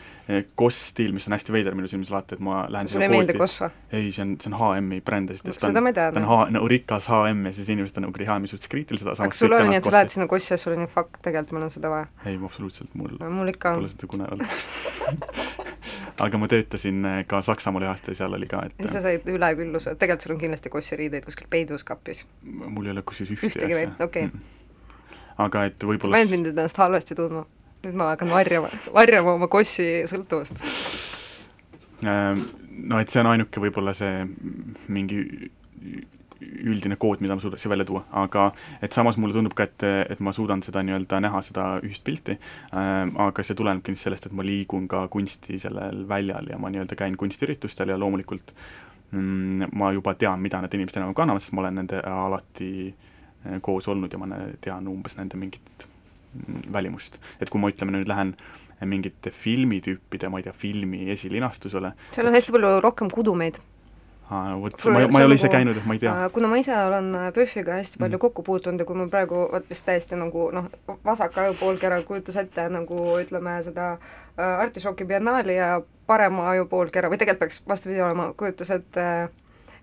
koss-stiil, 0.56 1.12
mis 1.16 1.26
on 1.28 1.36
hästi 1.36 1.52
veider 1.52 1.76
minu 1.76 1.90
silmis 1.92 2.12
alati, 2.14 2.38
et 2.38 2.44
ma 2.44 2.62
lähen 2.72 2.88
sulle 2.88 3.10
ei 3.10 3.12
meeldi 3.12 3.36
Koss 3.36 3.60
või? 3.60 3.74
ei, 3.92 4.12
see 4.16 4.24
on, 4.24 4.36
see 4.40 4.52
on 4.52 4.56
HM-i 4.60 5.02
bränd 5.04 5.34
ja 5.34 5.36
siis 5.36 5.60
ta 5.60 5.68
on, 5.68 5.90
ta 5.96 6.06
on. 6.08 6.28
H-, 6.30 6.54
no 6.56 6.64
rikas 6.72 7.10
HM 7.12 7.44
ja 7.50 7.54
siis 7.58 7.72
inimesed 7.74 8.00
on 8.00 8.08
nagu 8.08 8.24
HM-i 8.24 8.52
suhtes 8.52 8.72
kriitilised, 8.72 9.10
aga 9.10 9.20
samas 9.20 9.42
sul 9.42 9.52
kõik 9.52 9.66
oli 9.66 9.74
nii, 9.74 9.82
et 9.82 9.90
sa 9.90 9.96
lähed 9.98 10.16
sinna 10.16 10.30
kossi 10.32 10.54
ja 10.56 10.60
sul 10.62 10.74
oli 10.74 10.86
nii 10.86 10.92
fuck, 10.94 11.20
tegelikult 11.20 11.58
mul 11.58 11.68
on 11.68 11.76
seda 11.76 11.92
vaja. 11.92 12.08
ei, 12.24 12.40
absoluutselt, 12.40 12.96
mul 13.00 13.18
no 13.20 13.34
mul 13.36 13.52
ikka 13.52 13.76
pole 13.76 13.90
on. 13.90 13.96
seda 13.98 14.12
kunagi 14.16 14.38
olnud 14.38 15.62
aga 16.26 16.40
ma 16.40 16.50
töötasin 16.52 17.06
eh, 17.10 17.20
ka 17.28 17.42
Saksamaal 17.46 17.86
ühe 17.88 17.92
aasta 17.92 18.14
ja 18.14 18.22
seal 18.24 18.40
oli 18.40 18.48
ka, 18.50 18.64
ja 18.70 18.88
sa 18.88 19.02
et 19.02 19.08
said 19.08 19.32
ülekülluse, 19.34 19.98
tegelikult 20.00 20.28
sul 20.28 20.36
on 20.38 20.44
kindlasti 20.46 20.72
kossiriideid 20.74 21.28
kuskil 21.28 21.50
peidus 21.52 21.84
kapis. 21.88 22.24
mul 22.44 22.88
ei 22.88 22.96
ole 22.96 23.04
kusjuures 23.08 23.44
ühtegi 23.50 23.76
või, 23.76 23.88
okei. 24.08 24.30
Aga 25.42 25.68
et 25.70 25.84
võib-olla 25.84 26.20
panid 26.20 26.34
mind 26.34 26.50
nüüd 26.50 26.58
ennast 26.58 26.80
halvasti 26.82 27.18
tundma. 27.18 27.46
nüüd 27.84 28.00
ma 28.00 28.14
hakkan 28.14 28.32
varjama, 28.32 28.72
varjama 28.96 29.36
oma 29.38 29.50
kossi 29.52 30.06
sõltuvust. 30.10 30.60
äh, 32.06 32.34
no 32.90 33.00
et 33.00 33.14
see 33.14 33.24
on 33.24 33.32
ainuke 33.34 33.64
võib-olla 33.64 33.96
see 33.98 34.26
mingi 34.88 35.24
üldine 36.44 36.98
kood, 37.00 37.22
mida 37.24 37.36
ma 37.38 37.44
suudaksin 37.44 37.72
välja 37.72 37.86
tuua, 37.88 38.02
aga 38.20 38.50
et 38.84 38.96
samas 38.96 39.18
mulle 39.22 39.36
tundub 39.36 39.54
ka, 39.56 39.68
et, 39.70 39.86
et 40.12 40.20
ma 40.24 40.34
suudan 40.36 40.64
seda 40.66 40.82
nii-öelda 40.84 41.22
näha, 41.24 41.42
seda 41.46 41.68
ühist 41.84 42.04
pilti 42.04 42.36
äh,, 42.36 43.04
aga 43.28 43.46
see 43.46 43.56
tulenebki 43.60 43.94
nüüd 43.94 44.02
sellest, 44.02 44.28
et 44.28 44.36
ma 44.36 44.46
liigun 44.46 44.90
ka 44.92 45.06
kunsti 45.14 45.60
sellel 45.62 46.04
väljal 46.10 46.52
ja 46.52 46.60
ma 46.60 46.72
nii-öelda 46.74 46.98
käin 47.00 47.16
kunstiüritustel 47.20 47.94
ja 47.94 48.00
loomulikult 48.00 48.52
mm, 49.12 49.72
ma 49.80 49.94
juba 49.96 50.16
tean, 50.20 50.44
mida 50.44 50.60
need 50.64 50.76
inimesed 50.80 51.00
enam 51.00 51.16
kannavad, 51.16 51.44
sest 51.44 51.56
ma 51.56 51.64
olen 51.64 51.80
nende 51.80 52.04
alati 52.12 52.72
äh, 52.90 53.10
koos 53.62 53.88
olnud 53.88 54.14
ja 54.14 54.20
ma 54.20 54.28
tean 54.62 54.88
umbes 54.88 55.18
nende 55.18 55.38
mingit 55.38 55.88
mm, 55.88 56.62
välimust. 56.74 57.20
et 57.42 57.50
kui 57.50 57.62
ma 57.62 57.70
ütleme 57.74 57.92
nüüd 57.98 58.08
lähen 58.08 58.36
mingite 58.84 59.32
filmitüüpide, 59.32 60.28
ma 60.30 60.40
ei 60.42 60.44
tea, 60.44 60.52
filmi 60.54 61.06
esilinastusele, 61.14 61.94
seal 62.12 62.28
on 62.28 62.34
hästi 62.36 62.52
palju 62.52 62.80
rohkem 62.84 63.08
kudumeid. 63.14 63.60
Aa, 64.34 64.56
vot 64.60 64.74
ma, 64.92 65.02
ma 65.12 65.20
ei 65.20 65.26
ole 65.28 65.36
ise 65.36 65.48
nagu- 65.48 65.54
käinud, 65.54 65.78
et 65.78 65.86
ma 65.86 65.94
ei 65.94 66.00
tea 66.00 66.12
Äh, 66.26 66.30
kuna 66.34 66.48
ma 66.48 66.58
ise 66.58 66.74
olen 66.76 67.10
äh, 67.16 67.26
PÖFFiga 67.36 67.74
hästi 67.78 68.00
palju 68.00 68.16
Mhm. 68.18 68.22
kokku 68.24 68.44
puutunud 68.44 68.80
ja 68.80 68.86
kui 68.86 68.96
ma 68.96 69.06
praegu 69.12 69.36
vot 69.52 69.66
just 69.70 69.86
täiesti 69.86 70.16
nagu 70.20 70.50
noh, 70.52 70.70
vasaka 71.06 71.42
aju 71.44 71.54
poolkera 71.60 72.02
kujutas 72.08 72.36
ette 72.40 72.70
nagu 72.70 72.98
ütleme 73.20 73.58
seda 73.64 73.92
äh, 73.94 74.60
artišoki 74.64 75.06
biennaali 75.06 75.56
ja 75.60 75.82
parema 76.08 76.50
aju 76.54 76.66
poolkera 76.72 77.10
või 77.12 77.18
tegelikult 77.20 77.40
peaks 77.40 77.62
vastupidi 77.68 78.02
olema, 78.02 78.32
kujutas 78.34 78.72
ette 78.72 79.06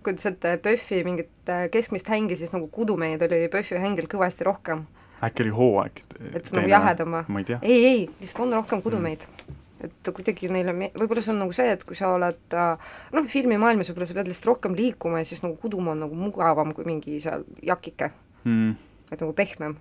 kujutas 0.04 0.30
ette 0.32 0.56
PÖFFi 0.64 1.04
mingit 1.04 1.52
äh, 1.52 1.66
keskmist 1.72 2.08
hängi, 2.08 2.36
siis 2.36 2.54
nagu 2.54 2.68
kudumeid 2.72 3.22
oli 3.26 3.46
PÖFFi 3.52 3.80
hängil 3.82 4.08
kõvasti 4.10 4.46
rohkem. 4.48 4.86
äkki 5.24 5.46
oli 5.46 5.56
hooaeg? 5.56 6.02
et 6.34 6.52
nagu 6.56 6.68
jahedam 6.68 7.18
või? 7.18 7.44
ei 7.62 7.84
ei, 7.84 8.06
lihtsalt 8.20 8.46
on 8.46 8.56
rohkem 8.60 8.82
kudumeid 8.82 9.26
mm. 9.28 9.58
et 9.84 10.12
kuidagi 10.16 10.48
neile 10.52 10.72
me-, 10.76 10.92
võib-olla 10.96 11.24
see 11.24 11.34
on 11.34 11.44
nagu 11.44 11.52
see, 11.56 11.68
et 11.74 11.84
kui 11.84 11.98
sa 11.98 12.14
oled 12.14 12.56
äh, 12.56 12.90
noh, 13.16 13.28
filmimaailmas 13.28 13.92
võib-olla 13.92 14.08
sa 14.08 14.18
pead 14.18 14.32
lihtsalt 14.32 14.50
rohkem 14.54 14.78
liikuma 14.78 15.22
ja 15.22 15.28
siis 15.28 15.44
nagu 15.44 15.56
kudumaa 15.60 15.96
on 15.96 16.04
nagu 16.06 16.16
mugavam 16.16 16.74
kui 16.76 16.88
mingi 16.88 17.20
seal 17.20 17.44
jakike, 17.62 18.12
Mm, 18.44 18.72
et 19.12 19.20
nagu 19.20 19.32
pehmem. 19.36 19.76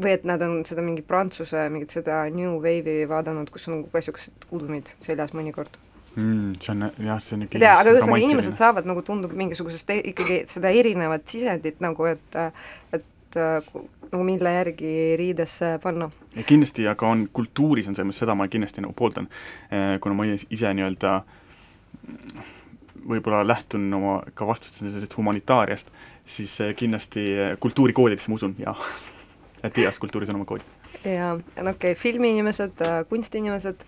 või 0.00 0.14
et 0.16 0.24
nad 0.24 0.40
on 0.40 0.62
seda 0.64 0.80
mingi 0.80 1.02
prantsuse 1.04 1.66
mingit 1.68 1.92
seda 1.92 2.22
New 2.32 2.54
Wave'i 2.64 3.04
vaadanud, 3.08 3.50
kus 3.52 3.66
on 3.68 3.74
nagu 3.78 3.90
ka 3.92 4.00
niisugused 4.00 4.46
kudumid 4.48 4.92
seljas 5.04 5.34
mõnikord. 5.36 5.76
Mm, 6.16 6.52
see 6.60 6.74
on 6.74 6.86
jah, 7.06 7.22
see 7.24 7.36
on 7.36 7.46
ei 7.46 7.52
tea, 7.54 7.72
aga 7.74 7.94
ühesõnaga 7.94 8.26
inimesed 8.26 8.58
saavad 8.58 8.88
nagu 8.90 9.04
tundub 9.06 9.34
mingisugusest 9.38 9.94
e- 9.94 10.02
ikkagi 10.12 10.42
seda 10.50 10.72
erinevat 10.74 11.26
sisendit 11.30 11.82
nagu, 11.84 12.10
et 12.10 12.40
et 12.96 13.38
nagu 14.10 14.24
mille 14.26 14.52
järgi 14.56 14.94
riidesse 15.20 15.76
panna. 15.82 16.10
kindlasti, 16.46 16.88
aga 16.90 17.06
on, 17.06 17.28
kultuuris 17.32 17.86
on 17.86 17.94
selles 17.94 18.10
mõttes, 18.10 18.24
seda 18.24 18.34
ma 18.34 18.48
kindlasti 18.50 18.82
nagu 18.82 18.96
pooldan, 18.98 19.28
kuna 20.02 20.16
ma 20.18 20.26
ise 20.34 20.72
nii-öelda 20.74 21.20
võib-olla 23.10 23.44
lähtun 23.46 23.88
oma 23.96 24.18
ka 24.34 24.46
vastustes 24.46 24.82
sellisest 24.82 25.16
humanitaariast, 25.16 25.90
siis 26.26 26.56
eh, 26.64 26.74
kindlasti 26.76 27.24
eh, 27.32 27.54
kultuurikoodidesse 27.60 28.30
ma 28.30 28.38
usun, 28.38 28.54
jaa. 28.60 28.76
et 29.66 29.78
igas 29.78 29.98
kultuuris 30.00 30.30
on 30.32 30.40
oma 30.40 30.48
kood. 30.48 30.64
ja, 31.04 31.12
ja 31.12 31.32
no 31.34 31.74
okei 31.74 31.92
okay,, 31.92 31.98
filmiinimesed, 31.98 32.84
kunstiinimesed, 33.08 33.84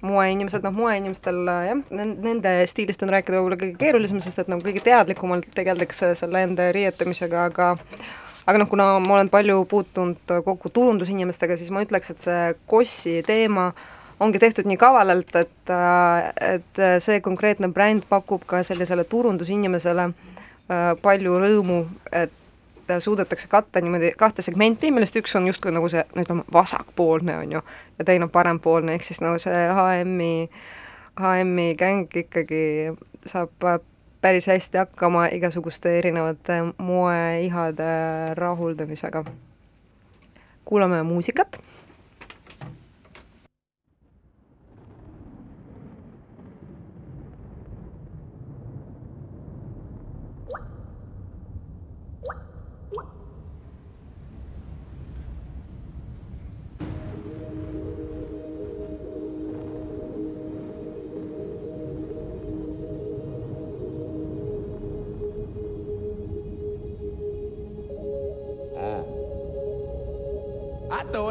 moeinimesed, 0.00 0.62
noh 0.62 0.74
moeinimestel 0.74 1.40
äh, 1.50 1.66
jah, 1.72 1.82
nende 1.98 2.54
stiilist 2.70 3.02
on 3.02 3.12
rääkida 3.12 3.38
võib-olla 3.38 3.58
kõige 3.58 3.76
keerulisem, 3.80 4.20
sest 4.22 4.38
et 4.38 4.50
nagu 4.50 4.62
kõige 4.62 4.82
teadlikumalt 4.86 5.48
tegeldakse 5.54 6.12
selle 6.18 6.44
enda 6.46 6.70
riietamisega, 6.74 7.48
aga 7.50 7.72
aga 8.48 8.62
noh, 8.62 8.70
kuna 8.70 8.88
ma 9.04 9.18
olen 9.18 9.30
palju 9.32 9.60
puutunud 9.68 10.34
kokku 10.46 10.70
turundusinimestega, 10.72 11.58
siis 11.58 11.72
ma 11.74 11.82
ütleks, 11.84 12.14
et 12.14 12.24
see 12.24 12.42
Kossi 12.70 13.18
teema 13.26 13.72
ongi 14.22 14.40
tehtud 14.42 14.66
nii 14.70 14.78
kavalalt, 14.80 15.34
et, 15.38 15.72
äh, 15.74 16.30
et 16.54 16.84
see 17.02 17.20
konkreetne 17.24 17.72
bränd 17.74 18.06
pakub 18.08 18.46
ka 18.46 18.62
sellisele 18.66 19.04
turundusinimesele 19.10 20.08
äh, 20.08 20.92
palju 21.02 21.40
rõõmu, 21.42 21.82
et 22.12 22.34
suudetakse 22.98 23.48
katta 23.48 23.80
niimoodi 23.80 24.12
kahte 24.18 24.42
segmenti, 24.42 24.90
millest 24.90 25.16
üks 25.20 25.36
on 25.36 25.46
justkui 25.46 25.72
nagu 25.74 25.88
see, 25.92 26.04
no 26.14 26.24
ütleme, 26.24 26.44
vasakpoolne, 26.52 27.36
on 27.42 27.52
ju, 27.58 27.62
ja 27.98 28.04
teine 28.08 28.28
on 28.28 28.32
parempoolne, 28.32 28.94
ehk 28.96 29.06
siis 29.06 29.20
nagu 29.24 29.40
see 29.42 29.62
HM-i, 29.76 30.48
HM-i 31.20 31.68
gäng 31.78 32.18
ikkagi 32.22 32.62
saab 33.26 33.68
päris 34.20 34.48
hästi 34.50 34.78
hakkama 34.78 35.26
igasuguste 35.26 35.98
erinevate 35.98 36.62
moeihade 36.78 37.90
rahuldamisega. 38.34 39.24
kuulame 40.64 41.02
muusikat 41.02 41.62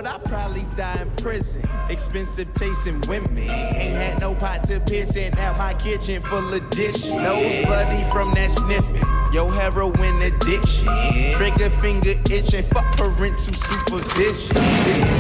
I 0.07 0.17
probably 0.19 0.63
die 0.77 1.01
in 1.01 1.11
prison. 1.17 1.61
Expensive 1.89 2.53
tasting 2.53 3.01
women. 3.09 3.37
Ain't 3.37 3.95
had 3.95 4.21
no 4.21 4.33
pot 4.33 4.63
to 4.65 4.79
piss 4.79 5.15
in. 5.17 5.33
Now 5.33 5.55
my 5.57 5.73
kitchen 5.73 6.21
full 6.21 6.53
of 6.53 6.69
dishes. 6.69 7.11
Nose 7.11 7.59
bloody 7.65 8.03
from 8.09 8.31
that 8.33 8.49
sniffing. 8.49 9.03
Yo, 9.33 9.49
heroin 9.49 10.21
addiction. 10.21 10.87
Trigger 11.33 11.69
finger 11.69 12.13
itching, 12.31 12.63
fuck 12.63 12.85
parental 12.95 13.53
supervision. 13.53 14.55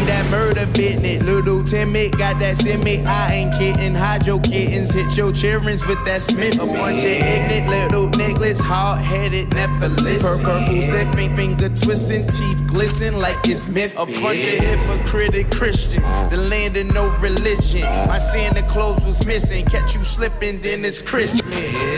That 0.07 0.25
murder 0.31 0.65
business. 0.67 1.21
Little 1.23 1.63
timid, 1.63 2.17
got 2.17 2.39
that 2.39 2.55
semi. 2.55 3.03
I 3.05 3.33
ain't 3.33 3.53
kidding. 3.55 3.93
Hydro 3.93 4.39
kittens 4.39 4.91
hit 4.91 5.17
your 5.17 5.33
children's 5.33 5.85
with 5.85 6.03
that 6.05 6.21
Smith. 6.21 6.55
A 6.55 6.65
bunch 6.65 6.99
of 6.99 7.05
ignorant 7.05 7.69
little 7.69 8.07
niggas, 8.09 8.61
hard 8.61 9.01
headed, 9.01 9.53
listen. 9.53 10.41
Purple 10.41 10.81
sipping, 10.81 11.35
finger 11.35 11.69
twisting, 11.69 12.25
teeth 12.27 12.66
glisten 12.77 13.19
like 13.19 13.35
it's 13.43 13.67
myth. 13.67 13.93
A 13.97 14.05
bunch 14.05 14.43
of 14.53 14.59
hypocritic 14.59 15.49
Christians, 15.49 16.03
uh-huh. 16.03 16.29
the 16.29 16.37
land 16.37 16.77
of 16.77 16.85
no 16.93 17.09
religion. 17.17 17.81
Uh-huh. 17.81 18.05
My 18.05 18.19
Santa 18.19 18.61
Claus 18.67 19.03
was 19.03 19.25
missing, 19.25 19.65
catch 19.65 19.95
you 19.95 20.03
slipping, 20.03 20.61
then 20.61 20.85
it's 20.85 21.01
Christmas. 21.01 21.41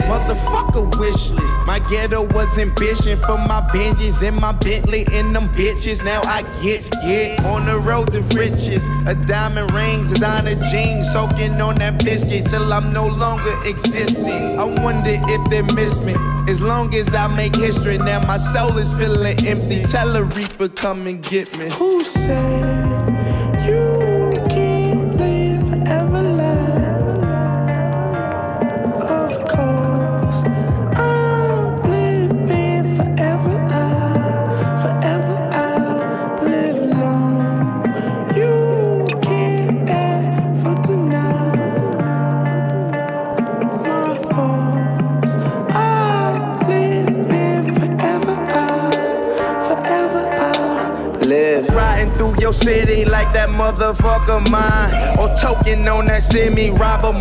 Motherfucker 0.08 0.88
wish 0.98 1.32
list. 1.32 1.68
My 1.68 1.80
ghetto 1.90 2.24
was 2.34 2.58
ambition 2.58 3.20
for 3.20 3.38
my 3.52 3.60
binges 3.74 4.26
and 4.26 4.40
my 4.40 4.54
Bentley 4.54 5.06
and 5.12 5.36
them 5.36 5.50
bitches. 5.50 6.02
Now 6.06 6.22
I 6.24 6.44
get 6.64 6.90
get 7.04 7.44
on 7.44 7.66
the 7.66 7.78
road 7.80 8.14
to 8.14 8.22
riches. 8.34 8.82
A 9.06 9.16
diamond 9.16 9.72
rings, 9.74 10.14
a 10.14 10.16
diamond 10.16 10.64
jeans, 10.72 11.12
soaking 11.12 11.60
on 11.60 11.76
that 11.76 12.02
biscuit 12.06 12.46
till 12.46 12.72
I'm 12.72 12.90
no 12.92 13.08
longer 13.08 13.54
existing. 13.66 14.58
I 14.58 14.64
wonder 14.64 15.12
if 15.12 15.50
they 15.50 15.62
miss 15.62 16.02
me. 16.06 16.16
As 16.50 16.64
long 16.64 16.96
as 16.96 17.14
I 17.14 17.28
make 17.36 17.56
history, 17.56 18.00
now 18.00 18.26
my 18.26 18.38
soul 18.38 18.76
is 18.80 18.92
feeling 18.96 19.46
empty. 19.46 19.84
Tell 19.84 20.16
a 20.16 20.24
reaper 20.24 20.68
come 20.68 21.06
and 21.06 21.24
get 21.24 21.54
me. 21.54 21.70
Who 21.70 22.04
said 22.04 23.68
you 23.68 23.99
your 52.50 52.54
city 52.54 53.06
like 53.06 53.32
that 53.32 53.50
motherfucker 53.50 54.42
mine. 54.50 54.92
Or 55.20 55.30
token 55.36 55.88
on 55.88 56.08
that 56.08 56.24
semi 56.24 56.72
rob 56.72 57.06
a 57.06 57.14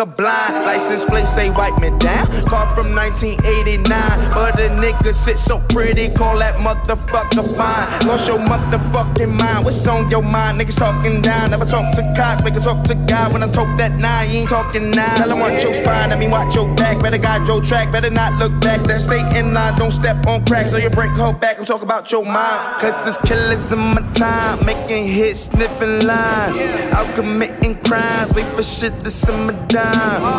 motherfucker 0.00 0.16
blind. 0.16 0.64
License 0.64 1.04
plate 1.04 1.26
say 1.26 1.50
wipe 1.50 1.78
me 1.80 1.90
down. 1.98 2.26
Car 2.46 2.68
from 2.70 2.92
1989. 2.92 4.30
But 4.30 4.58
a 4.58 4.68
nigga 4.80 5.14
sit 5.14 5.38
so 5.38 5.60
pretty, 5.68 6.08
call 6.08 6.38
that 6.38 6.56
motherfucker 6.56 7.56
fine. 7.56 8.06
Lost 8.06 8.28
your 8.28 8.38
motherfucking 8.38 9.34
mind. 9.34 9.64
What's 9.64 9.86
on 9.86 10.08
your 10.10 10.22
mind? 10.22 10.58
Niggas 10.58 10.78
talking 10.78 11.22
down. 11.22 11.50
Never 11.50 11.64
talk 11.64 11.94
to 11.96 12.02
cops, 12.16 12.42
make 12.42 12.56
a 12.56 12.60
talk 12.60 12.84
to 12.84 12.94
God. 12.94 13.32
When 13.32 13.42
I 13.42 13.48
talk 13.50 13.76
that 13.78 13.92
nine, 13.92 14.30
ain't 14.30 14.48
talking 14.48 14.90
now. 14.90 15.16
Tell 15.16 15.32
'em 15.32 15.40
watch 15.40 15.62
your 15.62 15.74
spine, 15.74 16.12
I 16.12 16.16
mean 16.16 16.30
watch 16.30 16.54
your 16.54 16.68
back. 16.74 17.00
Better 17.00 17.18
guide 17.18 17.46
your 17.46 17.60
track, 17.60 17.90
better 17.92 18.10
not 18.10 18.38
look 18.38 18.58
back. 18.60 18.82
That 18.84 19.00
stay 19.00 19.20
in 19.38 19.54
line, 19.54 19.76
don't 19.76 19.92
step 19.92 20.26
on 20.26 20.44
cracks. 20.44 20.72
Or 20.72 20.80
you 20.80 20.90
break 20.90 21.12
her 21.16 21.32
back. 21.32 21.58
I'm 21.58 21.64
talking 21.64 21.84
about 21.84 22.10
your 22.12 22.24
mind. 22.24 22.80
Cause 22.80 23.04
this 23.04 23.18
killers 23.18 23.72
in 23.72 23.78
my 23.78 24.02
time. 24.12 24.64
Making 24.64 25.06
hits, 25.06 25.50
sniffing 25.50 26.06
lines. 26.06 26.60
Out 26.92 27.14
committing 27.14 27.76
crimes. 27.84 28.32
Wait 28.34 28.46
for 28.54 28.62
shit 28.62 28.98
to 29.00 29.10
simmer 29.10 29.56
down. 29.68 29.89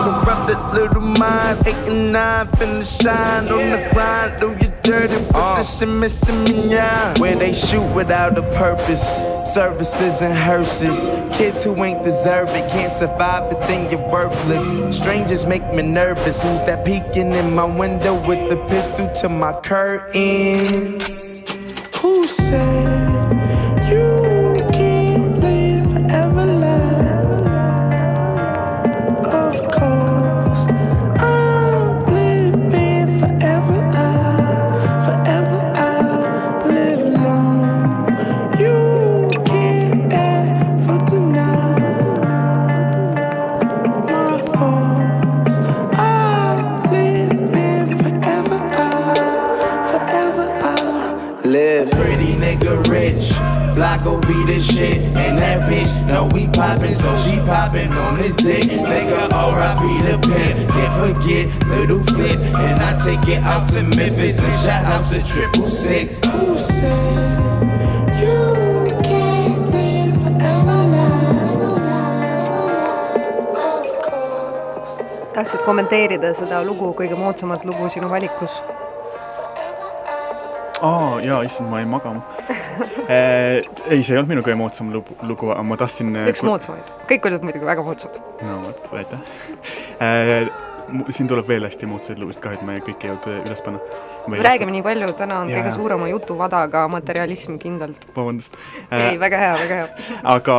Corrupted 0.03 0.73
little 0.73 1.01
minds. 1.01 1.65
Eight 1.67 1.87
and 1.87 2.11
nine, 2.11 2.47
finna 2.47 2.83
shine 2.83 3.47
on 3.49 3.69
the 3.69 3.89
grind. 3.93 4.39
Do 4.39 4.49
you 4.61 4.71
dirty 4.83 5.15
with 5.15 5.29
the 5.31 5.63
shimmy, 5.63 6.09
shimmy, 6.09 6.69
yeah. 6.69 7.17
Where 7.19 7.35
they 7.35 7.53
shoot 7.53 7.87
without 7.93 8.37
a 8.37 8.43
purpose. 8.57 9.19
Services 9.53 10.21
and 10.21 10.33
hearses. 10.33 11.07
Kids 11.35 11.63
who 11.63 11.83
ain't 11.83 12.03
deserve 12.03 12.49
it 12.49 12.69
can't 12.71 12.91
survive 12.91 13.51
it, 13.51 13.59
then 13.61 13.89
you're 13.91 14.07
worthless. 14.09 14.95
Strangers 14.95 15.45
make 15.45 15.65
me 15.73 15.81
nervous. 15.81 16.43
Who's 16.43 16.61
that 16.61 16.85
peeking 16.85 17.33
in 17.33 17.53
my 17.53 17.65
window 17.65 18.15
with 18.27 18.49
the 18.49 18.57
pistol 18.67 19.09
to 19.21 19.29
my 19.29 19.53
curtains? 19.61 21.43
Who 22.01 22.27
said 22.27 23.89
you 23.89 24.20
Flocko 53.91 54.21
be 54.21 54.45
the 54.45 54.59
shit, 54.59 55.05
and 55.05 55.37
that 55.37 55.69
bitch 55.69 55.91
know 56.07 56.29
we 56.33 56.47
poppin', 56.47 56.93
so 56.93 57.15
she 57.17 57.35
poppin' 57.41 57.91
on 57.93 58.15
this 58.15 58.35
dick. 58.37 58.63
Nigga, 58.69 59.31
R.I.P. 59.33 59.81
the 60.07 60.17
pimp, 60.27 60.71
can't 60.71 61.15
forget 61.15 61.67
little 61.67 62.01
flip, 62.03 62.39
and 62.39 62.81
I 62.81 62.97
take 63.03 63.27
it 63.27 63.43
out 63.43 63.67
to 63.69 63.83
Memphis 63.83 64.39
and 64.39 64.53
shout 64.63 64.85
out 64.85 65.05
to 65.07 65.21
Triple 65.23 65.67
Six. 65.67 66.19
Who 66.25 66.57
said 66.57 68.17
you 68.21 68.97
can't 69.03 69.71
live 69.71 70.15
forever? 70.23 70.79
tahtsid 75.33 75.63
kommenteerida 75.65 76.33
seda 76.35 76.63
lugu, 76.63 76.93
kõige 76.95 77.15
moodsamat 77.15 77.65
lugu 77.65 77.89
sinu 77.89 78.07
valikus? 78.11 78.61
Aa 80.81 81.19
jaa, 81.25 81.41
issand, 81.47 81.69
ma 81.69 81.81
jäin 81.81 81.91
magama 81.91 82.21
eh, 83.15 83.61
ei, 83.87 84.01
see 84.01 84.15
ei 84.15 84.21
olnud 84.21 84.33
minu 84.33 84.45
kõige 84.45 84.57
moodsam 84.61 84.91
lugu, 84.95 85.17
lugu, 85.27 85.51
aga 85.53 85.63
ma 85.67 85.77
tahtsin 85.81 86.15
üks 86.25 86.43
moodsamaid, 86.47 86.91
kõik 87.11 87.29
olid 87.29 87.45
muidugi 87.47 87.69
väga 87.69 87.85
moodsad. 87.85 88.19
no 88.41 88.59
vot, 88.65 88.91
aitäh 88.97 89.23
eh, 90.01 90.51
siin 91.09 91.29
tuleb 91.29 91.47
veel 91.47 91.65
hästi 91.65 91.87
moodsaid 91.89 92.19
lugusid 92.19 92.41
ka, 92.43 92.53
et 92.55 92.63
ma 92.65 92.75
ei 92.75 92.83
kõiki 92.83 93.07
ei 93.07 93.11
jõudnud 93.13 93.47
üles 93.47 93.61
panna. 93.65 93.79
räägime 94.47 94.73
nii 94.75 94.83
palju, 94.85 95.11
täna 95.19 95.39
on 95.43 95.49
Jaa. 95.49 95.61
kõige 95.61 95.73
suurema 95.75 96.09
jutuvadaga 96.11 96.83
materialism 96.91 97.57
kindlalt. 97.61 98.05
vabandust 98.15 98.57
ei, 98.89 99.19
väga 99.21 99.41
hea, 99.43 99.53
väga 99.61 99.79
hea. 99.81 100.19
aga 100.35 100.57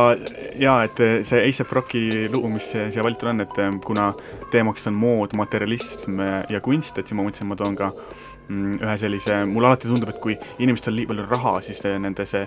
jaa, 0.65 0.77
et 0.87 1.03
see 1.27 1.41
A$AP 1.43 1.77
Rocki 1.77 2.03
lugu, 2.33 2.49
mis 2.55 2.71
siia 2.73 3.05
valitud 3.05 3.29
on, 3.29 3.45
et 3.45 3.63
kuna 3.85 4.11
teemaks 4.51 4.87
on 4.89 4.97
mood, 4.97 5.35
materialism 5.37 6.21
ja 6.49 6.61
kunst, 6.63 6.97
et 6.97 7.07
siis 7.07 7.17
ma 7.19 7.25
mõtlesin, 7.27 7.49
ma 7.49 7.59
toon 7.59 7.77
ka 7.77 7.91
mm, 7.93 8.23
ühe 8.51 8.97
sellise, 8.99 9.43
mulle 9.49 9.71
alati 9.71 9.91
tundub, 9.91 10.11
et 10.11 10.21
kui 10.23 10.37
inimestel 10.63 10.93
on 10.93 10.99
nii 11.01 11.09
palju 11.11 11.27
raha, 11.29 11.57
siis 11.65 11.83
nende 11.83 12.25
see 12.29 12.43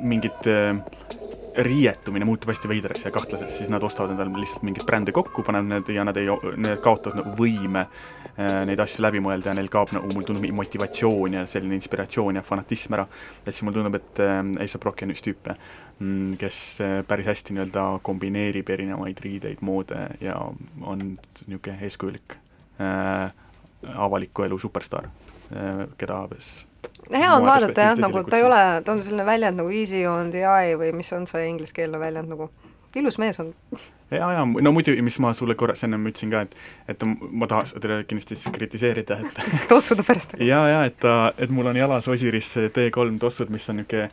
mingit 0.00 0.46
äh, 0.50 0.74
riietumine 1.56 2.24
muutub 2.24 2.50
hästi 2.52 2.68
veidraks 2.70 3.04
ja 3.04 3.12
kahtlaseks, 3.14 3.58
siis 3.58 3.70
nad 3.72 3.82
ostavad 3.82 4.14
endale 4.14 4.32
lihtsalt 4.38 4.64
mingeid 4.66 4.86
brände 4.86 5.12
kokku, 5.14 5.42
panevad 5.46 5.70
need 5.70 5.92
ja 5.94 6.04
nad 6.06 6.16
ei, 6.20 6.28
need 6.56 6.80
kaotavad 6.84 7.20
nagu 7.20 7.34
võime 7.38 7.84
äh, 7.86 8.62
neid 8.68 8.80
asju 8.82 9.04
läbi 9.04 9.22
mõelda 9.24 9.50
ja 9.50 9.56
neil 9.58 9.70
kaob 9.72 9.92
nagu, 9.96 10.10
mulle 10.14 10.28
tundub, 10.28 10.46
motivatsioon 10.60 11.38
ja 11.40 11.44
selline 11.50 11.76
inspiratsioon 11.78 12.38
ja 12.38 12.44
fanatism 12.46 12.96
ära. 12.98 13.06
et 13.44 13.52
siis 13.52 13.64
mulle 13.66 13.80
tundub, 13.80 13.98
et 13.98 14.22
äh, 14.24 14.40
A$AP 14.66 14.88
Rocky 14.88 15.06
on 15.06 15.14
üks 15.14 15.26
tüüpe, 15.26 15.56
kes 16.40 16.62
äh, 16.84 16.96
päris 17.08 17.30
hästi 17.32 17.56
nii-öelda 17.56 17.86
kombineerib 18.06 18.70
erinevaid 18.70 19.20
riideid, 19.24 19.60
moode 19.66 20.06
ja 20.20 20.38
on 20.38 21.06
niisugune 21.46 21.78
eeskujulik 21.86 22.38
äh, 22.80 23.30
avaliku 23.94 24.44
elu 24.48 24.58
superstaar 24.58 25.06
äh,, 25.06 25.86
keda 25.98 26.24
hea 27.12 27.34
on 27.34 27.46
vaadata 27.46 27.86
jah, 27.90 27.98
nagu 27.98 28.22
ta 28.24 28.38
ei 28.38 28.44
ole, 28.46 28.58
ta 28.84 28.92
on 28.92 29.02
selline 29.04 29.26
väljend 29.26 29.60
nagu 29.60 29.70
easy 29.74 30.04
on 30.08 30.30
the 30.30 30.44
eye 30.46 30.76
või 30.78 30.92
mis 30.96 31.12
on 31.16 31.26
see 31.30 31.46
ingliskeelne 31.48 31.98
väljend 32.00 32.30
nagu, 32.30 32.50
ilus 32.96 33.18
mees 33.22 33.40
on. 33.42 33.52
ja, 34.14 34.32
ja 34.36 34.44
no 34.44 34.72
muidugi, 34.74 35.02
mis 35.02 35.18
ma 35.22 35.32
sulle 35.36 35.56
korra 35.58 35.74
ennem 35.84 36.06
ütlesin 36.10 36.32
ka, 36.32 36.44
et, 36.46 36.56
et 36.94 37.06
ma 37.06 37.48
tahaks 37.50 37.74
teda 37.78 38.02
kindlasti 38.08 38.54
kritiseerida, 38.54 39.20
et 39.20 39.40
tossude 39.72 40.06
pärast. 40.06 40.36
ja, 40.40 40.60
ja 40.68 40.84
et 40.88 41.00
ta, 41.02 41.32
et 41.38 41.50
mul 41.50 41.72
on 41.72 41.80
jalas 41.80 42.08
Osiris 42.08 42.52
T3 42.76 43.18
tossud, 43.20 43.50
mis 43.50 43.68
on 43.70 43.82
niisugune 43.82 44.10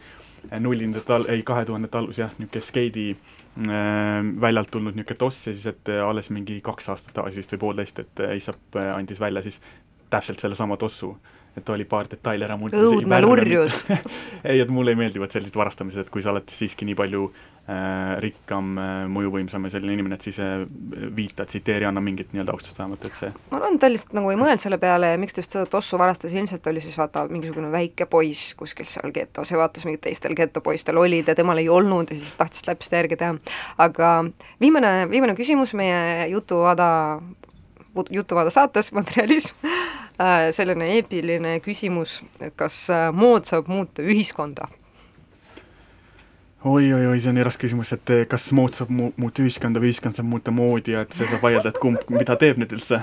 nullindate 0.60 1.14
al-, 1.14 1.28
ei 1.34 1.44
kahe 1.48 1.66
tuhandete 1.66 2.00
algus 2.00 2.22
jah, 2.22 2.34
niisugune 2.38 2.64
skeidi 2.64 3.08
äh, 3.14 4.22
väljalt 4.42 4.72
tulnud 4.72 4.98
niisugune 4.98 5.22
toss 5.26 5.48
ja 5.48 5.56
siis, 5.56 5.66
et 5.74 5.94
alles 6.04 6.32
mingi 6.36 6.62
kaks 6.66 6.90
aastat 6.94 7.16
tagasi 7.18 7.44
vist 7.44 7.56
või 7.56 7.64
poolteist, 7.66 8.04
et 8.04 8.26
A$AP 8.28 8.80
andis 8.94 9.22
välja 9.24 9.44
siis 9.46 9.62
täpselt 10.10 10.40
sellesama 10.40 10.78
tossu 10.78 11.16
et 11.58 11.70
oli 11.74 11.86
paar 11.90 12.08
detaili 12.10 12.46
ära 12.46 12.58
murtud. 12.60 12.80
õudne 12.80 13.20
lurjus 13.24 13.84
ei, 14.50 14.60
et 14.62 14.72
mulle 14.72 14.94
ei 14.94 15.00
meeldivad 15.00 15.34
sellised 15.34 15.58
varastamised, 15.58 16.06
et 16.06 16.14
kui 16.14 16.24
sa 16.24 16.32
oled 16.34 16.48
siiski 16.52 16.86
nii 16.88 16.96
palju 16.98 17.24
äh, 17.28 18.18
rikkam 18.24 18.76
äh,, 18.82 18.92
mõjuvõimsam 19.12 19.66
ja 19.68 19.74
selline 19.74 19.98
inimene, 19.98 20.20
et 20.20 20.28
siis 20.28 20.38
äh, 20.44 20.66
viita, 21.18 21.48
tsiteeri, 21.50 21.88
anna 21.90 22.04
mingit 22.04 22.34
nii-öelda 22.34 22.54
austust 22.54 22.78
vähemalt, 22.78 23.08
et 23.10 23.18
see 23.20 23.32
ma 23.52 23.60
arvan, 23.60 23.80
et 23.80 23.84
ta 23.84 23.92
lihtsalt 23.92 24.14
nagu 24.20 24.34
ei 24.34 24.40
mõelnud 24.40 24.64
selle 24.64 24.80
peale 24.82 25.12
ja 25.16 25.22
miks 25.22 25.38
ta 25.38 25.44
just 25.44 25.58
seda 25.58 25.66
tossu 25.78 26.00
varastas, 26.02 26.36
ilmselt 26.38 26.70
oli 26.72 26.84
siis 26.84 27.00
vaata 27.02 27.26
mingisugune 27.32 27.72
väike 27.74 28.10
poiss 28.12 28.54
kuskil 28.60 28.90
seal 28.92 29.14
getos 29.16 29.54
ja 29.54 29.62
vaatas, 29.62 29.88
mingid 29.90 30.06
teistel 30.06 30.38
getopoistel 30.38 31.02
olid 31.02 31.32
ja 31.32 31.38
temal 31.38 31.64
ei 31.64 31.70
olnud 31.74 32.14
ja 32.14 32.20
siis 32.20 32.36
tahtis 32.38 32.66
täpselt 32.68 33.00
järgi 33.00 33.18
teha. 33.18 33.34
aga 33.82 34.14
viimane, 34.62 34.94
viimane 35.10 35.38
küsimus 35.38 35.74
meie 35.78 36.30
jutuvaada 36.32 36.88
jutuvaada 38.14 38.54
saates, 38.54 38.92
materialism, 38.98 39.56
äh, 40.22 40.50
selline 40.56 40.92
eepiline 40.98 41.60
küsimus, 41.66 42.22
kas 42.56 42.86
äh, 42.94 43.08
mood 43.14 43.50
saab 43.50 43.72
muuta 43.72 44.06
ühiskonda? 44.06 44.70
oi-oi-oi, 46.68 47.20
see 47.22 47.32
on 47.32 47.40
raske 47.46 47.68
küsimus, 47.68 47.94
et 47.96 48.12
eh, 48.12 48.26
kas 48.30 48.50
mood 48.58 48.76
saab 48.76 48.90
mu-, 48.92 49.14
muuta 49.22 49.44
ühiskonda 49.44 49.80
või 49.80 49.92
ühiskond 49.92 50.18
saab 50.18 50.28
muuta 50.28 50.52
moodi 50.52 50.96
ja 50.96 51.04
et 51.06 51.14
see 51.16 51.28
saab 51.30 51.46
vaielda, 51.46 51.72
et 51.72 51.80
kumb, 51.82 52.02
mida 52.12 52.36
teeb 52.40 52.60
nüüd 52.60 52.74
üldse. 52.76 53.00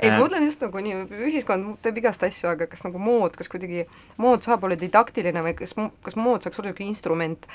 ei, 0.00 0.08
ma 0.08 0.18
mõtlen 0.22 0.46
just 0.48 0.64
nagu 0.64 0.82
nii, 0.82 1.04
ühiskond 1.28 1.76
teeb 1.84 2.00
igast 2.00 2.24
asju, 2.26 2.48
aga 2.54 2.66
kas 2.70 2.82
nagu 2.86 2.98
mood, 2.98 3.36
kas 3.38 3.52
kuidagi, 3.52 3.84
mood 4.16 4.42
saab 4.46 4.64
olla 4.66 4.78
didaktiline 4.80 5.44
või 5.44 5.54
kas, 5.60 5.76
kas 5.76 6.18
mood 6.18 6.42
saaks 6.42 6.58
olla 6.58 6.72
niisugune 6.72 6.90
instrument 6.90 7.48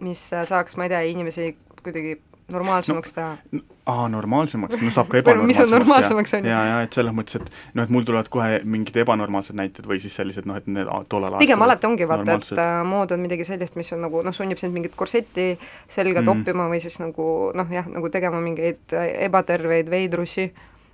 mis 0.00 0.22
saaks, 0.28 0.76
ma 0.76 0.84
ei 0.84 0.92
tea, 0.92 1.00
inimesi 1.14 1.54
kuidagi 1.80 2.18
normaalsemaks 2.52 3.12
no, 3.12 3.18
teha? 3.18 3.64
aa, 3.90 4.06
normaalsemaks, 4.12 4.80
no 4.82 4.92
saab 4.94 5.10
ka 5.10 5.20
ebanormaalsemaks 5.20 5.50
mis 5.50 5.60
on 5.64 5.72
normaalsemaks, 5.74 6.34
on 6.38 6.46
ju. 6.46 6.52
ja, 6.52 6.60
ja 6.68 6.78
et 6.84 6.96
selles 6.96 7.14
mõttes, 7.16 7.40
et 7.40 7.76
noh, 7.76 7.84
et 7.86 7.92
mul 7.94 8.06
tulevad 8.08 8.30
kohe 8.32 8.60
mingid 8.76 8.96
ebanormaalsed 9.02 9.56
näited 9.58 9.88
või 9.90 10.00
siis 10.02 10.14
sellised 10.20 10.48
noh, 10.48 10.58
et 10.60 10.68
need 10.70 10.88
tollel 11.12 11.32
aastal 11.32 11.44
pigem 11.44 11.66
alati 11.66 11.88
ongi 11.88 12.08
vaata, 12.10 12.38
et 12.38 12.62
äh, 12.62 12.72
mood 12.86 13.14
on 13.16 13.22
midagi 13.24 13.46
sellist, 13.48 13.78
mis 13.80 13.92
on 13.96 14.04
nagu 14.06 14.24
noh, 14.26 14.36
sunnib 14.36 14.60
sind 14.60 14.76
mingit 14.76 14.96
korsetti 14.98 15.52
selga 15.88 16.20
mm. 16.20 16.28
toppima 16.28 16.68
või 16.70 16.82
siis 16.84 17.00
nagu 17.02 17.28
noh, 17.56 17.72
jah, 17.72 17.88
nagu 17.90 18.12
tegema 18.12 18.42
mingeid 18.44 18.94
ebaterveid 19.28 19.90
veidrusi, 19.92 20.50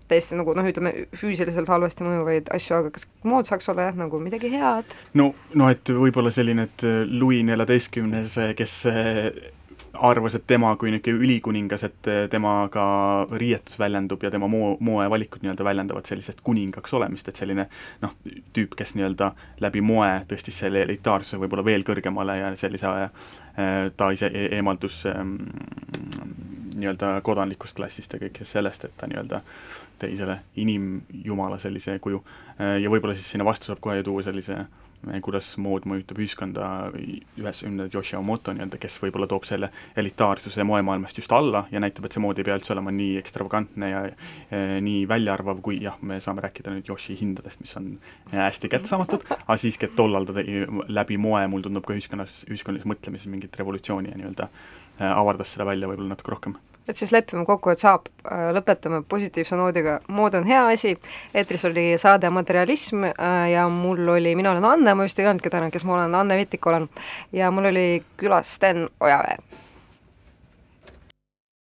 täiesti 0.08 0.38
nagu 0.38 0.54
noh, 0.56 0.66
ütleme 0.70 0.92
füüsiliselt 1.16 1.68
halvasti 1.70 2.06
mõjuvaid 2.06 2.50
asju, 2.54 2.78
aga 2.78 2.94
kas 2.94 3.08
mood 3.26 3.48
saaks 3.48 3.68
olla 3.72 3.90
jah, 3.90 3.98
nagu 3.98 4.20
midagi 4.22 4.52
head? 4.54 4.96
no, 5.18 5.32
no 5.54 5.70
et 5.72 5.90
võib-olla 5.90 6.32
selline, 6.34 6.68
et 6.70 6.86
Louis 7.10 7.44
neljateistkümnes, 7.46 8.38
kes 8.58 8.78
arvas, 10.00 10.34
et 10.34 10.44
tema 10.46 10.72
kui 10.76 10.90
niisugune 10.92 11.24
ülikuningas, 11.24 11.84
et 11.86 12.08
tema 12.30 12.54
ka 12.72 12.84
riietus 13.32 13.78
väljendub 13.78 14.22
ja 14.22 14.30
tema 14.30 14.48
moo, 14.50 14.76
moevalikud 14.80 15.44
nii-öelda 15.44 15.64
väljendavad 15.64 16.08
sellisest 16.08 16.40
kuningaks 16.46 16.94
olemist, 16.96 17.28
et 17.28 17.40
selline 17.40 17.68
noh, 18.02 18.14
tüüp, 18.56 18.76
kes 18.78 18.94
nii-öelda 18.96 19.32
läbi 19.64 19.82
moe 19.84 20.10
tõstis 20.30 20.62
selle 20.64 20.84
elitaarsuse 20.86 21.40
võib-olla 21.42 21.64
veel 21.66 21.86
kõrgemale 21.86 22.38
ja 22.40 22.52
sellise 22.58 22.92
äh, 22.92 23.12
ta 23.96 24.10
ise 24.14 24.30
e 24.32 24.48
eemaldus 24.58 25.04
ähm, 25.10 25.36
nii-öelda 26.76 27.16
kodanlikust 27.26 27.76
klassist 27.76 28.12
ja 28.12 28.22
kõigest 28.22 28.56
sellest, 28.56 28.88
et 28.88 28.96
ta 28.96 29.08
nii-öelda 29.10 29.42
tõi 30.00 30.16
selle 30.18 30.40
inimjumala 30.60 31.58
sellise 31.62 31.98
kuju 32.04 32.22
äh, 32.22 32.78
ja 32.82 32.92
võib-olla 32.92 33.16
siis 33.16 33.30
sinna 33.34 33.48
vastu 33.48 33.70
saab 33.70 33.80
kohe 33.84 34.02
tuua 34.06 34.24
sellise 34.26 34.60
äh, 34.60 34.85
kuidas 35.22 35.52
mood 35.62 35.86
mõjutab 35.88 36.18
ühiskonda, 36.20 36.68
ühes, 37.38 37.62
Yoshio 37.94 38.22
Moto 38.26 38.54
nii-öelda, 38.54 38.78
kes 38.82 38.98
võib-olla 39.02 39.28
toob 39.30 39.46
selle 39.48 39.70
elitaarsuse 39.98 40.64
moemaailmast 40.66 41.20
just 41.20 41.32
alla 41.36 41.64
ja 41.72 41.82
näitab, 41.82 42.08
et 42.08 42.16
see 42.16 42.24
mood 42.24 42.38
ei 42.40 42.46
pea 42.46 42.58
üldse 42.58 42.74
olema 42.74 42.94
nii 42.94 43.16
ekstravagantne 43.20 43.90
ja 43.90 44.04
e, 44.08 44.62
nii 44.84 45.04
väljaarvav, 45.10 45.62
kui 45.64 45.80
jah, 45.84 45.98
me 46.02 46.18
saame 46.22 46.44
rääkida 46.46 46.74
nüüd 46.74 46.90
Yoshi 46.90 47.18
hindadest, 47.20 47.62
mis 47.62 47.76
on 47.78 47.92
hästi 48.32 48.72
kättesaamatud, 48.72 49.28
aga 49.38 49.58
siiski, 49.60 49.88
et 49.88 49.98
tollal 49.98 50.28
ta 50.28 50.36
tegi 50.40 50.64
läbi 50.88 51.20
moe, 51.20 51.44
mulle 51.50 51.68
tundub 51.68 51.86
ka 51.86 51.96
ühiskonnas, 51.96 52.42
ühiskonnalises 52.50 52.90
mõtlemises 52.90 53.30
mingit 53.32 53.60
revolutsiooni 53.60 54.12
ja 54.12 54.20
nii-öelda 54.20 54.50
avardas 55.12 55.52
seda 55.54 55.68
välja 55.68 55.90
võib-olla 55.90 56.14
natuke 56.14 56.34
rohkem 56.34 56.56
et 56.88 56.96
siis 56.96 57.12
lepime 57.12 57.44
kokku, 57.46 57.72
et 57.72 57.82
saab, 57.82 58.08
äh, 58.30 58.48
lõpetame 58.56 59.02
positiivse 59.08 59.58
noodiga, 59.58 59.98
mood 60.08 60.38
on 60.38 60.46
hea 60.48 60.62
asi, 60.72 60.94
eetris 61.34 61.66
oli 61.68 61.88
saade 62.00 62.30
Materialism 62.30 63.08
äh, 63.10 63.36
ja 63.52 63.66
mul 63.72 64.08
oli, 64.16 64.34
mina 64.38 64.54
olen 64.54 64.64
Anne, 64.64 64.94
ma 64.94 65.06
just 65.08 65.18
ei 65.18 65.28
öelnudki 65.28 65.52
täna, 65.52 65.70
kes 65.74 65.84
ma 65.84 65.98
olen, 65.98 66.14
Anne 66.14 66.38
Vittik 66.40 66.66
olen, 66.66 66.88
ja 67.32 67.50
mul 67.50 67.72
oli 67.72 67.86
külas 68.16 68.56
Sten 68.58 68.86
Ojaväe 69.00 69.38